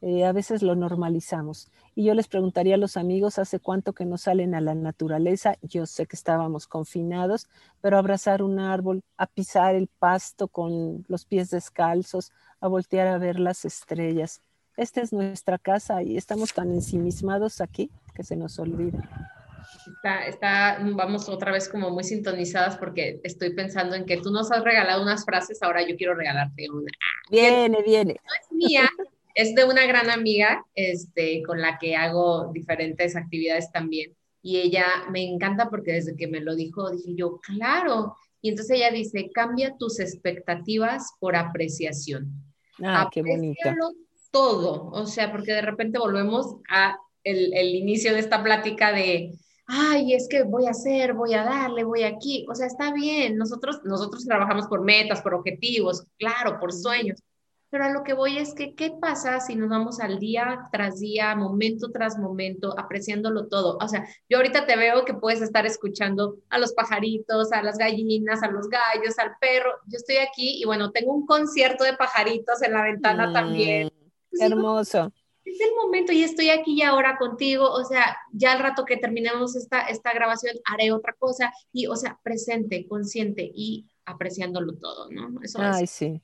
Eh, 0.03 0.25
a 0.25 0.33
veces 0.33 0.63
lo 0.63 0.75
normalizamos. 0.75 1.69
Y 1.95 2.05
yo 2.05 2.15
les 2.15 2.27
preguntaría 2.27 2.77
a 2.77 2.79
los 2.79 2.97
amigos, 2.97 3.39
¿hace 3.39 3.59
cuánto 3.59 3.93
que 3.93 4.07
no 4.07 4.17
salen 4.17 4.55
a 4.55 4.61
la 4.61 4.75
naturaleza? 4.75 5.57
Yo 5.63 5.85
sé 5.85 6.07
que 6.07 6.17
estábamos 6.17 6.67
confinados, 6.67 7.49
pero 7.83 7.99
abrazar 7.99 8.43
un 8.43 8.59
árbol, 8.59 9.03
a 9.19 9.27
pisar 9.27 9.75
el 9.75 9.89
pasto 9.89 10.49
con 10.49 11.05
los 11.09 11.27
pies 11.27 11.51
descalzos, 11.51 12.33
a 12.61 12.69
voltear 12.69 13.09
a 13.09 13.19
ver 13.19 13.39
las 13.39 13.65
estrellas. 13.67 14.41
Esta 14.77 15.03
es 15.03 15.13
nuestra 15.13 15.59
casa 15.59 16.03
y 16.03 16.17
estamos 16.17 16.55
tan 16.55 16.73
ensimismados 16.73 17.61
aquí 17.61 17.91
que 18.15 18.23
se 18.23 18.37
nos 18.37 18.59
olvida. 18.59 19.07
Está, 19.97 20.27
está, 20.27 20.79
vamos 20.95 21.29
otra 21.29 21.53
vez 21.53 21.69
como 21.69 21.91
muy 21.91 22.05
sintonizadas 22.05 22.77
porque 22.79 23.21
estoy 23.23 23.55
pensando 23.55 23.95
en 23.95 24.07
que 24.07 24.17
tú 24.17 24.31
nos 24.31 24.51
has 24.51 24.65
regalado 24.65 25.03
unas 25.03 25.25
frases, 25.25 25.63
ahora 25.63 25.87
yo 25.87 25.97
quiero 25.97 26.15
regalarte 26.15 26.71
una. 26.71 26.91
Viene, 27.31 27.83
viene. 27.83 28.17
No 28.25 28.31
es 28.41 28.53
mía, 28.71 28.91
es 29.35 29.55
de 29.55 29.65
una 29.65 29.87
gran 29.87 30.11
amiga 30.11 30.65
este, 30.75 31.43
con 31.43 31.61
la 31.61 31.79
que 31.79 31.97
hago 31.97 32.51
diferentes 32.53 33.17
actividades 33.17 33.71
también. 33.73 34.17
Y 34.43 34.59
ella 34.59 34.87
me 35.11 35.23
encanta 35.23 35.69
porque 35.69 35.93
desde 35.93 36.17
que 36.17 36.27
me 36.27 36.41
lo 36.41 36.55
dijo, 36.55 36.91
dije 36.91 37.15
yo, 37.15 37.41
claro. 37.41 38.17
Y 38.41 38.51
entonces 38.51 38.77
ella 38.77 38.91
dice, 38.91 39.31
cambia 39.33 39.77
tus 39.77 40.01
expectativas 40.01 41.13
por 41.21 41.37
apreciación. 41.37 42.33
Ah, 42.83 43.09
qué 43.13 43.23
bonito. 43.23 43.61
todo, 44.31 44.91
o 44.93 45.07
sea, 45.07 45.31
porque 45.31 45.53
de 45.53 45.63
repente 45.63 45.99
volvemos 45.99 46.57
a 46.71 46.97
el, 47.25 47.53
el 47.53 47.75
inicio 47.75 48.15
de 48.15 48.21
esta 48.21 48.43
plática 48.43 48.93
de, 48.93 49.33
ay, 49.67 50.15
es 50.15 50.29
que 50.29 50.43
voy 50.43 50.67
a 50.67 50.71
hacer, 50.71 51.15
voy 51.15 51.35
a 51.35 51.45
darle, 51.45 51.85
voy 51.85 52.03
aquí. 52.03 52.45
O 52.49 52.55
sea, 52.55 52.67
está 52.67 52.93
bien, 52.93 53.37
nosotros, 53.37 53.81
nosotros 53.85 54.25
trabajamos 54.25 54.67
por 54.67 54.83
metas, 54.83 55.23
por 55.23 55.35
objetivos, 55.35 56.07
claro, 56.19 56.59
por 56.59 56.73
sueños, 56.73 57.23
pero 57.71 57.85
a 57.85 57.91
lo 57.91 58.03
que 58.03 58.15
voy 58.15 58.37
es 58.37 58.53
que, 58.53 58.75
¿qué 58.75 58.91
pasa 59.01 59.39
si 59.39 59.55
nos 59.55 59.69
vamos 59.69 60.01
al 60.01 60.19
día 60.19 60.69
tras 60.73 60.99
día, 60.99 61.37
momento 61.37 61.91
tras 61.93 62.19
momento, 62.19 62.75
apreciándolo 62.77 63.47
todo? 63.47 63.79
O 63.81 63.87
sea, 63.87 64.07
yo 64.29 64.39
ahorita 64.39 64.67
te 64.67 64.77
veo 64.77 65.05
que 65.05 65.15
puedes 65.15 65.41
estar 65.41 65.65
escuchando 65.67 66.39
a 66.51 66.59
los 66.59 66.73
pajaritos, 66.73 67.53
a 67.53 67.63
las 67.63 67.79
gallinas, 67.79 68.43
a 68.43 68.51
los 68.51 68.69
gallos, 68.69 69.19
al 69.19 69.37
perro. 69.41 69.71
Yo 69.87 69.99
estoy 69.99 70.17
aquí 70.17 70.61
y 70.61 70.65
bueno, 70.65 70.91
tengo 70.91 71.15
un 71.15 71.27
concierto 71.27 71.85
de 71.85 71.95
pajaritos 71.95 72.61
en 72.63 72.73
la 72.73 72.83
ventana 72.83 73.33
también. 73.33 73.89
Mm, 74.33 74.43
hermoso. 74.43 75.13
Es 75.45 75.61
el 75.61 75.75
momento 75.77 76.13
y 76.13 76.25
estoy 76.25 76.51
aquí 76.51 76.75
y 76.75 76.83
ahora 76.83 77.17
contigo, 77.19 77.71
o 77.71 77.85
sea, 77.85 78.17
ya 78.33 78.53
al 78.53 78.59
rato 78.59 78.85
que 78.85 78.97
terminemos 78.97 79.55
esta, 79.55 79.83
esta 79.83 80.13
grabación 80.13 80.57
haré 80.65 80.93
otra 80.93 81.15
cosa 81.19 81.53
y, 81.73 81.87
o 81.87 81.95
sea, 81.95 82.19
presente, 82.23 82.87
consciente 82.89 83.49
y 83.55 83.87
apreciándolo 84.05 84.75
todo, 84.75 85.09
¿no? 85.11 85.41
Eso 85.43 85.59
Ay, 85.61 85.87
sí. 85.87 86.21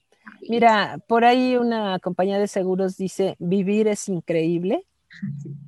Mira, 0.49 0.99
por 1.09 1.25
ahí 1.25 1.57
una 1.57 1.99
compañía 1.99 2.39
de 2.39 2.49
seguros 2.49 2.97
dice, 2.97 3.37
vivir 3.39 3.89
es 3.89 4.09
increíble. 4.09 4.87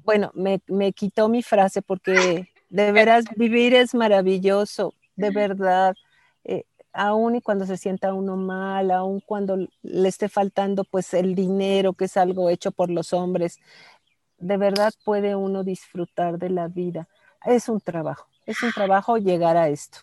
Bueno, 0.04 0.30
me, 0.34 0.92
quitó 0.92 1.28
mi 1.28 1.42
frase 1.42 1.82
porque 1.82 2.48
de 2.68 2.92
veras 2.92 3.24
vivir 3.36 3.74
es 3.74 3.94
maravilloso, 3.94 4.94
de 5.16 5.30
verdad. 5.30 5.94
Eh, 6.44 6.64
aún 6.92 7.36
y 7.36 7.40
cuando 7.40 7.66
se 7.66 7.76
sienta 7.76 8.14
uno 8.14 8.36
mal, 8.36 8.90
aún 8.90 9.20
cuando 9.20 9.56
le 9.82 10.08
esté 10.08 10.28
faltando 10.28 10.84
pues 10.84 11.14
el 11.14 11.34
dinero, 11.34 11.92
que 11.92 12.06
es 12.06 12.16
algo 12.16 12.50
hecho 12.50 12.72
por 12.72 12.90
los 12.90 13.12
hombres, 13.12 13.58
de 14.38 14.56
verdad 14.56 14.92
puede 15.04 15.36
uno 15.36 15.64
disfrutar 15.64 16.38
de 16.38 16.50
la 16.50 16.68
vida. 16.68 17.08
Es 17.44 17.68
un 17.68 17.80
trabajo, 17.80 18.28
es 18.46 18.62
un 18.62 18.72
trabajo 18.72 19.16
llegar 19.16 19.56
a 19.56 19.68
esto. 19.68 19.98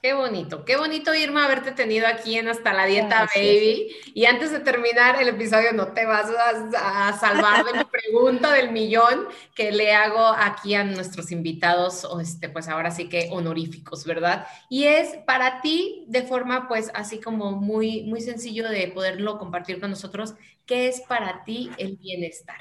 Qué 0.00 0.14
bonito, 0.14 0.64
qué 0.64 0.76
bonito 0.76 1.12
Irma 1.12 1.44
haberte 1.44 1.72
tenido 1.72 2.06
aquí 2.06 2.36
en 2.36 2.46
Hasta 2.46 2.72
la 2.72 2.86
Dieta 2.86 3.26
Baby. 3.34 3.88
Y 4.14 4.26
antes 4.26 4.52
de 4.52 4.60
terminar 4.60 5.20
el 5.20 5.26
episodio, 5.26 5.72
no 5.72 5.88
te 5.88 6.06
vas 6.06 6.30
a, 6.78 7.18
salvar 7.18 7.64
de 7.64 7.72
la 7.72 7.84
pregunta 7.90 8.52
del 8.52 8.70
millón 8.70 9.26
que 9.56 9.72
le 9.72 9.92
hago 9.92 10.20
aquí 10.20 10.74
a 10.74 10.84
nuestros 10.84 11.32
invitados, 11.32 12.06
este, 12.20 12.48
pues 12.48 12.68
ahora 12.68 12.92
sí 12.92 13.08
que 13.08 13.28
honoríficos, 13.32 14.04
¿verdad? 14.04 14.46
Y 14.68 14.84
es 14.84 15.16
para 15.26 15.60
ti, 15.62 16.04
de 16.06 16.22
forma 16.22 16.68
pues 16.68 16.92
así 16.94 17.20
como 17.20 17.50
muy, 17.50 18.04
muy 18.04 18.20
sencillo 18.20 18.68
de 18.68 18.86
poderlo 18.94 19.36
compartir 19.36 19.80
con 19.80 19.90
nosotros, 19.90 20.34
¿qué 20.64 20.86
es 20.86 21.00
para 21.00 21.42
ti 21.42 21.70
el 21.76 21.96
bienestar? 21.96 22.60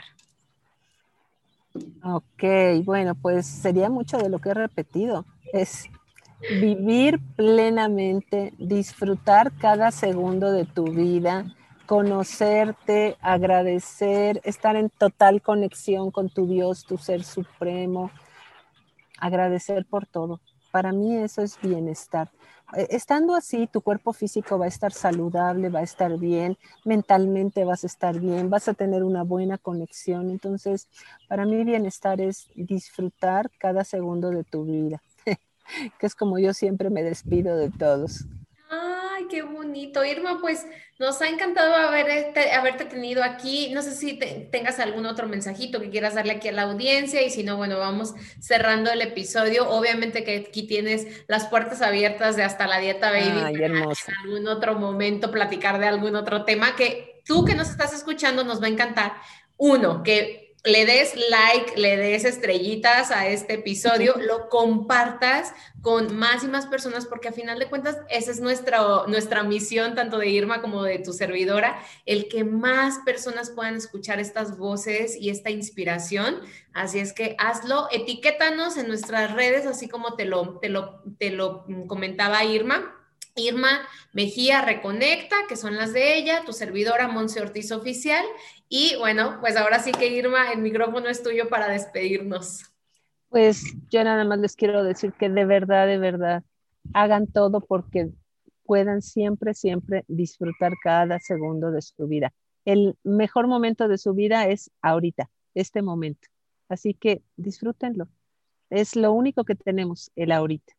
Ok, 2.04 2.44
bueno, 2.84 3.14
pues 3.14 3.46
sería 3.46 3.92
mucho 3.92 4.18
de 4.18 4.30
lo 4.30 4.40
que 4.40 4.50
he 4.50 4.54
repetido. 4.56 5.24
Es 5.54 5.88
vivir 6.40 7.20
plenamente, 7.36 8.54
disfrutar 8.58 9.52
cada 9.58 9.92
segundo 9.92 10.52
de 10.52 10.66
tu 10.66 10.86
vida, 10.86 11.56
conocerte, 11.86 13.18
agradecer, 13.22 14.42
estar 14.44 14.76
en 14.76 14.90
total 14.90 15.42
conexión 15.42 16.12
con 16.12 16.30
tu 16.30 16.48
Dios, 16.48 16.86
tu 16.86 16.98
ser 16.98 17.24
supremo, 17.24 18.12
agradecer 19.20 19.86
por 19.86 20.06
todo. 20.06 20.42
Para 20.72 20.92
mí 20.92 21.16
eso 21.16 21.42
es 21.42 21.60
bienestar. 21.62 22.30
Eh, 22.76 22.88
estando 22.92 23.34
así, 23.34 23.68
tu 23.68 23.82
cuerpo 23.82 24.12
físico 24.12 24.60
va 24.60 24.66
a 24.66 24.68
estar 24.68 24.92
saludable, 24.92 25.70
va 25.70 25.80
a 25.80 25.84
estar 25.84 26.18
bien, 26.20 26.58
mentalmente 26.84 27.64
vas 27.64 27.86
a 27.86 27.88
estar 27.88 28.20
bien, 28.20 28.50
vas 28.50 28.68
a 28.68 28.74
tener 28.74 29.04
una 29.04 29.24
buena 29.24 29.58
conexión. 29.58 30.30
Entonces, 30.30 30.90
para 31.30 31.46
mí 31.46 31.64
bienestar 31.64 32.20
es 32.20 32.50
disfrutar 32.56 33.50
cada 33.58 33.86
segundo 33.86 34.30
de 34.30 34.44
tu 34.44 34.66
vida 34.66 35.02
que 36.00 36.06
es 36.06 36.16
como 36.16 36.40
yo 36.40 36.54
siempre 36.54 36.90
me 36.90 37.04
despido 37.04 37.58
de 37.58 37.70
todos. 37.70 38.26
Ay, 38.70 39.28
qué 39.30 39.42
bonito. 39.44 40.04
Irma, 40.04 40.40
pues 40.42 40.66
nos 41.00 41.22
ha 41.22 41.30
encantado 41.30 41.74
haberte, 41.74 42.52
haberte 42.52 42.86
tenido 42.86 43.24
aquí. 43.24 43.72
No 43.74 43.82
sé 43.82 43.96
si 43.96 44.20
tengas 44.52 44.80
algún 44.80 45.06
otro 45.06 45.28
mensajito 45.28 45.80
que 45.80 45.90
quieras 45.90 46.16
darle 46.16 46.34
aquí 46.34 46.50
a 46.50 46.52
la 46.52 46.64
audiencia 46.64 47.22
y 47.22 47.30
si 47.30 47.44
no, 47.44 47.56
bueno, 47.56 47.78
vamos 47.78 48.14
cerrando 48.40 48.92
el 48.92 49.02
episodio. 49.02 49.70
Obviamente 49.70 50.24
que 50.24 50.46
aquí 50.50 50.68
tienes 50.68 51.26
las 51.28 51.48
puertas 51.48 51.82
abiertas 51.82 52.36
de 52.36 52.44
hasta 52.44 52.68
la 52.68 52.80
dieta 52.80 53.12
baby. 53.12 53.42
Ay, 53.44 53.56
hermosa. 53.56 54.12
En 54.12 54.32
algún 54.32 54.48
otro 54.48 54.76
momento 54.76 55.32
platicar 55.32 55.80
de 55.80 55.88
algún 55.88 56.16
otro 56.16 56.44
tema 56.44 56.76
que 56.76 57.22
tú 57.26 57.46
que 57.46 57.56
nos 57.56 57.70
estás 57.70 57.94
escuchando 57.94 58.44
nos 58.44 58.62
va 58.62 58.66
a 58.66 58.70
encantar. 58.70 59.14
Uno, 59.56 60.04
que 60.04 60.47
le 60.68 60.86
des 60.86 61.14
like, 61.30 61.78
le 61.78 61.96
des 61.96 62.26
estrellitas 62.26 63.12
a 63.12 63.28
este 63.28 63.54
episodio, 63.54 64.16
lo 64.18 64.50
compartas 64.50 65.54
con 65.82 66.16
más 66.18 66.44
y 66.44 66.48
más 66.48 66.66
personas, 66.66 67.06
porque 67.06 67.30
a 67.30 67.32
final 67.32 67.58
de 67.58 67.70
cuentas 67.70 67.98
esa 68.10 68.32
es 68.32 68.42
nuestra, 68.42 68.82
nuestra 69.08 69.44
misión, 69.44 69.96
tanto 69.96 70.18
de 70.18 70.28
Irma 70.28 70.62
como 70.62 70.84
de 70.84 71.00
tu 71.00 71.14
servidora, 71.14 71.80
el 72.06 72.28
que 72.28 72.44
más 72.44 73.00
personas 73.06 73.52
puedan 73.52 73.78
escuchar 73.78 74.20
estas 74.20 74.58
voces 74.58 75.16
y 75.16 75.30
esta 75.30 75.50
inspiración. 75.50 76.42
Así 76.74 77.00
es 77.00 77.14
que 77.14 77.36
hazlo, 77.40 77.88
etiquétanos 77.92 78.78
en 78.78 78.88
nuestras 78.88 79.34
redes, 79.34 79.66
así 79.66 79.88
como 79.88 80.16
te 80.16 80.26
lo, 80.26 80.60
te 80.60 80.70
lo, 80.70 81.02
te 81.18 81.30
lo 81.30 81.66
comentaba 81.88 82.44
Irma 82.44 82.94
Irma 83.38 83.88
Mejía 84.14 84.62
Reconecta, 84.62 85.36
que 85.48 85.56
son 85.56 85.78
las 85.78 85.94
de 85.94 86.18
ella, 86.18 86.44
tu 86.46 86.54
servidora 86.54 87.08
Monse 87.08 87.40
Ortiz 87.40 87.72
Oficial. 87.72 88.26
Y 88.70 88.96
bueno, 88.98 89.38
pues 89.40 89.56
ahora 89.56 89.80
sí 89.80 89.92
que 89.92 90.08
Irma, 90.08 90.52
el 90.52 90.60
micrófono 90.60 91.08
es 91.08 91.24
tuyo 91.24 91.48
para 91.50 91.70
despedirnos. 91.70 92.64
Pues 93.30 93.64
yo 93.90 94.04
nada 94.04 94.24
más 94.26 94.40
les 94.40 94.56
quiero 94.56 94.84
decir 94.84 95.14
que 95.14 95.30
de 95.30 95.46
verdad, 95.46 95.88
de 95.88 95.98
verdad, 95.98 96.44
hagan 96.94 97.28
todo 97.28 97.62
porque 97.62 98.10
puedan 98.64 99.02
siempre, 99.02 99.54
siempre 99.54 100.04
disfrutar 100.08 100.74
cada 100.84 101.20
segundo 101.20 101.72
de 101.72 101.82
su 101.82 102.08
vida. 102.08 102.34
El 102.66 102.98
mejor 103.04 103.48
momento 103.48 103.88
de 103.88 103.98
su 103.98 104.14
vida 104.14 104.48
es 104.48 104.70
ahorita, 104.82 105.30
este 105.54 105.82
momento. 105.82 106.28
Así 106.68 106.94
que 106.94 107.22
disfrútenlo. 107.38 108.10
Es 108.70 108.98
lo 108.98 109.14
único 109.14 109.46
que 109.46 109.56
tenemos, 109.56 110.12
el 110.16 110.34
ahorita. 110.34 110.74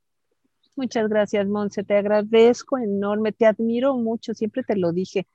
Muchas 0.77 1.09
gracias, 1.09 1.47
Monse. 1.47 1.83
Te 1.83 1.97
agradezco 1.97 2.77
enorme, 2.79 3.33
te 3.33 3.47
admiro 3.47 3.95
mucho, 3.97 4.35
siempre 4.35 4.63
te 4.63 4.77
lo 4.77 4.93
dije. 4.93 5.27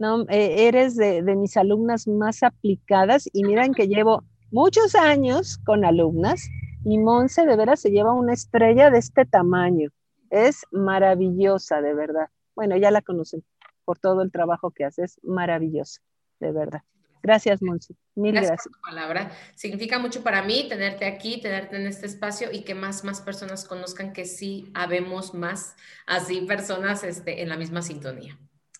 No, 0.00 0.22
eh, 0.30 0.66
eres 0.66 0.96
de, 0.96 1.20
mis 1.36 1.58
alumnas 1.58 2.08
más 2.08 2.42
aplicadas 2.42 3.28
y 3.34 3.44
miren 3.44 3.74
que 3.74 3.86
llevo 3.86 4.24
muchos 4.50 4.94
años 4.94 5.58
con 5.66 5.84
alumnas 5.84 6.48
y 6.86 6.96
Monse 6.96 7.44
de 7.44 7.54
veras 7.54 7.80
se 7.80 7.90
lleva 7.90 8.14
una 8.14 8.32
estrella 8.32 8.90
de 8.90 8.96
este 8.96 9.26
tamaño. 9.26 9.90
Es 10.30 10.64
maravillosa, 10.70 11.82
de 11.82 11.92
verdad. 11.92 12.30
Bueno, 12.54 12.78
ya 12.78 12.90
la 12.90 13.02
conocen 13.02 13.44
por 13.84 13.98
todo 13.98 14.22
el 14.22 14.32
trabajo 14.32 14.70
que 14.70 14.86
haces, 14.86 15.20
maravillosa, 15.22 16.00
de 16.38 16.50
verdad. 16.50 16.80
Gracias, 17.22 17.60
Monsi. 17.60 17.94
Mil 18.14 18.32
gracias. 18.32 18.52
gracias. 18.52 18.72
Por 18.72 18.80
tu 18.80 18.96
palabra. 18.96 19.30
Significa 19.54 19.98
mucho 19.98 20.22
para 20.22 20.42
mí 20.42 20.66
tenerte 20.66 21.04
aquí, 21.04 21.42
tenerte 21.42 21.76
en 21.76 21.86
este 21.86 22.06
espacio 22.06 22.48
y 22.50 22.62
que 22.62 22.74
más, 22.74 23.04
más 23.04 23.20
personas 23.20 23.68
conozcan 23.68 24.14
que 24.14 24.24
sí 24.24 24.70
habemos 24.72 25.34
más 25.34 25.76
así 26.06 26.40
personas 26.40 27.04
este, 27.04 27.42
en 27.42 27.50
la 27.50 27.58
misma 27.58 27.82
sintonía. 27.82 28.38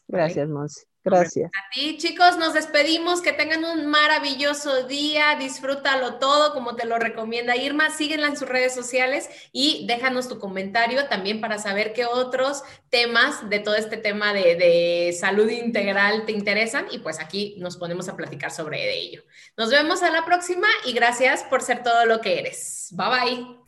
Gracias, 0.08 0.48
Monsi. 0.48 0.89
Gracias. 1.03 1.51
A 1.55 1.70
ti, 1.72 1.96
chicos, 1.96 2.36
nos 2.36 2.53
despedimos. 2.53 3.22
Que 3.22 3.32
tengan 3.32 3.64
un 3.64 3.86
maravilloso 3.86 4.86
día. 4.86 5.36
Disfrútalo 5.38 6.16
todo 6.16 6.53
como 6.53 6.76
te 6.76 6.86
lo 6.86 6.98
recomienda 6.98 7.57
Irma. 7.57 7.90
Síguenla 7.90 8.28
en 8.28 8.36
sus 8.36 8.48
redes 8.48 8.74
sociales 8.74 9.28
y 9.53 9.86
déjanos 9.86 10.28
tu 10.28 10.38
comentario 10.38 11.07
también 11.07 11.40
para 11.40 11.59
saber 11.59 11.92
qué 11.92 12.05
otros 12.05 12.62
temas 12.90 13.48
de 13.48 13.61
todo 13.61 13.76
este 13.76 13.96
tema 13.96 14.34
de, 14.34 14.57
de 14.57 15.16
salud 15.18 15.48
integral 15.48 16.26
te 16.26 16.32
interesan. 16.32 16.86
Y 16.90 16.98
pues 16.98 17.18
aquí 17.18 17.55
nos 17.59 17.76
ponemos 17.76 18.09
a 18.09 18.16
platicar 18.16 18.51
sobre 18.51 18.92
ello. 18.98 19.22
Nos 19.57 19.70
vemos 19.70 20.03
a 20.03 20.11
la 20.11 20.24
próxima 20.24 20.68
y 20.84 20.92
gracias 20.92 21.44
por 21.44 21.62
ser 21.62 21.82
todo 21.82 22.05
lo 22.05 22.20
que 22.20 22.38
eres. 22.38 22.88
Bye 22.92 23.09
bye. 23.09 23.59